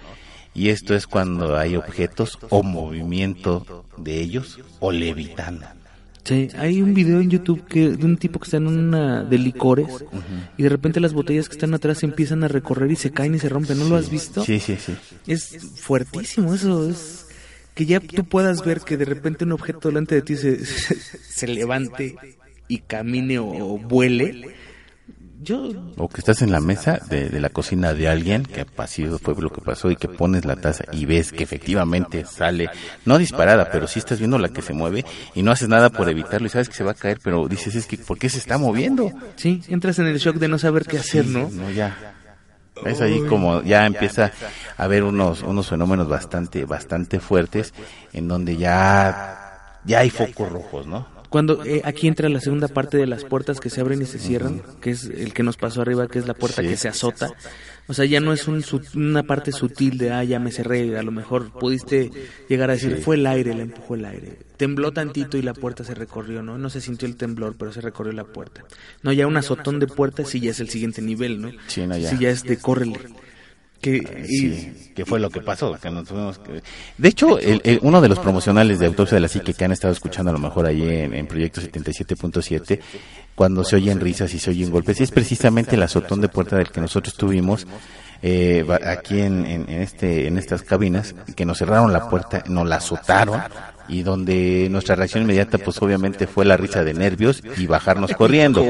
Y 0.54 0.70
esto 0.70 0.94
es 0.94 1.06
cuando 1.06 1.58
hay 1.58 1.76
objetos 1.76 2.38
o 2.48 2.62
movimiento 2.62 3.84
de 3.98 4.18
ellos 4.18 4.60
o 4.78 4.90
levitan. 4.90 5.79
Sí, 6.30 6.48
hay 6.56 6.80
un 6.80 6.94
video 6.94 7.20
en 7.20 7.28
YouTube 7.28 7.66
que 7.66 7.88
de 7.88 8.06
un 8.06 8.16
tipo 8.16 8.38
que 8.38 8.44
está 8.44 8.58
en 8.58 8.68
una 8.68 9.24
de 9.24 9.36
licores 9.36 10.04
y 10.56 10.62
de 10.62 10.68
repente 10.68 11.00
las 11.00 11.12
botellas 11.12 11.48
que 11.48 11.54
están 11.54 11.74
atrás 11.74 12.04
empiezan 12.04 12.44
a 12.44 12.48
recorrer 12.48 12.88
y 12.92 12.94
se 12.94 13.10
caen 13.10 13.34
y 13.34 13.40
se 13.40 13.48
rompen. 13.48 13.80
¿No 13.80 13.88
lo 13.88 13.96
has 13.96 14.10
visto? 14.10 14.44
Sí, 14.44 14.60
sí, 14.60 14.76
sí. 14.76 14.94
Es 15.26 15.58
fuertísimo 15.74 16.54
eso, 16.54 16.88
es 16.88 17.26
que 17.74 17.84
ya 17.84 17.98
tú 17.98 18.24
puedas 18.24 18.64
ver 18.64 18.80
que 18.82 18.96
de 18.96 19.06
repente 19.06 19.44
un 19.44 19.50
objeto 19.50 19.88
delante 19.88 20.14
de 20.14 20.22
ti 20.22 20.36
se, 20.36 20.64
se, 20.64 21.48
levante 21.48 22.14
y 22.68 22.78
camine 22.78 23.40
o, 23.40 23.48
o 23.48 23.78
vuele. 23.78 24.54
Yo 25.42 25.70
O 25.96 26.08
que 26.08 26.20
estás 26.20 26.42
en 26.42 26.52
la 26.52 26.60
mesa 26.60 27.00
de, 27.08 27.30
de 27.30 27.40
la 27.40 27.48
cocina 27.48 27.94
de 27.94 28.08
alguien, 28.08 28.42
que 28.44 28.66
así 28.76 29.06
fue 29.06 29.34
lo 29.36 29.50
que 29.50 29.62
pasó, 29.62 29.90
y 29.90 29.96
que 29.96 30.08
pones 30.08 30.44
la 30.44 30.56
taza 30.56 30.84
y 30.92 31.06
ves 31.06 31.32
que 31.32 31.42
efectivamente 31.42 32.26
sale, 32.26 32.68
no 33.06 33.16
disparada, 33.16 33.70
pero 33.70 33.86
sí 33.86 34.00
estás 34.00 34.18
viendo 34.18 34.38
la 34.38 34.50
que 34.50 34.60
se 34.60 34.74
mueve 34.74 35.04
y 35.34 35.42
no 35.42 35.50
haces 35.50 35.68
nada 35.68 35.88
por 35.88 36.10
evitarlo 36.10 36.46
y 36.46 36.50
sabes 36.50 36.68
que 36.68 36.74
se 36.74 36.84
va 36.84 36.92
a 36.92 36.94
caer, 36.94 37.20
pero 37.22 37.48
dices, 37.48 37.74
es 37.74 37.86
que, 37.86 37.96
¿por 37.96 38.18
qué 38.18 38.28
se 38.28 38.38
está 38.38 38.58
moviendo? 38.58 39.10
sí, 39.36 39.62
entras 39.68 39.98
en 39.98 40.06
el 40.06 40.18
shock 40.18 40.36
de 40.36 40.48
no 40.48 40.58
saber 40.58 40.84
qué 40.84 40.98
hacer, 40.98 41.26
¿no? 41.26 41.48
No, 41.50 41.70
ya. 41.70 42.14
Es 42.84 43.00
ahí 43.00 43.22
como 43.26 43.62
ya 43.62 43.86
empieza 43.86 44.32
a 44.76 44.84
haber 44.84 45.04
unos, 45.04 45.42
unos 45.42 45.68
fenómenos 45.68 46.08
bastante, 46.08 46.64
bastante 46.64 47.20
fuertes 47.20 47.74
en 48.12 48.28
donde 48.28 48.56
ya, 48.56 49.78
ya 49.84 50.00
hay 50.00 50.10
focos 50.10 50.50
rojos, 50.50 50.86
¿no? 50.86 51.19
Cuando 51.30 51.64
eh, 51.64 51.80
aquí 51.84 52.08
entra 52.08 52.28
la 52.28 52.40
segunda 52.40 52.68
parte 52.68 52.96
de 52.98 53.06
las 53.06 53.24
puertas 53.24 53.60
que 53.60 53.70
se 53.70 53.80
abren 53.80 54.02
y 54.02 54.04
se 54.04 54.18
cierran, 54.18 54.62
que 54.80 54.90
es 54.90 55.04
el 55.04 55.32
que 55.32 55.42
nos 55.44 55.56
pasó 55.56 55.80
arriba, 55.80 56.08
que 56.08 56.18
es 56.18 56.26
la 56.26 56.34
puerta 56.34 56.60
Sí. 56.60 56.68
que 56.68 56.76
se 56.76 56.88
azota. 56.88 57.30
O 57.86 57.94
sea, 57.94 58.04
ya 58.04 58.20
no 58.20 58.32
es 58.32 58.46
un, 58.48 58.64
una 58.96 59.22
parte 59.22 59.52
sutil 59.52 59.96
de, 59.96 60.10
ah, 60.12 60.22
ya 60.24 60.38
me 60.40 60.50
cerré, 60.52 60.98
a 60.98 61.02
lo 61.02 61.12
mejor 61.12 61.52
pudiste 61.52 62.10
llegar 62.48 62.70
a 62.70 62.74
decir, 62.74 62.96
Sí. 62.96 63.02
fue 63.02 63.14
el 63.16 63.26
aire, 63.26 63.54
le 63.54 63.62
empujó 63.62 63.94
el 63.94 64.04
aire. 64.04 64.38
Tembló 64.56 64.92
tantito 64.92 65.38
y 65.38 65.42
la 65.42 65.54
puerta 65.54 65.84
se 65.84 65.94
recorrió, 65.94 66.42
¿no? 66.42 66.58
No 66.58 66.68
se 66.68 66.80
sintió 66.80 67.06
el 67.08 67.16
temblor, 67.16 67.54
pero 67.56 67.72
se 67.72 67.80
recorrió 67.80 68.12
la 68.12 68.24
puerta. 68.24 68.64
No, 69.02 69.12
ya 69.12 69.26
un 69.26 69.36
azotón 69.36 69.78
de 69.78 69.86
puertas 69.86 70.28
sí 70.28 70.40
ya 70.40 70.50
es 70.50 70.60
el 70.60 70.68
siguiente 70.68 71.00
nivel, 71.00 71.40
¿no? 71.40 71.50
Sí, 71.68 71.86
no, 71.86 71.96
ya. 71.96 72.10
Sí, 72.10 72.16
ya 72.18 72.30
es 72.30 72.42
de 72.42 72.58
córrele. 72.58 72.98
Que, 73.80 73.96
y- 74.28 74.36
Sí, 74.36 74.92
que 74.94 75.04
fue 75.06 75.18
lo 75.20 75.30
que 75.30 75.40
pasó. 75.40 75.76
Que 75.80 75.90
nos 75.90 76.06
tuvimos 76.06 76.38
que- 76.38 76.62
De 76.98 77.08
hecho, 77.08 77.38
el- 77.38 77.60
el- 77.64 77.78
uno 77.82 78.00
de 78.00 78.08
los 78.08 78.18
promocionales 78.18 78.78
de 78.78 78.86
Autopsia 78.86 79.16
de 79.16 79.20
la 79.20 79.28
Psique 79.28 79.54
que 79.54 79.64
han 79.64 79.72
estado 79.72 79.92
escuchando 79.92 80.30
a 80.30 80.34
lo 80.34 80.38
mejor 80.38 80.66
ahí 80.66 80.82
en, 80.82 81.14
en 81.14 81.26
Proyecto 81.26 81.60
77.7, 81.62 82.80
cuando 83.34 83.64
se 83.64 83.76
oyen 83.76 84.00
risas 84.00 84.34
y 84.34 84.38
se 84.38 84.50
oyen 84.50 84.70
golpes, 84.70 85.00
es 85.00 85.10
precisamente 85.10 85.76
el 85.76 85.82
azotón 85.82 86.20
de 86.20 86.28
puerta 86.28 86.56
del 86.56 86.70
que 86.70 86.80
nosotros 86.80 87.16
tuvimos 87.16 87.66
eh, 88.22 88.64
va- 88.68 88.80
aquí 88.90 89.18
en- 89.20 89.46
en 89.46 89.70
este, 89.70 90.26
en 90.26 90.36
estas 90.36 90.60
cabinas, 90.62 91.14
que 91.34 91.46
nos 91.46 91.56
cerraron 91.56 91.90
la 91.90 92.06
puerta, 92.10 92.44
nos 92.48 92.68
la 92.68 92.76
azotaron 92.76 93.40
y 93.90 94.02
donde 94.02 94.68
nuestra 94.70 94.94
reacción 94.94 95.24
inmediata 95.24 95.58
pues 95.58 95.80
obviamente 95.82 96.26
fue 96.26 96.44
la 96.44 96.56
risa 96.56 96.84
de 96.84 96.94
nervios 96.94 97.42
y 97.58 97.66
bajarnos 97.66 98.12
corriendo. 98.14 98.64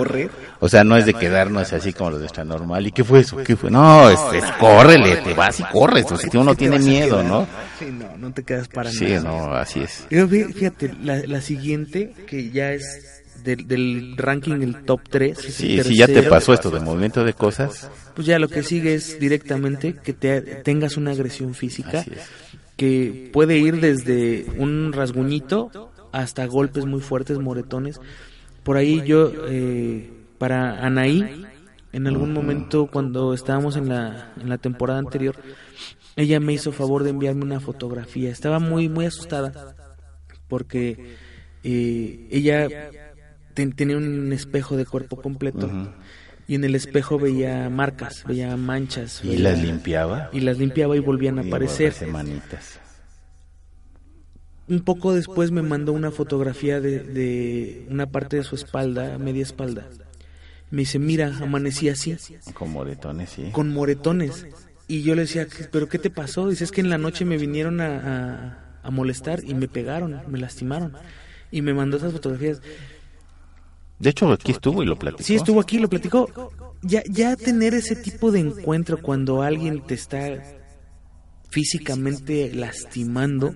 O 0.61 0.69
sea, 0.69 0.85
no 0.85 0.97
es 0.97 1.07
de 1.07 1.15
quedarnos 1.15 1.73
así 1.73 1.93
como 1.93 2.11
lo 2.11 2.17
de 2.17 2.23
nuestra 2.23 2.45
normal. 2.45 2.87
¿Y 2.87 2.93
qué 2.93 3.05
fue 3.05 3.21
eso? 3.21 3.37
¿Qué 3.39 3.57
fue? 3.57 3.71
No, 3.71 4.09
es, 4.11 4.19
es 4.35 4.45
córrele, 4.53 5.17
te 5.17 5.35
vas 5.35 5.61
y 5.61 5.65
corres. 5.65 6.11
O 6.11 6.17
sea, 6.17 6.41
uno 6.41 6.55
tiene 6.55 6.79
miedo, 6.79 7.23
¿no? 7.23 7.47
Sí, 7.79 7.87
no, 7.93 8.17
no 8.17 8.33
te 8.33 8.43
quedas 8.43 8.69
para 8.69 8.91
Sí, 8.91 9.05
nada. 9.07 9.21
no, 9.23 9.55
así 9.55 9.81
es. 9.81 10.07
Pero 10.09 10.29
fíjate, 10.29 10.95
la, 11.03 11.19
la 11.27 11.41
siguiente, 11.41 12.13
que 12.27 12.51
ya 12.51 12.73
es 12.73 13.21
del, 13.45 13.67
del 13.67 14.15
ranking, 14.17 14.61
el 14.63 14.85
top 14.85 15.01
3. 15.09 15.39
Sí, 15.39 15.83
sí, 15.83 15.97
ya 15.97 16.07
te 16.07 16.23
pasó 16.23 16.53
esto 16.53 16.71
de 16.71 16.81
movimiento 16.81 17.25
de 17.25 17.33
cosas. 17.33 17.89
Pues 18.15 18.27
ya 18.27 18.39
lo 18.39 18.49
que 18.49 18.63
sigue 18.63 18.95
es 18.95 19.19
directamente 19.19 19.95
que 19.95 20.13
te, 20.13 20.41
tengas 20.41 20.97
una 20.97 21.13
agresión 21.13 21.55
física 21.55 22.01
Así 22.01 22.11
es. 22.15 22.50
Que 22.81 23.29
puede 23.31 23.59
ir 23.59 23.79
desde 23.79 24.47
un 24.57 24.93
rasguñito 24.95 25.91
hasta 26.13 26.47
golpes 26.47 26.87
muy 26.87 27.03
fuertes, 27.03 27.39
moretones. 27.39 28.01
Por 28.63 28.79
ahí 28.79 29.03
yo, 29.05 29.31
eh, 29.49 30.11
para 30.39 30.85
Anaí, 30.87 31.45
en 31.93 32.07
algún 32.07 32.33
momento 32.33 32.87
cuando 32.87 33.35
estábamos 33.35 33.77
en 33.77 33.91
la, 33.91 34.33
en 34.41 34.49
la 34.49 34.57
temporada 34.57 34.99
anterior, 34.99 35.37
ella 36.17 36.41
me 36.41 36.55
hizo 36.55 36.73
favor 36.73 37.03
de 37.05 37.11
enviarme 37.11 37.43
una 37.45 37.61
fotografía. 37.61 38.31
Estaba 38.31 38.59
muy, 38.59 38.89
muy 38.89 39.05
asustada 39.05 39.75
porque 40.49 41.17
eh, 41.63 42.29
ella 42.31 42.67
ten- 43.53 43.73
tenía 43.73 43.99
un 43.99 44.33
espejo 44.33 44.79
de 44.79 44.87
cuerpo 44.87 45.21
completo. 45.21 45.69
Y 46.51 46.57
en 46.57 46.65
el 46.65 46.75
espejo 46.75 47.17
veía 47.17 47.71
marcas, 47.71 48.25
veía 48.27 48.57
manchas. 48.57 49.21
Y 49.23 49.29
veía- 49.29 49.51
las 49.51 49.63
limpiaba. 49.63 50.31
y 50.33 50.41
las 50.41 50.59
limpiaba 50.59 50.97
y 50.97 50.99
volvían 50.99 51.39
a 51.39 51.45
y 51.45 51.49
aparecer. 51.49 51.95
manitas. 52.09 52.81
Un 54.69 54.81
poco 54.81 55.15
después 55.15 55.51
me 55.51 55.63
mandó 55.63 55.93
una 55.93 56.11
fotografía 56.11 56.81
de, 56.81 57.01
de 57.01 57.87
una 57.91 58.07
parte 58.11 58.37
de 58.37 58.45
su 58.45 58.55
espalda, 58.55 59.19
media 59.19 59.43
espalda. 59.43 59.87
Me 60.71 60.81
dice, 60.83 60.99
mira, 60.99 61.37
amanecí 61.41 61.89
así, 61.89 62.17
Con 62.55 62.71
moretones, 62.71 63.31
sí. 63.31 63.49
con 63.53 63.71
moretones. 63.73 64.47
Y 64.89 65.03
yo 65.03 65.15
le 65.15 65.23
decía, 65.23 65.47
"¿Qué- 65.47 65.65
¿pero 65.65 65.89
qué 65.89 65.99
te 65.99 66.11
pasó? 66.11 66.49
Dice, 66.49 66.65
es 66.65 66.73
que 66.73 66.81
en 66.81 66.91
la 66.91 66.99
noche 66.99 67.25
me 67.25 67.37
vinieron 67.37 67.81
a, 67.81 67.97
a- 67.97 68.81
a 68.83 68.91
molestar 68.91 69.43
y 69.45 69.55
me 69.55 69.69
pegaron, 69.69 70.21
me 70.29 70.39
lastimaron. 70.39 70.95
Y 71.53 71.63
me 71.63 71.75
mandó 71.75 71.97
esas 71.97 72.13
fotografías. 72.13 72.61
De 74.01 74.11
hecho, 74.11 74.33
aquí 74.33 74.51
estuvo 74.53 74.83
y 74.83 74.87
lo 74.87 74.99
platicó. 74.99 75.23
Sí, 75.23 75.37
estuvo 75.37 75.61
aquí, 75.61 75.79
lo 75.79 75.89
platicó. 75.89 76.51
Ya, 76.83 77.03
ya 77.07 77.37
tener 77.37 77.75
ese 77.75 77.95
tipo 77.95 78.33
de 78.33 78.41
encuentro 78.41 79.01
cuando 79.01 79.43
alguien 79.43 79.83
te 79.83 79.95
está 79.95 80.43
físicamente 81.51 82.53
lastimando 82.55 83.55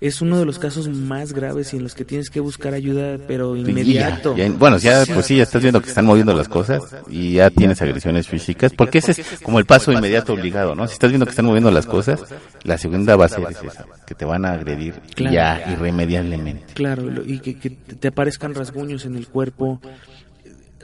es 0.00 0.22
uno 0.22 0.38
de 0.38 0.46
los 0.46 0.58
casos 0.58 0.88
más 0.88 1.32
graves 1.34 1.74
y 1.74 1.76
en 1.76 1.82
los 1.82 1.94
que 1.94 2.06
tienes 2.06 2.30
que 2.30 2.40
buscar 2.40 2.72
ayuda, 2.72 3.18
pero 3.28 3.54
inmediato. 3.54 4.34
ya- 4.36 4.48
ya- 4.48 4.52
bueno, 4.54 4.78
ya 4.78 5.04
pues 5.12 5.26
sí, 5.26 5.36
ya 5.36 5.42
estás 5.42 5.60
viendo 5.60 5.82
que 5.82 5.88
están 5.90 6.06
moviendo 6.06 6.34
las 6.34 6.48
cosas 6.48 6.82
y 7.10 7.34
ya 7.34 7.50
tienes 7.50 7.82
agresiones 7.82 8.26
físicas, 8.26 8.72
porque 8.72 8.98
ese 8.98 9.12
es 9.12 9.40
como 9.42 9.58
el 9.58 9.66
paso 9.66 9.92
inmediato 9.92 10.32
obligado, 10.32 10.74
¿no? 10.74 10.86
Si 10.86 10.94
estás 10.94 11.10
viendo 11.10 11.26
que 11.26 11.30
están 11.30 11.44
moviendo 11.44 11.70
las 11.70 11.84
cosas, 11.86 12.22
la 12.64 12.78
segunda 12.78 13.14
va 13.16 13.26
a 13.26 13.28
ser 13.28 13.44
esa, 13.50 13.84
que 14.06 14.14
te 14.14 14.24
van 14.24 14.44
a 14.46 14.52
agredir 14.52 14.94
Claro. 15.14 15.34
ya 15.34 15.64
irremediablemente. 15.72 16.72
Claro, 16.74 17.22
y 17.24 17.40
que, 17.40 17.58
que 17.58 17.70
te 17.70 18.08
aparezcan 18.08 18.54
rasguños 18.54 19.04
en 19.04 19.16
el 19.16 19.26
cuerpo. 19.28 19.80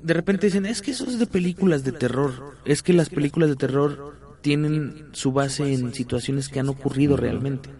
De 0.02 0.12
repente 0.14 0.46
dicen, 0.46 0.66
es 0.66 0.82
que 0.82 0.90
eso 0.90 1.06
es 1.06 1.18
de 1.18 1.26
películas 1.26 1.82
de 1.84 1.92
terror. 1.92 2.54
Es 2.66 2.82
que 2.82 2.92
las 2.92 3.08
películas 3.08 3.48
de 3.48 3.56
terror 3.56 4.14
tienen 4.42 5.06
su 5.12 5.32
base 5.32 5.72
en 5.72 5.94
situaciones 5.94 6.48
que 6.48 6.60
han 6.60 6.68
ocurrido 6.68 7.16
realmente. 7.16 7.70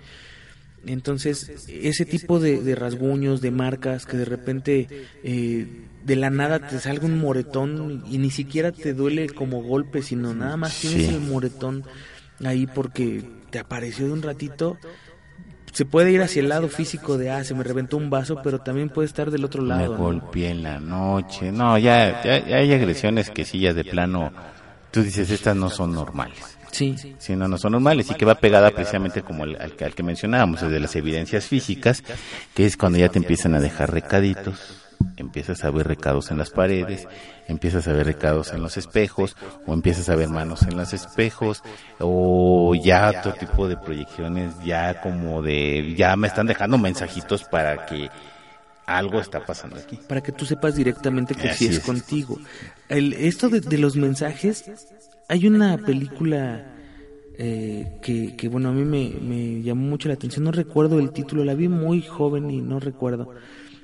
Entonces, 0.87 1.67
ese 1.69 2.05
tipo 2.07 2.39
de, 2.39 2.61
de 2.63 2.75
rasguños, 2.75 3.41
de 3.41 3.51
marcas, 3.51 4.07
que 4.07 4.17
de 4.17 4.25
repente 4.25 4.89
eh, 5.25 5.67
de 6.05 6.17
la 6.17 6.31
nada 6.31 6.61
te 6.69 6.79
salga 6.79 7.07
un 7.07 7.19
moretón 7.19 8.05
y 8.11 8.19
ni 8.19 8.31
siquiera 8.31 8.71
te 8.73 8.95
duele 8.95 9.29
como 9.29 9.63
golpe, 9.63 10.03
sino 10.03 10.33
nada 10.35 10.57
más 10.57 10.79
tienes 10.81 11.09
Sí. 11.09 11.15
el 11.15 11.21
moretón 11.21 11.85
ahí 12.45 12.67
porque 12.67 13.25
te 13.51 13.59
apareció 13.59 14.07
de 14.07 14.13
un 14.13 14.23
ratito, 14.23 14.77
se 15.73 15.85
puede 15.85 16.13
ir 16.13 16.23
hacia 16.23 16.41
el 16.41 16.49
lado 16.49 16.69
físico 16.69 17.19
de, 17.19 17.31
ah, 17.31 17.43
se 17.45 17.55
me 17.55 17.65
reventó 17.65 17.97
un 17.97 18.09
vaso, 18.09 18.41
pero 18.43 18.61
también 18.61 18.89
puede 18.89 19.07
estar 19.07 19.31
del 19.31 19.45
otro 19.45 19.63
Me 19.63 19.69
lado. 19.71 19.93
¿no? 19.95 19.99
golpeé 19.99 20.51
en 20.51 20.63
la 20.63 20.79
noche. 20.81 21.51
No, 21.53 21.77
ya, 21.79 22.23
ya, 22.25 22.47
ya 22.47 22.57
hay 22.59 22.73
agresiones 22.73 23.31
que 23.31 23.45
sí, 23.45 23.59
ya 23.61 23.75
de 23.75 23.85
plano, 23.85 24.33
tú 24.91 25.03
dices, 25.03 25.29
estas 25.31 25.57
no 25.57 25.69
son 25.69 25.93
normales. 25.93 26.57
Sí, 26.77 26.95
Sí, 27.19 27.35
no, 27.37 27.49
no 27.49 27.57
son 27.59 27.73
normales 27.73 28.11
y 28.11 28.15
que 28.15 28.25
va 28.25 28.35
pegada 28.35 28.71
precisamente 28.71 29.23
como 29.23 29.45
el- 29.45 29.57
al, 29.61 29.73
que- 29.73 29.85
al 29.85 29.95
que 29.95 30.03
mencionábamos, 30.03 30.61
desde 30.61 30.79
las 30.81 30.95
evidencias 30.97 31.47
físicas, 31.47 32.03
que 32.55 32.67
es 32.67 32.77
cuando 32.77 32.99
ya 32.99 33.09
te 33.09 33.19
empiezan 33.19 33.55
a 33.55 33.61
dejar 33.61 33.93
recaditos, 33.93 34.83
empiezas 35.17 35.65
a 35.65 35.71
ver 35.71 35.87
recados 35.89 36.31
en 36.31 36.39
las 36.39 36.51
paredes, 36.51 37.07
empiezas 37.49 37.87
a 37.89 37.93
ver 37.93 38.07
recados 38.07 38.53
en 38.53 38.63
los 38.63 38.77
espejos, 38.77 39.37
o 39.67 39.73
empiezas 39.75 40.09
a 40.09 40.17
ver 40.17 40.29
manos 40.29 40.63
en 40.63 40.77
los 40.77 40.93
espejos, 40.93 41.63
o 41.99 42.75
ya 42.75 43.11
otro 43.19 43.35
tipo 43.35 43.69
de 43.69 43.77
proyecciones, 43.77 44.53
ya 44.65 45.01
como 45.01 45.43
de, 45.43 45.95
ya 45.97 46.15
me 46.17 46.29
están 46.29 46.47
dejando 46.47 46.77
mensajitos 46.79 47.45
para 47.45 47.87
que 47.87 48.11
algo 48.87 49.21
está 49.21 49.45
pasando 49.45 49.77
aquí. 49.77 49.99
para 50.07 50.21
que 50.23 50.31
tú 50.33 50.47
sepas 50.47 50.77
directamente 50.77 51.35
que 51.35 51.49
Así 51.49 51.65
sí 51.65 51.71
es, 51.73 51.79
es. 51.79 51.85
contigo. 51.85 52.39
El, 52.89 53.15
esto 53.15 53.49
de, 53.49 53.61
de 53.61 53.79
los 53.79 53.97
mensajes, 53.97 54.65
hay 55.29 55.47
una 55.47 55.77
película 55.79 56.75
eh, 57.39 57.99
que, 58.03 58.37
que, 58.37 58.49
bueno, 58.49 58.69
a 58.69 58.73
mí 58.73 58.85
me, 58.85 59.15
me 59.21 59.63
llamó 59.63 59.89
mucho 59.89 60.09
la 60.09 60.15
atención. 60.15 60.45
No 60.45 60.53
recuerdo 60.53 60.99
el 60.99 61.13
título, 61.13 61.45
la 61.45 61.55
vi 61.55 61.69
muy 61.69 62.03
joven 62.03 62.51
y 62.51 62.61
no 62.61 62.81
recuerdo. 62.81 63.31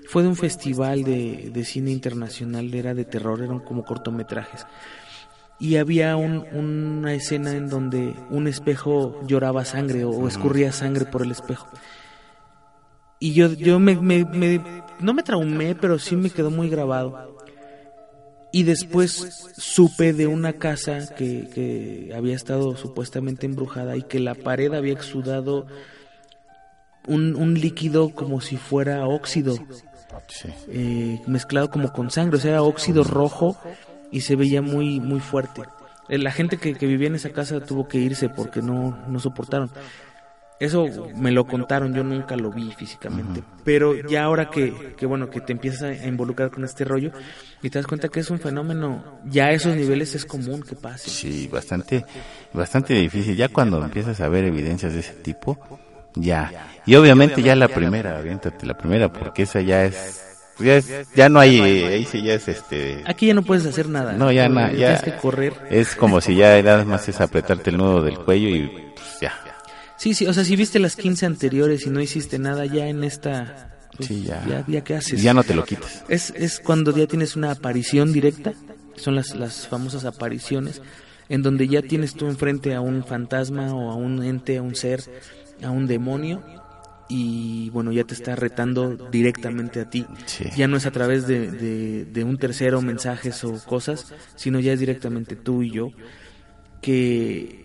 Fue 0.08 0.22
de 0.22 0.28
un 0.28 0.36
festival 0.36 1.04
de, 1.04 1.50
de 1.52 1.64
cine 1.64 1.90
internacional, 1.90 2.72
era 2.74 2.94
de 2.94 3.04
terror, 3.04 3.42
eran 3.42 3.60
como 3.60 3.84
cortometrajes. 3.84 4.66
Y 5.58 5.76
había 5.76 6.16
un, 6.16 6.44
una 6.52 7.14
escena 7.14 7.52
en 7.52 7.68
donde 7.68 8.14
un 8.30 8.48
espejo 8.48 9.20
lloraba 9.26 9.64
sangre 9.64 10.04
o, 10.04 10.10
o 10.10 10.28
escurría 10.28 10.72
sangre 10.72 11.04
por 11.04 11.22
el 11.22 11.30
espejo. 11.30 11.68
Y 13.20 13.34
yo, 13.34 13.52
yo 13.52 13.78
me, 13.78 13.94
me, 13.94 14.24
me, 14.24 14.60
no 14.98 15.14
me 15.14 15.22
traumé, 15.22 15.76
pero 15.76 15.98
sí 16.00 16.16
me 16.16 16.30
quedó 16.30 16.50
muy 16.50 16.68
grabado. 16.68 17.31
Y 18.52 18.64
después 18.64 19.48
supe 19.56 20.12
de 20.12 20.26
una 20.26 20.52
casa 20.54 21.14
que, 21.14 21.48
que 21.54 22.12
había 22.14 22.36
estado 22.36 22.76
supuestamente 22.76 23.46
embrujada 23.46 23.96
y 23.96 24.02
que 24.02 24.20
la 24.20 24.34
pared 24.34 24.72
había 24.74 24.92
exudado 24.92 25.66
un, 27.06 27.34
un 27.34 27.54
líquido 27.54 28.10
como 28.10 28.40
si 28.40 28.56
fuera 28.56 29.06
óxido, 29.06 29.56
Sí. 30.28 30.48
eh, 30.68 31.20
mezclado 31.26 31.70
como 31.70 31.92
con 31.92 32.10
sangre, 32.10 32.36
o 32.36 32.40
sea, 32.40 32.50
era 32.52 32.62
óxido 32.62 33.02
rojo 33.02 33.56
y 34.10 34.20
se 34.20 34.36
veía 34.36 34.60
muy, 34.60 35.00
muy 35.00 35.20
fuerte. 35.20 35.62
Eh, 36.10 36.18
La 36.18 36.30
gente 36.32 36.58
que, 36.58 36.74
que 36.74 36.86
vivía 36.86 37.08
en 37.08 37.14
esa 37.14 37.30
casa 37.30 37.60
tuvo 37.60 37.88
que 37.88 37.98
irse 37.98 38.28
porque 38.28 38.60
no, 38.60 38.98
no 39.08 39.18
soportaron. 39.18 39.70
Eso 40.60 41.08
me 41.16 41.32
lo 41.32 41.44
contaron, 41.44 41.92
yo 41.92 42.04
nunca 42.04 42.36
lo 42.36 42.50
vi 42.52 42.70
físicamente. 42.72 43.42
Pero 43.64 43.96
ya 44.08 44.22
ahora 44.24 44.48
que, 44.48 44.94
que, 44.96 45.06
bueno, 45.06 45.28
que 45.28 45.40
te 45.40 45.50
empiezas 45.52 45.82
a 45.82 46.06
involucrar 46.06 46.50
con 46.52 46.62
este 46.64 46.84
rollo 46.84 47.10
y 47.62 47.68
te 47.70 47.80
das 47.80 47.86
cuenta 47.88 48.08
que 48.08 48.20
es 48.20 48.30
un 48.30 48.38
fenómeno, 48.38 49.20
ya 49.24 49.46
a 49.46 49.50
esos 49.52 49.74
niveles 49.74 50.14
es 50.14 50.24
común 50.24 50.62
que 50.62 50.76
pase. 50.76 51.10
Sí, 51.10 51.48
bastante, 51.52 52.04
bastante 52.52 52.94
difícil. 52.94 53.34
Ya 53.36 53.48
cuando 53.48 53.82
empiezas 53.84 54.20
a 54.20 54.28
ver 54.28 54.44
evidencias 54.44 54.92
de 54.94 55.00
ese 55.00 55.14
tipo, 55.14 55.58
ya. 56.14 56.52
Y 56.86 56.94
obviamente 56.94 57.42
ya 57.42 57.56
la 57.56 57.66
primera, 57.68 58.18
aviéntate 58.18 58.64
la 58.64 58.78
primera, 58.78 59.12
porque 59.12 59.42
esa 59.42 59.60
ya 59.62 59.84
es, 59.84 60.22
ya 60.60 60.76
es, 60.76 61.08
ya 61.16 61.28
no 61.28 61.40
hay, 61.40 61.58
ahí 61.60 62.04
sí 62.04 62.22
ya 62.22 62.34
es 62.34 62.46
este, 62.46 63.02
Aquí 63.06 63.26
ya 63.26 63.34
no 63.34 63.42
puedes 63.42 63.66
hacer 63.66 63.88
nada. 63.88 64.12
no, 64.12 64.30
ya, 64.30 64.48
na- 64.48 64.70
ya, 64.70 64.96
Tienes 64.96 65.02
que 65.02 65.16
correr. 65.16 65.54
es 65.70 65.96
como 65.96 66.20
si 66.20 66.36
ya 66.36 66.62
nada 66.62 66.84
más 66.84 67.08
es 67.08 67.20
apretarte 67.20 67.70
el 67.70 67.78
nudo 67.78 68.00
del 68.02 68.18
cuello 68.20 68.48
y 68.48 68.92
pues, 68.94 69.18
ya. 69.20 69.32
Sí, 70.02 70.14
sí, 70.14 70.26
o 70.26 70.32
sea, 70.32 70.44
si 70.44 70.56
viste 70.56 70.80
las 70.80 70.96
15 70.96 71.26
anteriores 71.26 71.86
y 71.86 71.90
no 71.90 72.00
hiciste 72.00 72.36
nada, 72.36 72.66
ya 72.66 72.88
en 72.88 73.04
esta... 73.04 73.72
pues, 73.96 74.08
Sí, 74.08 74.24
ya. 74.24 74.44
ya. 74.48 74.64
Ya, 74.66 74.82
¿qué 74.82 74.96
haces? 74.96 75.22
Ya 75.22 75.32
no 75.32 75.44
te 75.44 75.54
lo 75.54 75.64
quitas. 75.64 76.02
Es, 76.08 76.30
es 76.34 76.58
cuando 76.58 76.90
ya 76.96 77.06
tienes 77.06 77.36
una 77.36 77.52
aparición 77.52 78.12
directa, 78.12 78.52
son 78.96 79.14
las, 79.14 79.36
las 79.36 79.68
famosas 79.68 80.04
apariciones, 80.04 80.82
en 81.28 81.42
donde 81.44 81.68
ya 81.68 81.82
tienes 81.82 82.14
tú 82.14 82.26
enfrente 82.26 82.74
a 82.74 82.80
un 82.80 83.04
fantasma 83.04 83.72
o 83.72 83.92
a 83.92 83.94
un 83.94 84.24
ente, 84.24 84.56
a 84.56 84.62
un 84.62 84.74
ser, 84.74 85.04
a 85.62 85.70
un 85.70 85.86
demonio, 85.86 86.42
y 87.08 87.70
bueno, 87.70 87.92
ya 87.92 88.02
te 88.02 88.14
está 88.14 88.34
retando 88.34 88.96
directamente 88.96 89.80
a 89.80 89.88
ti. 89.88 90.04
Sí. 90.26 90.46
Ya 90.56 90.66
no 90.66 90.78
es 90.78 90.86
a 90.86 90.90
través 90.90 91.28
de, 91.28 91.48
de, 91.48 92.06
de 92.06 92.24
un 92.24 92.38
tercero, 92.38 92.82
mensajes 92.82 93.44
o 93.44 93.56
cosas, 93.64 94.12
sino 94.34 94.58
ya 94.58 94.72
es 94.72 94.80
directamente 94.80 95.36
tú 95.36 95.62
y 95.62 95.70
yo, 95.70 95.90
que 96.80 97.61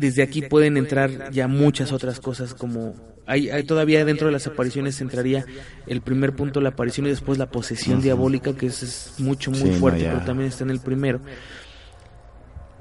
desde 0.00 0.22
aquí 0.22 0.42
pueden 0.42 0.76
entrar 0.76 1.30
ya 1.30 1.46
muchas 1.46 1.92
otras 1.92 2.20
cosas 2.20 2.54
como 2.54 2.94
hay, 3.26 3.50
hay 3.50 3.62
todavía 3.64 4.04
dentro 4.04 4.26
de 4.28 4.32
las 4.32 4.46
apariciones 4.46 5.00
entraría 5.00 5.44
el 5.86 6.00
primer 6.00 6.34
punto 6.34 6.60
la 6.60 6.70
aparición 6.70 7.06
y 7.06 7.10
después 7.10 7.38
la 7.38 7.50
posesión 7.50 8.00
diabólica 8.00 8.54
que 8.54 8.66
es, 8.66 8.82
es 8.82 9.14
mucho 9.18 9.50
muy 9.50 9.72
Sí, 9.72 9.78
fuerte 9.78 10.04
pero 10.04 10.24
también 10.24 10.48
está 10.48 10.64
en 10.64 10.70
el 10.70 10.80
primero. 10.80 11.20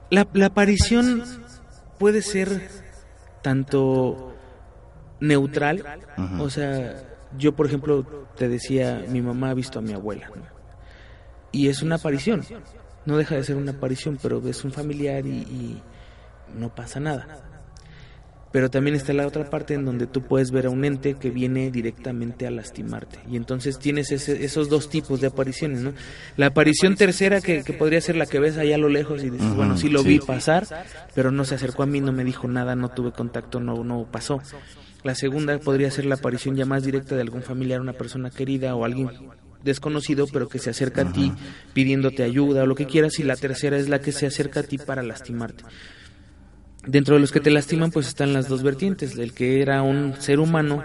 La, 0.09 0.28
la 0.34 0.47
aparición 0.47 1.24
puede 1.99 2.22
ser 2.22 2.67
tanto 3.41 4.34
neutral 5.20 5.84
o 6.39 6.49
sea 6.49 7.03
yo 7.38 7.53
por 7.55 7.65
ejemplo 7.67 8.05
te 8.38 8.47
decía 8.47 9.03
mi 9.09 9.22
mamá 9.22 9.49
ha 9.49 9.53
visto 9.53 9.80
a 9.80 9.82
mi 9.82 9.93
abuela 9.93 10.30
¿no? 10.30 10.41
y 11.51 11.67
es 11.67 11.82
una 11.84 11.95
aparición 11.95 12.43
no 13.05 13.17
deja 13.17 13.36
de 13.36 13.43
ser 13.43 13.55
una 13.57 13.72
aparición 13.72 14.17
pero 14.22 14.41
es 14.47 14.63
un 14.63 14.72
familiar 14.72 15.26
y- 15.26 15.30
y 15.30 15.82
no 16.57 16.73
pasa 16.73 16.99
nada. 16.99 17.45
Pero 18.51 18.71
también 18.71 18.95
está 18.95 19.13
la 19.13 19.27
otra 19.27 19.47
parte 19.47 19.75
en 19.75 19.85
donde 19.85 20.07
tú 20.07 20.23
puedes 20.23 20.49
ver 20.49 20.65
a 20.65 20.71
un 20.71 20.83
ente 20.83 21.13
que 21.13 21.29
viene 21.29 21.69
directamente 21.69 22.47
a 22.47 22.51
lastimarte. 22.51 23.19
Y 23.29 23.35
entonces 23.35 23.77
tienes 23.77 24.11
ese- 24.11 24.43
esos 24.43 24.69
dos 24.69 24.89
tipos 24.89 25.21
de 25.21 25.27
apariciones, 25.27 25.81
¿no? 25.81 25.93
La 26.35 26.47
aparición 26.47 26.95
tercera 26.95 27.41
que, 27.41 27.63
que 27.63 27.73
podría 27.73 28.01
ser 28.01 28.15
la 28.15 28.25
que 28.25 28.39
ves 28.39 28.57
allá 28.57 28.73
a 28.73 28.79
lo 28.79 28.89
lejos 28.89 29.23
y 29.23 29.29
dices, 29.29 29.53
bueno, 29.53 29.77
sí 29.77 29.87
lo 29.87 30.01
sí. 30.01 30.07
vi 30.09 30.19
pasar, 30.19 30.65
pero 31.13 31.29
no 31.31 31.45
se 31.45 31.53
acercó 31.55 31.83
a 31.83 31.85
mí, 31.85 32.01
no 32.01 32.11
me 32.11 32.23
dijo 32.23 32.47
nada, 32.47 32.75
no 32.75 32.89
tuve 32.89 33.11
contacto, 33.11 33.59
no, 33.59 33.83
no 33.83 34.07
pasó. 34.11 34.41
La 35.03 35.13
segunda 35.13 35.59
podría 35.59 35.91
ser 35.91 36.05
la 36.05 36.15
aparición 36.15 36.55
ya 36.55 36.65
más 36.65 36.83
directa 36.83 37.13
de 37.15 37.21
algún 37.21 37.43
familiar, 37.43 37.79
una 37.81 37.93
persona 37.93 38.31
querida 38.31 38.75
o 38.75 38.83
alguien 38.83 39.11
desconocido, 39.63 40.25
pero 40.25 40.47
que 40.49 40.57
se 40.57 40.71
acerca 40.71 41.03
a 41.03 41.11
ti 41.11 41.31
pidiéndote 41.73 42.23
ayuda 42.23 42.63
o 42.63 42.65
lo 42.65 42.73
que 42.73 42.87
quieras. 42.87 43.19
Y 43.19 43.23
la 43.23 43.35
tercera 43.35 43.77
es 43.77 43.89
la 43.89 43.99
que 44.01 44.11
se 44.11 44.25
acerca 44.25 44.61
a 44.61 44.63
ti 44.63 44.79
para 44.79 45.03
lastimarte. 45.03 45.65
Dentro 46.86 47.15
de 47.15 47.21
los 47.21 47.32
que 47.32 47.39
te 47.39 47.51
lastiman, 47.51 47.91
pues 47.91 48.07
están 48.07 48.34
las 48.34 48.47
dos 48.47 48.63
vertientes. 48.63 49.17
El 49.17 49.34
que 49.34 49.61
era 49.61 49.82
un 49.82 50.15
ser 50.19 50.39
humano, 50.39 50.84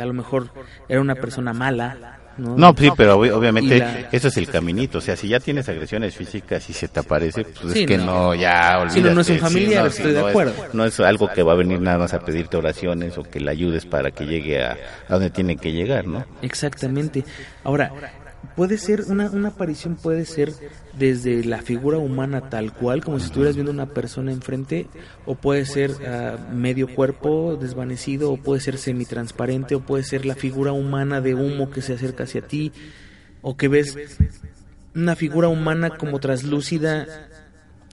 a 0.00 0.04
lo 0.04 0.12
mejor 0.12 0.50
era 0.88 1.00
una 1.00 1.14
persona 1.16 1.52
mala, 1.52 2.18
¿no? 2.38 2.56
No, 2.56 2.74
sí, 2.78 2.88
pero 2.96 3.20
ob- 3.20 3.32
obviamente 3.32 3.78
la- 3.78 4.08
eso 4.12 4.28
es 4.28 4.36
el 4.36 4.48
caminito. 4.48 4.98
O 4.98 5.00
sea, 5.00 5.16
si 5.16 5.28
ya 5.28 5.40
tienes 5.40 5.68
agresiones 5.68 6.14
físicas 6.16 6.70
y 6.70 6.72
se 6.72 6.88
te 6.88 7.00
aparece, 7.00 7.44
pues 7.44 7.72
Sí, 7.72 7.80
es 7.80 7.86
que 7.86 7.98
no. 7.98 8.04
no, 8.06 8.34
ya 8.34 8.78
olvídate. 8.78 9.00
Sí, 9.00 9.06
no, 9.08 9.14
no 9.14 9.20
es 9.20 9.28
un 9.30 9.38
familiar, 9.38 9.90
sí, 9.90 9.96
estoy 9.98 10.12
de 10.12 10.20
es- 10.20 10.26
acuerdo. 10.26 10.54
no 10.72 10.84
es 10.84 11.00
algo 11.00 11.28
que 11.28 11.42
va 11.42 11.52
a 11.52 11.56
venir 11.56 11.80
nada 11.80 11.98
más 11.98 12.14
a 12.14 12.20
pedirte 12.20 12.56
oraciones 12.56 13.18
o 13.18 13.24
que 13.24 13.40
le 13.40 13.50
ayudes 13.50 13.84
para 13.86 14.12
que 14.12 14.26
llegue 14.26 14.62
a, 14.62 14.72
a 15.08 15.12
donde 15.12 15.30
tiene 15.30 15.56
que 15.56 15.72
llegar, 15.72 16.06
¿no? 16.06 16.24
Exactamente. 16.40 17.24
Ahora, 17.64 17.92
puede 18.56 18.78
ser, 18.78 19.02
una, 19.08 19.30
una 19.30 19.48
aparición 19.48 19.96
puede 19.96 20.24
ser 20.24 20.52
desde 20.98 21.44
la 21.44 21.62
figura 21.62 21.98
humana 21.98 22.48
tal 22.48 22.72
cual, 22.72 23.04
como 23.04 23.18
si 23.18 23.26
estuvieras 23.26 23.54
viendo 23.54 23.72
una 23.72 23.86
persona 23.86 24.32
enfrente, 24.32 24.86
o 25.26 25.34
puede 25.34 25.66
ser 25.66 25.92
ah, 26.06 26.36
medio 26.52 26.94
cuerpo 26.94 27.56
desvanecido, 27.56 28.32
o 28.32 28.36
puede 28.36 28.60
ser 28.60 28.78
semitransparente, 28.78 29.74
o 29.74 29.80
puede 29.80 30.04
ser 30.04 30.26
la 30.26 30.34
figura 30.34 30.72
humana 30.72 31.20
de 31.20 31.34
humo 31.34 31.70
que 31.70 31.82
se 31.82 31.94
acerca 31.94 32.24
hacia 32.24 32.42
ti, 32.42 32.72
o 33.42 33.56
que 33.56 33.68
ves 33.68 33.96
una 34.94 35.16
figura 35.16 35.48
humana 35.48 35.90
como 35.96 36.18
traslúcida 36.18 37.06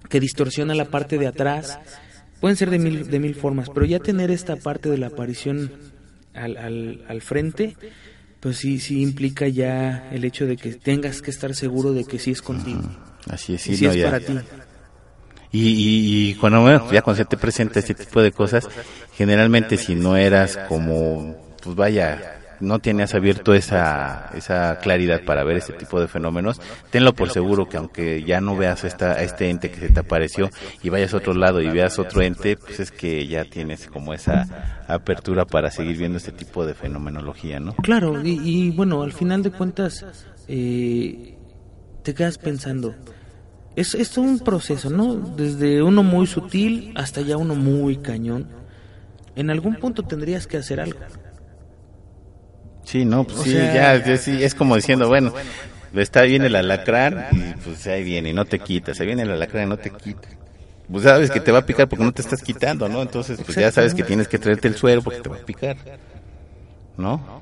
que 0.10 0.20
distorsiona 0.20 0.76
la 0.76 0.86
parte 0.86 1.18
de 1.18 1.28
atrás. 1.28 1.80
Pueden 2.39 2.56
ser 2.56 2.70
de 2.70 2.80
mil, 2.80 3.10
de 3.10 3.20
mil 3.20 3.36
formas, 3.36 3.70
pero 3.70 3.86
ya 3.86 4.00
tener 4.00 4.32
esta 4.32 4.56
parte 4.56 4.89
de 4.89 4.98
la 4.98 5.08
aparición 5.08 5.72
al, 6.34 6.58
al, 6.58 7.06
al 7.08 7.22
frente, 7.22 7.76
pues 8.39 8.57
sí, 8.57 8.79
sí 8.79 9.01
implica 9.01 9.47
ya 9.47 10.09
el 10.11 10.23
hecho 10.25 10.45
de 10.45 10.57
que 10.57 10.73
tengas 10.73 11.21
que 11.21 11.31
estar 11.31 11.55
seguro 11.55 11.93
de 11.93 12.05
que 12.05 12.19
sí 12.19 12.31
es 12.31 12.41
contigo. 12.41 12.81
Así 13.29 13.55
es, 13.55 13.67
y 13.67 13.71
sí, 13.71 13.77
sí 13.77 13.85
no, 13.85 13.91
es 13.91 13.97
ya. 13.97 14.05
para 14.05 14.19
ti. 14.19 14.38
Y, 15.51 15.61
y, 15.69 16.29
y 16.29 16.33
cuando 16.35 16.61
bueno, 16.61 16.91
ya 16.91 17.01
cuando 17.01 17.23
se 17.23 17.25
te 17.25 17.38
presenta 17.38 17.79
este 17.79 17.93
tipo 17.93 18.21
de 18.21 18.31
cosas, 18.31 18.67
generalmente 19.15 19.77
si 19.77 19.95
no 19.95 20.17
eras 20.17 20.57
como, 20.67 21.55
pues 21.63 21.75
vaya, 21.75 22.36
no 22.60 22.80
tenías 22.80 23.14
abierto 23.14 23.53
esa, 23.53 24.30
esa 24.36 24.80
claridad 24.80 25.24
para 25.26 25.43
ver 25.43 25.58
este 25.58 25.74
tipo 25.74 25.99
de 25.99 26.08
fenómenos, 26.08 26.60
tenlo 26.89 27.14
por 27.14 27.30
seguro 27.30 27.68
que 27.68 27.78
aunque 27.78 28.24
ya 28.24 28.41
no 28.41 28.55
veas 28.55 28.84
esta, 28.84 29.14
a 29.14 29.24
este 29.24 29.49
ente 29.49 29.72
que 29.72 29.80
se 29.80 29.89
te 29.89 29.99
apareció 29.99 30.49
y 30.84 30.89
vayas 30.89 31.14
a 31.14 31.18
otro 31.18 31.34
lado 31.34 31.62
y 31.62 31.70
veas 31.70 31.99
otro 31.99 32.22
ente, 32.22 32.58
pues 32.58 32.80
es 32.80 32.91
que 32.91 33.28
ya 33.28 33.45
tienes 33.45 33.88
como 33.88 34.14
esa 34.14 34.84
apertura 34.88 35.45
para 35.45 35.72
seguir 35.72 35.97
viendo 35.97 36.18
este 36.18 36.32
tipo 36.32 36.66
de 36.66 36.74
fenomenología, 36.74 37.60
¿no? 37.60 37.74
Claro, 37.76 38.22
y, 38.24 38.39
y 38.43 38.72
bueno, 38.72 39.03
al 39.03 39.14
final 39.14 39.43
de 39.43 39.51
cuentas, 39.51 40.05
eh, 40.47 41.38
te 42.03 42.14
quedas 42.14 42.38
pensando, 42.38 42.95
es, 43.76 43.93
es 43.93 44.18
un 44.18 44.39
proceso, 44.39 44.89
¿no? 44.89 45.14
Desde 45.16 45.84
uno 45.84 46.01
muy 46.01 46.26
sutil 46.26 46.93
hasta 46.95 47.22
ya 47.22 47.38
uno 47.38 47.53
muy 47.53 47.97
cañón. 47.97 48.47
En 49.36 49.51
algún 49.51 49.76
punto 49.76 50.01
tendrías 50.01 50.47
que 50.47 50.58
hacer 50.58 50.80
algo. 50.80 50.99
Sí, 52.88 53.03
no, 53.03 53.25
pues 53.25 53.39
O 53.39 53.43
sí, 53.43 53.51
sea- 53.51 53.97
ya, 53.97 54.05
ya 54.05 54.17
sí, 54.17 54.41
es 54.41 54.55
como 54.55 54.77
diciendo, 54.77 55.09
bueno, 55.09 55.33
está 55.93 56.21
bien 56.21 56.43
el 56.43 56.55
alacrán 56.55 57.27
y 57.33 57.53
pues 57.61 57.85
ahí 57.88 58.01
viene 58.03 58.29
y 58.29 58.33
no 58.33 58.45
te 58.45 58.59
quitas, 58.59 58.97
ahí 59.01 59.07
viene 59.07 59.23
el 59.23 59.31
alacrán 59.31 59.65
y 59.65 59.69
no 59.69 59.77
te 59.77 59.89
quitas. 59.89 60.31
Pues 60.89 61.03
sabes 61.03 61.29
que 61.29 61.41
te 61.41 61.51
va 61.51 61.59
a 61.59 61.65
picar 61.65 61.89
porque 61.89 62.05
no 62.05 62.13
te 62.13 62.21
estás 62.21 62.41
quitando, 62.41 62.88
¿no? 62.88 63.01
Entonces, 63.01 63.38
pues 63.45 63.57
ya 63.57 63.69
sabes 63.73 63.93
que 63.93 64.03
tienes 64.03 64.29
que 64.29 64.39
traerte 64.39 64.69
el 64.69 64.75
suero 64.77 65.01
porque 65.01 65.19
te 65.19 65.27
va 65.27 65.35
a 65.35 65.39
picar. 65.39 65.75
¿No? 66.95 67.41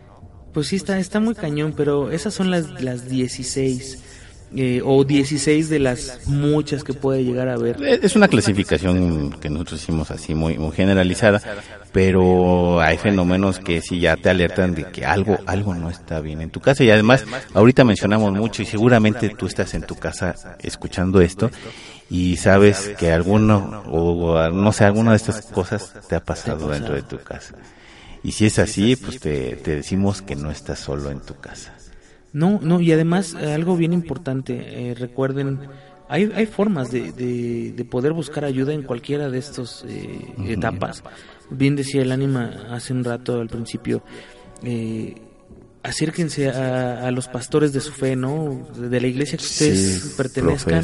Pues 0.51 0.67
sí, 0.67 0.77
está, 0.77 0.97
está 0.97 1.19
muy 1.19 1.35
cañón, 1.35 1.73
pero 1.77 2.09
esas 2.11 2.33
son 2.33 2.49
las, 2.49 2.81
las 2.81 3.07
16. 3.07 3.99
Eh, 4.55 4.81
o 4.83 5.03
16 5.03 5.69
de 5.69 5.79
las 5.79 6.27
muchas 6.27 6.83
que 6.83 6.93
puede 6.93 7.23
llegar 7.23 7.49
a 7.49 7.55
haber. 7.55 7.81
Es 7.83 8.15
una 8.15 8.27
clasificación 8.27 9.31
que 9.41 9.49
nosotros 9.49 9.81
hicimos 9.81 10.11
así 10.11 10.33
muy, 10.33 10.57
muy 10.57 10.71
generalizada, 10.71 11.41
pero 11.91 12.79
hay 12.79 12.97
fenómenos 12.97 13.59
que 13.59 13.81
sí 13.81 13.99
ya 13.99 14.15
te 14.15 14.29
alertan 14.29 14.73
de 14.73 14.85
que 14.85 15.05
algo, 15.05 15.37
algo 15.45 15.75
no 15.75 15.89
está 15.89 16.21
bien 16.21 16.41
en 16.41 16.51
tu 16.51 16.61
casa 16.61 16.83
y 16.83 16.89
además 16.89 17.25
ahorita 17.53 17.83
mencionamos 17.83 18.31
mucho 18.31 18.61
y 18.61 18.65
seguramente 18.65 19.29
tú 19.29 19.47
estás 19.47 19.73
en 19.73 19.83
tu 19.83 19.95
casa 19.95 20.35
escuchando 20.59 21.19
esto 21.19 21.51
y 22.09 22.37
sabes 22.37 22.93
que 22.97 23.11
alguno 23.11 23.83
o 23.91 24.49
no 24.51 24.71
sé 24.71 24.85
alguna 24.85 25.11
de 25.11 25.17
estas 25.17 25.47
cosas 25.47 25.93
te 26.07 26.15
ha 26.15 26.23
pasado 26.23 26.69
dentro 26.69 26.95
de 26.95 27.01
tu 27.01 27.17
casa. 27.17 27.55
Y 28.23 28.31
si 28.31 28.45
es 28.45 28.57
así, 28.57 28.95
pues 28.95 29.19
te, 29.19 29.55
te 29.57 29.75
decimos 29.75 30.21
que 30.21 30.35
no 30.35 30.49
estás 30.49 30.79
solo 30.79 31.11
en 31.11 31.19
tu 31.19 31.35
casa. 31.35 31.73
No, 32.35 32.59
no, 32.61 32.81
y 32.81 32.91
además 32.91 33.33
eh, 33.39 33.53
algo 33.53 33.77
bien 33.77 33.93
importante, 33.93 34.89
eh, 34.89 34.93
recuerden, 34.93 35.57
hay, 36.09 36.29
hay 36.35 36.45
formas 36.45 36.91
de, 36.91 37.13
de, 37.13 37.85
poder 37.85 38.11
buscar 38.11 38.43
ayuda 38.43 38.73
en 38.73 38.83
cualquiera 38.83 39.29
de 39.29 39.37
estas 39.37 39.85
eh, 39.87 40.19
etapas. 40.45 41.01
Bien 41.49 41.77
decía 41.77 42.01
el 42.01 42.11
ánima 42.11 42.67
hace 42.71 42.91
un 42.91 43.05
rato 43.05 43.39
al 43.39 43.47
principio, 43.47 44.03
acérquense 45.81 46.49
a, 46.49 47.07
a, 47.07 47.11
los 47.11 47.29
pastores 47.29 47.71
de 47.71 47.79
su 47.79 47.93
fe, 47.93 48.17
¿no? 48.17 48.67
De 48.75 48.99
la 48.99 49.07
iglesia 49.07 49.37
que 49.37 49.45
ustedes 49.45 50.13
pertenezcan 50.17 50.83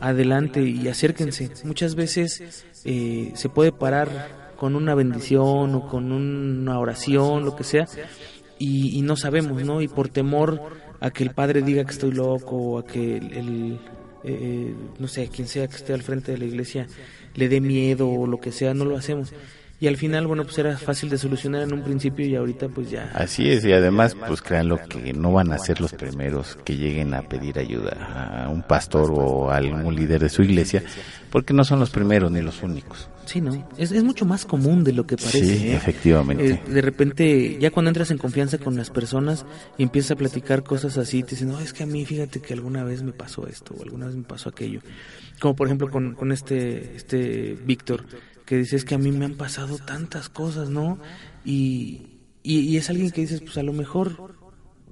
adelante 0.00 0.62
y 0.62 0.86
acérquense. 0.86 1.50
Muchas 1.64 1.94
veces 1.94 2.64
eh, 2.84 3.32
se 3.34 3.48
puede 3.48 3.72
parar 3.72 4.52
con 4.56 4.76
una 4.76 4.94
bendición 4.94 5.74
o 5.74 5.88
con 5.88 6.12
una 6.12 6.78
oración, 6.78 7.44
lo 7.44 7.54
que 7.54 7.64
sea, 7.64 7.86
y, 8.58 9.00
no 9.02 9.16
sabemos, 9.16 9.62
¿no? 9.64 9.80
Y 9.80 9.88
por 9.88 10.08
temor 10.08 10.60
a 11.00 11.10
que 11.10 11.22
el 11.22 11.30
padre 11.30 11.62
diga 11.62 11.84
que 11.84 11.92
estoy 11.92 12.12
loco 12.12 12.56
o 12.56 12.78
a 12.78 12.84
que 12.84 13.16
el, 13.16 13.78
eh, 14.24 14.74
no 14.98 15.08
sé, 15.08 15.28
quien 15.28 15.46
sea 15.46 15.68
que 15.68 15.76
esté 15.76 15.92
al 15.92 16.02
frente 16.02 16.32
de 16.32 16.38
la 16.38 16.44
iglesia 16.44 16.86
le 17.34 17.48
dé 17.48 17.60
miedo 17.60 18.10
o 18.10 18.26
lo 18.26 18.40
que 18.40 18.52
sea, 18.52 18.74
no 18.74 18.84
lo 18.84 18.96
hacemos 18.96 19.32
y 19.80 19.86
al 19.86 19.96
final, 19.96 20.26
bueno, 20.26 20.44
pues 20.44 20.58
era 20.58 20.76
fácil 20.76 21.08
de 21.08 21.18
solucionar 21.18 21.62
en 21.62 21.72
un 21.72 21.82
principio 21.82 22.26
y 22.26 22.34
ahorita 22.34 22.68
pues 22.68 22.90
ya. 22.90 23.10
Así 23.14 23.48
es, 23.48 23.64
y 23.64 23.72
además 23.72 24.16
pues 24.26 24.42
créanlo 24.42 24.78
que 24.88 25.12
no 25.12 25.32
van 25.32 25.52
a 25.52 25.58
ser 25.58 25.80
los 25.80 25.92
primeros 25.92 26.58
que 26.64 26.76
lleguen 26.76 27.14
a 27.14 27.22
pedir 27.22 27.58
ayuda 27.58 28.44
a 28.44 28.48
un 28.48 28.62
pastor 28.62 29.12
o 29.12 29.50
a 29.50 29.56
algún 29.56 29.94
líder 29.94 30.22
de 30.22 30.28
su 30.28 30.42
iglesia, 30.42 30.82
porque 31.30 31.54
no 31.54 31.62
son 31.64 31.78
los 31.78 31.90
primeros 31.90 32.32
ni 32.32 32.40
los 32.40 32.62
únicos. 32.62 33.08
Sí, 33.28 33.42
no, 33.42 33.52
es, 33.76 33.92
es 33.92 34.02
mucho 34.02 34.24
más 34.24 34.46
común 34.46 34.82
de 34.84 34.94
lo 34.94 35.06
que 35.06 35.16
parece. 35.16 35.44
Sí, 35.44 35.68
¿eh? 35.68 35.76
efectivamente. 35.76 36.50
Eh, 36.50 36.62
de 36.66 36.80
repente, 36.80 37.58
ya 37.60 37.70
cuando 37.70 37.90
entras 37.90 38.10
en 38.10 38.16
confianza 38.16 38.56
con 38.56 38.74
las 38.74 38.88
personas 38.88 39.44
y 39.76 39.82
empiezas 39.82 40.12
a 40.12 40.16
platicar 40.16 40.64
cosas 40.64 40.96
así, 40.96 41.22
te 41.22 41.32
dicen, 41.32 41.48
no, 41.48 41.60
es 41.60 41.74
que 41.74 41.82
a 41.82 41.86
mí 41.86 42.06
fíjate 42.06 42.40
que 42.40 42.54
alguna 42.54 42.84
vez 42.84 43.02
me 43.02 43.12
pasó 43.12 43.46
esto 43.46 43.74
o 43.78 43.82
alguna 43.82 44.06
vez 44.06 44.16
me 44.16 44.24
pasó 44.24 44.48
aquello. 44.48 44.80
Como 45.40 45.54
por 45.54 45.68
ejemplo 45.68 45.90
con, 45.90 46.14
con 46.14 46.32
este, 46.32 46.96
este 46.96 47.54
Víctor, 47.66 48.06
que 48.48 48.56
dices 48.56 48.86
que 48.86 48.94
a 48.94 48.98
mí 48.98 49.12
me 49.12 49.26
han 49.26 49.34
pasado 49.34 49.76
tantas 49.76 50.30
cosas, 50.30 50.70
¿no? 50.70 50.98
Y, 51.44 52.16
y, 52.42 52.78
es 52.78 52.88
alguien 52.88 53.10
que 53.10 53.20
dices, 53.20 53.42
pues 53.42 53.58
a 53.58 53.62
lo 53.62 53.74
mejor 53.74 54.38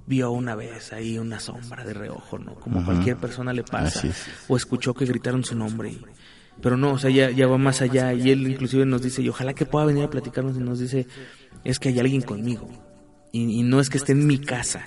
vio 0.06 0.30
una 0.30 0.54
vez 0.54 0.92
ahí 0.92 1.16
una 1.16 1.40
sombra 1.40 1.82
de 1.82 1.94
reojo, 1.94 2.38
¿no? 2.38 2.54
Como 2.56 2.84
cualquier 2.84 3.16
persona 3.16 3.54
le 3.54 3.62
pasa. 3.62 4.06
O 4.48 4.58
escuchó 4.58 4.92
que 4.92 5.06
gritaron 5.06 5.42
su 5.42 5.56
nombre. 5.56 5.96
pero 6.60 6.76
no, 6.76 6.92
o 6.92 6.98
sea, 6.98 7.08
ya, 7.08 7.30
ya 7.30 7.46
va 7.46 7.56
más 7.56 7.80
allá. 7.80 8.12
Y 8.12 8.30
él 8.30 8.46
inclusive 8.46 8.84
nos 8.84 9.00
dice, 9.00 9.22
y 9.22 9.30
ojalá 9.30 9.54
que 9.54 9.64
pueda 9.64 9.86
venir 9.86 10.04
a 10.04 10.10
platicarnos 10.10 10.54
y 10.58 10.60
nos 10.60 10.78
dice, 10.78 11.06
es 11.64 11.78
que 11.78 11.88
hay 11.88 11.98
alguien 11.98 12.20
conmigo. 12.20 12.68
Y, 13.32 13.60
y 13.60 13.62
no 13.62 13.80
es 13.80 13.88
que 13.88 13.96
esté 13.96 14.12
en 14.12 14.26
mi 14.26 14.38
casa, 14.38 14.84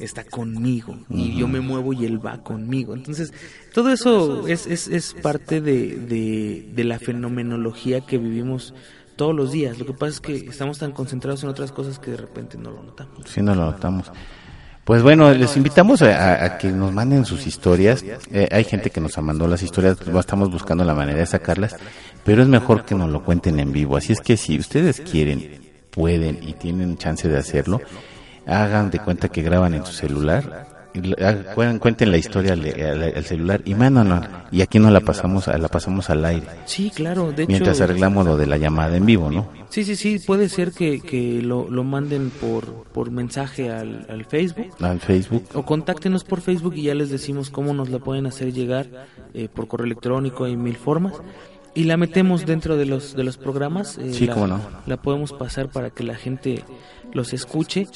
está 0.00 0.24
conmigo 0.24 0.98
y 1.08 1.36
yo 1.36 1.48
me 1.48 1.60
muevo 1.60 1.92
y 1.92 2.04
él 2.04 2.24
va 2.24 2.42
conmigo. 2.42 2.94
Entonces, 2.94 3.32
todo 3.72 3.90
eso 3.90 4.46
es, 4.46 4.66
es, 4.66 4.88
es 4.88 5.14
parte 5.14 5.60
de, 5.60 6.66
de, 6.74 6.84
la 6.84 6.98
fenomenología 6.98 8.00
que 8.02 8.18
vivimos 8.18 8.74
todos 9.16 9.34
los 9.34 9.52
días. 9.52 9.78
Lo 9.78 9.86
que 9.86 9.92
pasa 9.92 10.12
es 10.12 10.20
que 10.20 10.36
estamos 10.36 10.78
tan 10.78 10.92
concentrados 10.92 11.42
en 11.42 11.48
otras 11.48 11.72
cosas 11.72 11.98
que 11.98 12.10
de 12.10 12.18
repente 12.18 12.58
no 12.58 12.70
lo 12.70 12.82
notamos. 12.82 13.20
Sí, 13.26 13.40
no 13.40 13.54
lo 13.54 13.64
notamos. 13.64 14.10
Pues 14.84 15.02
bueno, 15.02 15.32
les 15.34 15.56
invitamos 15.56 16.00
a, 16.02 16.58
que 16.58 16.70
nos 16.70 16.92
manden 16.92 17.24
sus 17.24 17.44
historias. 17.48 18.04
Eh, 18.30 18.48
hay 18.52 18.62
gente 18.62 18.90
que 18.90 19.00
nos 19.00 19.18
mandó 19.18 19.48
las 19.48 19.60
historias, 19.60 19.96
pues 19.96 20.16
estamos 20.16 20.48
buscando 20.48 20.84
la 20.84 20.94
manera 20.94 21.18
de 21.18 21.26
sacarlas, 21.26 21.74
pero 22.24 22.42
es 22.42 22.48
mejor 22.48 22.84
que 22.84 22.94
nos 22.94 23.10
lo 23.10 23.24
cuenten 23.24 23.58
en 23.58 23.72
vivo. 23.72 23.96
Así 23.96 24.12
es 24.12 24.20
que 24.20 24.36
si 24.36 24.56
ustedes 24.56 25.00
quieren, 25.00 25.60
pueden 25.90 26.38
y 26.40 26.52
tienen 26.52 26.96
chance 26.98 27.28
de 27.28 27.36
hacerlo, 27.36 27.80
hagan 28.46 28.90
de 28.90 28.98
cuenta 28.98 29.28
que 29.28 29.42
graban 29.42 29.74
en 29.74 29.84
su 29.84 29.92
celular, 29.92 30.66
cuenten 31.80 32.10
la 32.10 32.16
historia 32.16 32.52
al, 32.52 33.24
celular 33.24 33.60
y 33.64 33.74
mándanla 33.74 34.46
y 34.50 34.62
aquí 34.62 34.78
no 34.78 34.90
la 34.90 35.00
pasamos 35.00 35.46
la 35.46 35.68
pasamos 35.68 36.10
al 36.10 36.24
aire. 36.24 36.46
Sí, 36.64 36.90
claro, 36.94 37.32
de 37.32 37.46
Mientras 37.46 37.80
arreglamos 37.80 38.24
lo 38.24 38.36
de 38.36 38.46
la 38.46 38.56
llamada 38.56 38.96
en 38.96 39.06
vivo, 39.06 39.30
¿no? 39.30 39.48
Sí, 39.68 39.84
sí, 39.84 39.96
sí, 39.96 40.18
puede 40.18 40.48
ser 40.48 40.72
que, 40.72 41.00
que 41.00 41.42
lo, 41.42 41.68
lo 41.68 41.84
manden 41.84 42.30
por, 42.30 42.84
por 42.84 43.10
mensaje 43.10 43.70
al, 43.70 44.06
al 44.08 44.24
Facebook. 44.24 44.68
Al 44.80 45.00
Facebook. 45.00 45.44
O 45.54 45.64
contáctenos 45.64 46.24
por 46.24 46.40
Facebook 46.40 46.74
y 46.76 46.82
ya 46.82 46.94
les 46.94 47.10
decimos 47.10 47.50
cómo 47.50 47.74
nos 47.74 47.90
la 47.90 47.98
pueden 47.98 48.26
hacer 48.26 48.52
llegar 48.52 48.86
eh, 49.34 49.48
por 49.52 49.68
correo 49.68 49.86
electrónico, 49.86 50.44
hay 50.44 50.56
mil 50.56 50.76
formas 50.76 51.14
y 51.74 51.84
la 51.84 51.98
metemos 51.98 52.46
dentro 52.46 52.76
de 52.76 52.86
los 52.86 53.14
de 53.14 53.22
los 53.22 53.36
programas. 53.36 53.98
Eh, 53.98 54.14
sí, 54.14 54.26
la, 54.26 54.34
cómo 54.34 54.46
no. 54.46 54.60
La 54.86 54.96
podemos 54.96 55.32
pasar 55.32 55.68
para 55.68 55.90
que 55.90 56.04
la 56.04 56.14
gente 56.14 56.64
los 57.12 57.34
escuche 57.34 57.86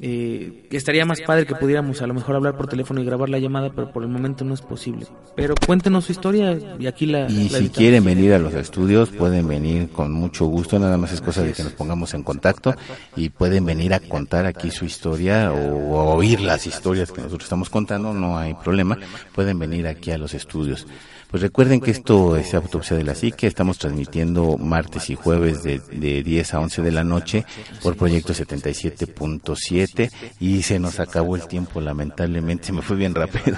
eh, 0.00 0.68
estaría 0.70 1.04
más 1.04 1.20
padre 1.20 1.46
que 1.46 1.54
pudiéramos 1.54 2.00
a 2.02 2.06
lo 2.06 2.14
mejor 2.14 2.36
hablar 2.36 2.56
por 2.56 2.66
teléfono 2.66 3.00
y 3.00 3.04
grabar 3.04 3.28
la 3.28 3.38
llamada, 3.38 3.70
pero 3.70 3.92
por 3.92 4.02
el 4.02 4.08
momento 4.08 4.44
no 4.44 4.54
es 4.54 4.62
posible. 4.62 5.06
Pero 5.36 5.54
cuéntenos 5.66 6.06
su 6.06 6.12
historia 6.12 6.58
y 6.78 6.86
aquí 6.86 7.06
la... 7.06 7.26
Y 7.28 7.48
si 7.48 7.68
quieren 7.68 8.04
venir 8.04 8.32
a 8.32 8.38
los 8.38 8.54
estudios, 8.54 9.10
pueden 9.10 9.46
venir 9.46 9.90
con 9.90 10.12
mucho 10.12 10.46
gusto, 10.46 10.78
nada 10.78 10.96
más 10.96 11.12
es 11.12 11.20
cosa 11.20 11.42
de 11.42 11.52
que 11.52 11.62
nos 11.62 11.72
pongamos 11.72 12.14
en 12.14 12.22
contacto 12.22 12.74
y 13.16 13.28
pueden 13.28 13.64
venir 13.64 13.94
a 13.94 14.00
contar 14.00 14.46
aquí 14.46 14.70
su 14.70 14.84
historia 14.84 15.52
o 15.52 16.14
oír 16.14 16.40
las 16.40 16.66
historias 16.66 17.12
que 17.12 17.20
nosotros 17.20 17.44
estamos 17.44 17.70
contando, 17.70 18.14
no 18.14 18.38
hay 18.38 18.54
problema, 18.54 18.98
pueden 19.34 19.58
venir 19.58 19.86
aquí 19.86 20.10
a 20.10 20.18
los 20.18 20.34
estudios. 20.34 20.86
Pues 21.32 21.42
recuerden 21.42 21.80
que 21.80 21.90
esto 21.90 22.36
es 22.36 22.52
Autopsia 22.52 22.94
de 22.94 23.04
la 23.04 23.14
Psique, 23.14 23.46
estamos 23.46 23.78
transmitiendo 23.78 24.58
martes 24.58 25.08
y 25.08 25.14
jueves 25.14 25.62
de, 25.62 25.80
de 25.90 26.22
10 26.22 26.52
a 26.52 26.60
11 26.60 26.82
de 26.82 26.92
la 26.92 27.04
noche 27.04 27.46
por 27.82 27.96
Proyecto 27.96 28.34
77.7 28.34 30.10
y 30.40 30.60
se 30.60 30.78
nos 30.78 31.00
acabó 31.00 31.34
el 31.34 31.48
tiempo, 31.48 31.80
lamentablemente, 31.80 32.64
se 32.66 32.72
me 32.74 32.82
fue 32.82 32.98
bien 32.98 33.14
rápido. 33.14 33.56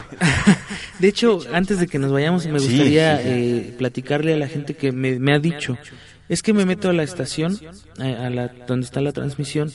De 1.00 1.08
hecho, 1.08 1.40
antes 1.52 1.80
de 1.80 1.88
que 1.88 1.98
nos 1.98 2.12
vayamos, 2.12 2.46
me 2.46 2.60
gustaría 2.60 3.20
Eh, 3.20 3.74
platicarle 3.76 4.34
a 4.34 4.36
la 4.36 4.46
gente 4.46 4.74
que 4.74 4.92
me, 4.92 5.18
me, 5.18 5.34
ha 5.34 5.40
dicho, 5.40 5.76
es 6.28 6.42
que 6.42 6.52
me 6.52 6.64
meto 6.64 6.90
a 6.90 6.92
la 6.92 7.02
estación, 7.02 7.58
a, 7.98 8.26
a 8.26 8.30
la, 8.30 8.52
donde 8.68 8.86
está 8.86 9.00
la 9.00 9.10
transmisión, 9.10 9.72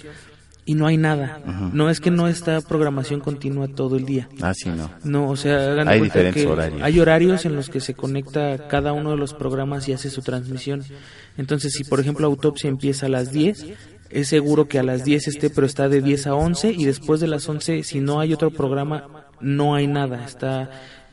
y 0.69 0.75
no 0.75 0.85
hay 0.85 0.97
nada. 0.97 1.41
No 1.73 1.89
es 1.89 1.99
que 1.99 2.11
no 2.11 2.27
está 2.27 2.61
programación 2.61 3.21
continua 3.21 3.67
todo 3.69 3.95
el 3.95 4.05
día. 4.05 4.29
Ah, 4.39 4.53
sí, 4.53 4.69
no. 4.69 4.91
No, 5.03 5.27
o 5.27 5.35
sea, 5.35 5.73
hay 5.81 5.99
diferentes 5.99 6.45
horarios. 6.45 6.83
Hay 6.83 6.99
horarios 6.99 7.43
en 7.47 7.55
los 7.55 7.71
que 7.71 7.79
se 7.79 7.95
conecta 7.95 8.67
cada 8.67 8.93
uno 8.93 9.09
de 9.09 9.17
los 9.17 9.33
programas 9.33 9.89
y 9.89 9.93
hace 9.93 10.11
su 10.11 10.21
transmisión. 10.21 10.83
Entonces, 11.39 11.73
si 11.73 11.85
por 11.85 11.99
ejemplo 11.99 12.27
Autopsia 12.27 12.69
empieza 12.69 13.07
a 13.07 13.09
las 13.09 13.31
10, 13.31 13.65
es 14.11 14.27
seguro 14.27 14.67
que 14.67 14.77
a 14.77 14.83
las 14.83 15.03
10 15.03 15.29
esté, 15.29 15.49
pero 15.49 15.65
está 15.65 15.89
de 15.89 16.03
10 16.03 16.27
a 16.27 16.35
11 16.35 16.71
y 16.71 16.85
después 16.85 17.19
de 17.19 17.25
las 17.25 17.49
11, 17.49 17.81
si 17.81 17.99
no 17.99 18.19
hay 18.19 18.31
otro 18.31 18.51
programa, 18.51 19.25
no 19.41 19.73
hay 19.73 19.87
nada. 19.87 20.23
Está 20.23 20.69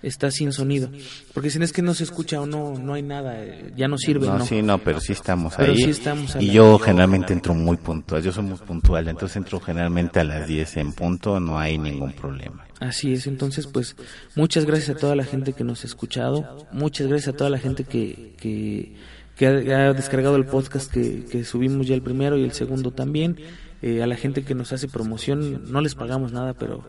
está 0.07 0.30
sin 0.30 0.52
sonido. 0.52 0.88
Porque 1.34 1.50
si 1.50 1.59
no 1.59 1.64
es 1.64 1.72
que 1.72 1.82
no 1.82 1.94
se 1.94 2.04
escucha 2.04 2.40
o 2.40 2.46
no, 2.46 2.78
no 2.78 2.94
hay 2.94 3.02
nada, 3.02 3.42
eh, 3.44 3.72
ya 3.76 3.88
no 3.88 3.98
sirve. 3.98 4.26
No, 4.26 4.38
no, 4.38 4.46
sí, 4.46 4.62
no, 4.62 4.78
pero 4.78 5.00
sí 5.00 5.12
estamos 5.12 5.54
pero 5.57 5.72
ahí. 5.72 5.82
Sí 5.82 5.90
estamos 5.90 6.36
y 6.40 6.50
yo 6.50 6.78
generalmente 6.78 7.32
entro 7.32 7.54
muy 7.54 7.76
puntual, 7.76 8.22
yo 8.22 8.32
soy 8.32 8.44
muy 8.44 8.59
puntual, 8.59 9.09
entonces 9.09 9.36
entro 9.36 9.61
generalmente 9.61 10.20
a 10.20 10.24
las 10.24 10.46
10 10.46 10.76
en 10.78 10.92
punto, 10.92 11.40
no 11.40 11.59
hay 11.59 11.78
ningún 11.78 12.12
problema. 12.12 12.66
Así 12.80 13.12
es, 13.12 13.26
entonces 13.26 13.66
pues 13.66 13.96
muchas 14.34 14.64
gracias 14.64 14.96
a 14.96 14.98
toda 14.98 15.16
la 15.16 15.24
gente 15.24 15.54
que 15.54 15.64
nos 15.64 15.84
ha 15.84 15.86
escuchado, 15.86 16.66
muchas 16.72 17.07
gracias 17.07 17.34
a 17.34 17.36
toda 17.36 17.50
la 17.50 17.59
gente 17.59 17.84
que, 17.84 18.34
que, 18.38 18.94
que 19.34 19.46
ha, 19.46 19.92
descargado 19.92 20.36
el 20.36 20.44
podcast 20.44 20.92
que, 20.92 21.24
que 21.24 21.44
subimos 21.44 21.86
ya 21.86 21.94
el 21.94 22.02
primero 22.02 22.36
y 22.36 22.44
el 22.44 22.52
segundo 22.52 22.90
también, 22.90 23.38
eh, 23.82 24.02
a 24.02 24.07
la 24.07 24.16
gente 24.16 24.42
que 24.42 24.54
nos 24.54 24.72
hace 24.72 24.88
promoción, 24.88 25.70
no 25.70 25.80
les 25.80 25.94
pagamos 25.94 26.32
nada, 26.32 26.54
pero 26.54 26.84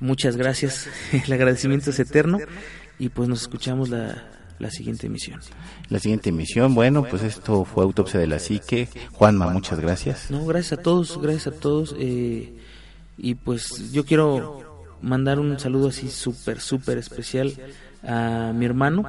Muchas 0.00 0.36
gracias, 0.36 0.88
el 1.12 1.32
agradecimiento 1.32 1.90
es 1.90 1.98
eterno 2.00 2.38
y 2.98 3.10
pues 3.10 3.28
nos 3.28 3.42
escuchamos 3.42 3.90
la, 3.90 4.24
la 4.58 4.70
siguiente 4.70 5.06
emisión. 5.06 5.40
La 5.88 5.98
siguiente 5.98 6.30
emisión, 6.30 6.74
bueno, 6.74 7.04
pues 7.04 7.22
esto 7.22 7.64
fue 7.64 7.84
Autopsia 7.84 8.20
de 8.20 8.26
la 8.26 8.38
Psique. 8.38 8.88
Juanma, 9.12 9.48
muchas 9.48 9.80
gracias. 9.80 10.30
No, 10.30 10.44
gracias 10.46 10.78
a 10.78 10.82
todos, 10.82 11.20
gracias 11.20 11.48
a 11.48 11.52
todos. 11.52 11.94
Eh, 11.98 12.54
y 13.16 13.34
pues 13.34 13.90
yo 13.92 14.04
quiero 14.04 14.86
mandar 15.02 15.38
un 15.38 15.58
saludo 15.58 15.88
así 15.88 16.08
súper, 16.08 16.60
súper 16.60 16.98
especial 16.98 17.54
a 18.06 18.52
mi 18.54 18.66
hermano, 18.66 19.04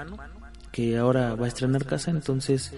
que 0.72 0.98
ahora 0.98 1.36
va 1.36 1.46
a 1.46 1.48
estrenar 1.50 1.86
casa, 1.86 2.12
entonces 2.12 2.74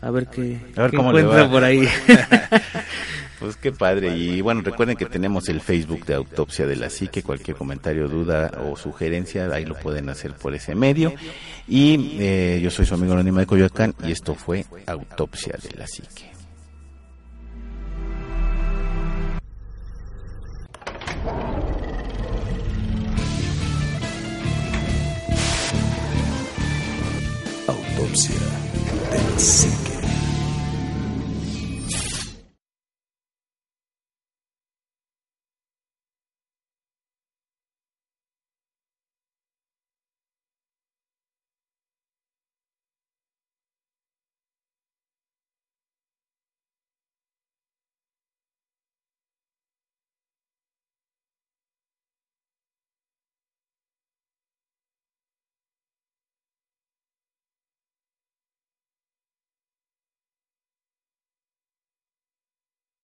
a 0.00 0.10
ver 0.10 0.26
qué, 0.28 0.60
a 0.76 0.82
ver 0.82 0.90
qué 0.90 0.96
cómo 0.96 1.10
encuentra 1.10 1.36
le 1.36 1.42
va. 1.46 1.50
por 1.50 1.64
ahí. 1.64 1.88
Pues 3.40 3.56
qué 3.56 3.72
padre. 3.72 4.16
Y 4.16 4.40
bueno, 4.40 4.62
recuerden 4.62 4.96
que 4.96 5.06
tenemos 5.06 5.48
el 5.48 5.60
Facebook 5.60 6.04
de 6.06 6.14
Autopsia 6.14 6.66
de 6.66 6.76
la 6.76 6.90
Psique. 6.90 7.22
Cualquier 7.22 7.56
comentario, 7.56 8.08
duda 8.08 8.50
o 8.64 8.76
sugerencia, 8.76 9.46
ahí 9.52 9.64
lo 9.64 9.74
pueden 9.74 10.08
hacer 10.08 10.34
por 10.34 10.54
ese 10.54 10.74
medio. 10.74 11.12
Y 11.66 12.16
eh, 12.20 12.60
yo 12.62 12.70
soy 12.70 12.86
su 12.86 12.94
amigo 12.94 13.12
Anónimo 13.12 13.40
de 13.40 13.46
Coyoacán 13.46 13.94
y 14.04 14.12
esto 14.12 14.34
fue 14.34 14.64
Autopsia 14.86 15.58
de 15.62 15.76
la 15.78 15.86
Psique. 15.86 16.30
Autopsia 27.66 28.34
de 29.10 29.32
la 29.32 29.38
Psique. 29.38 30.03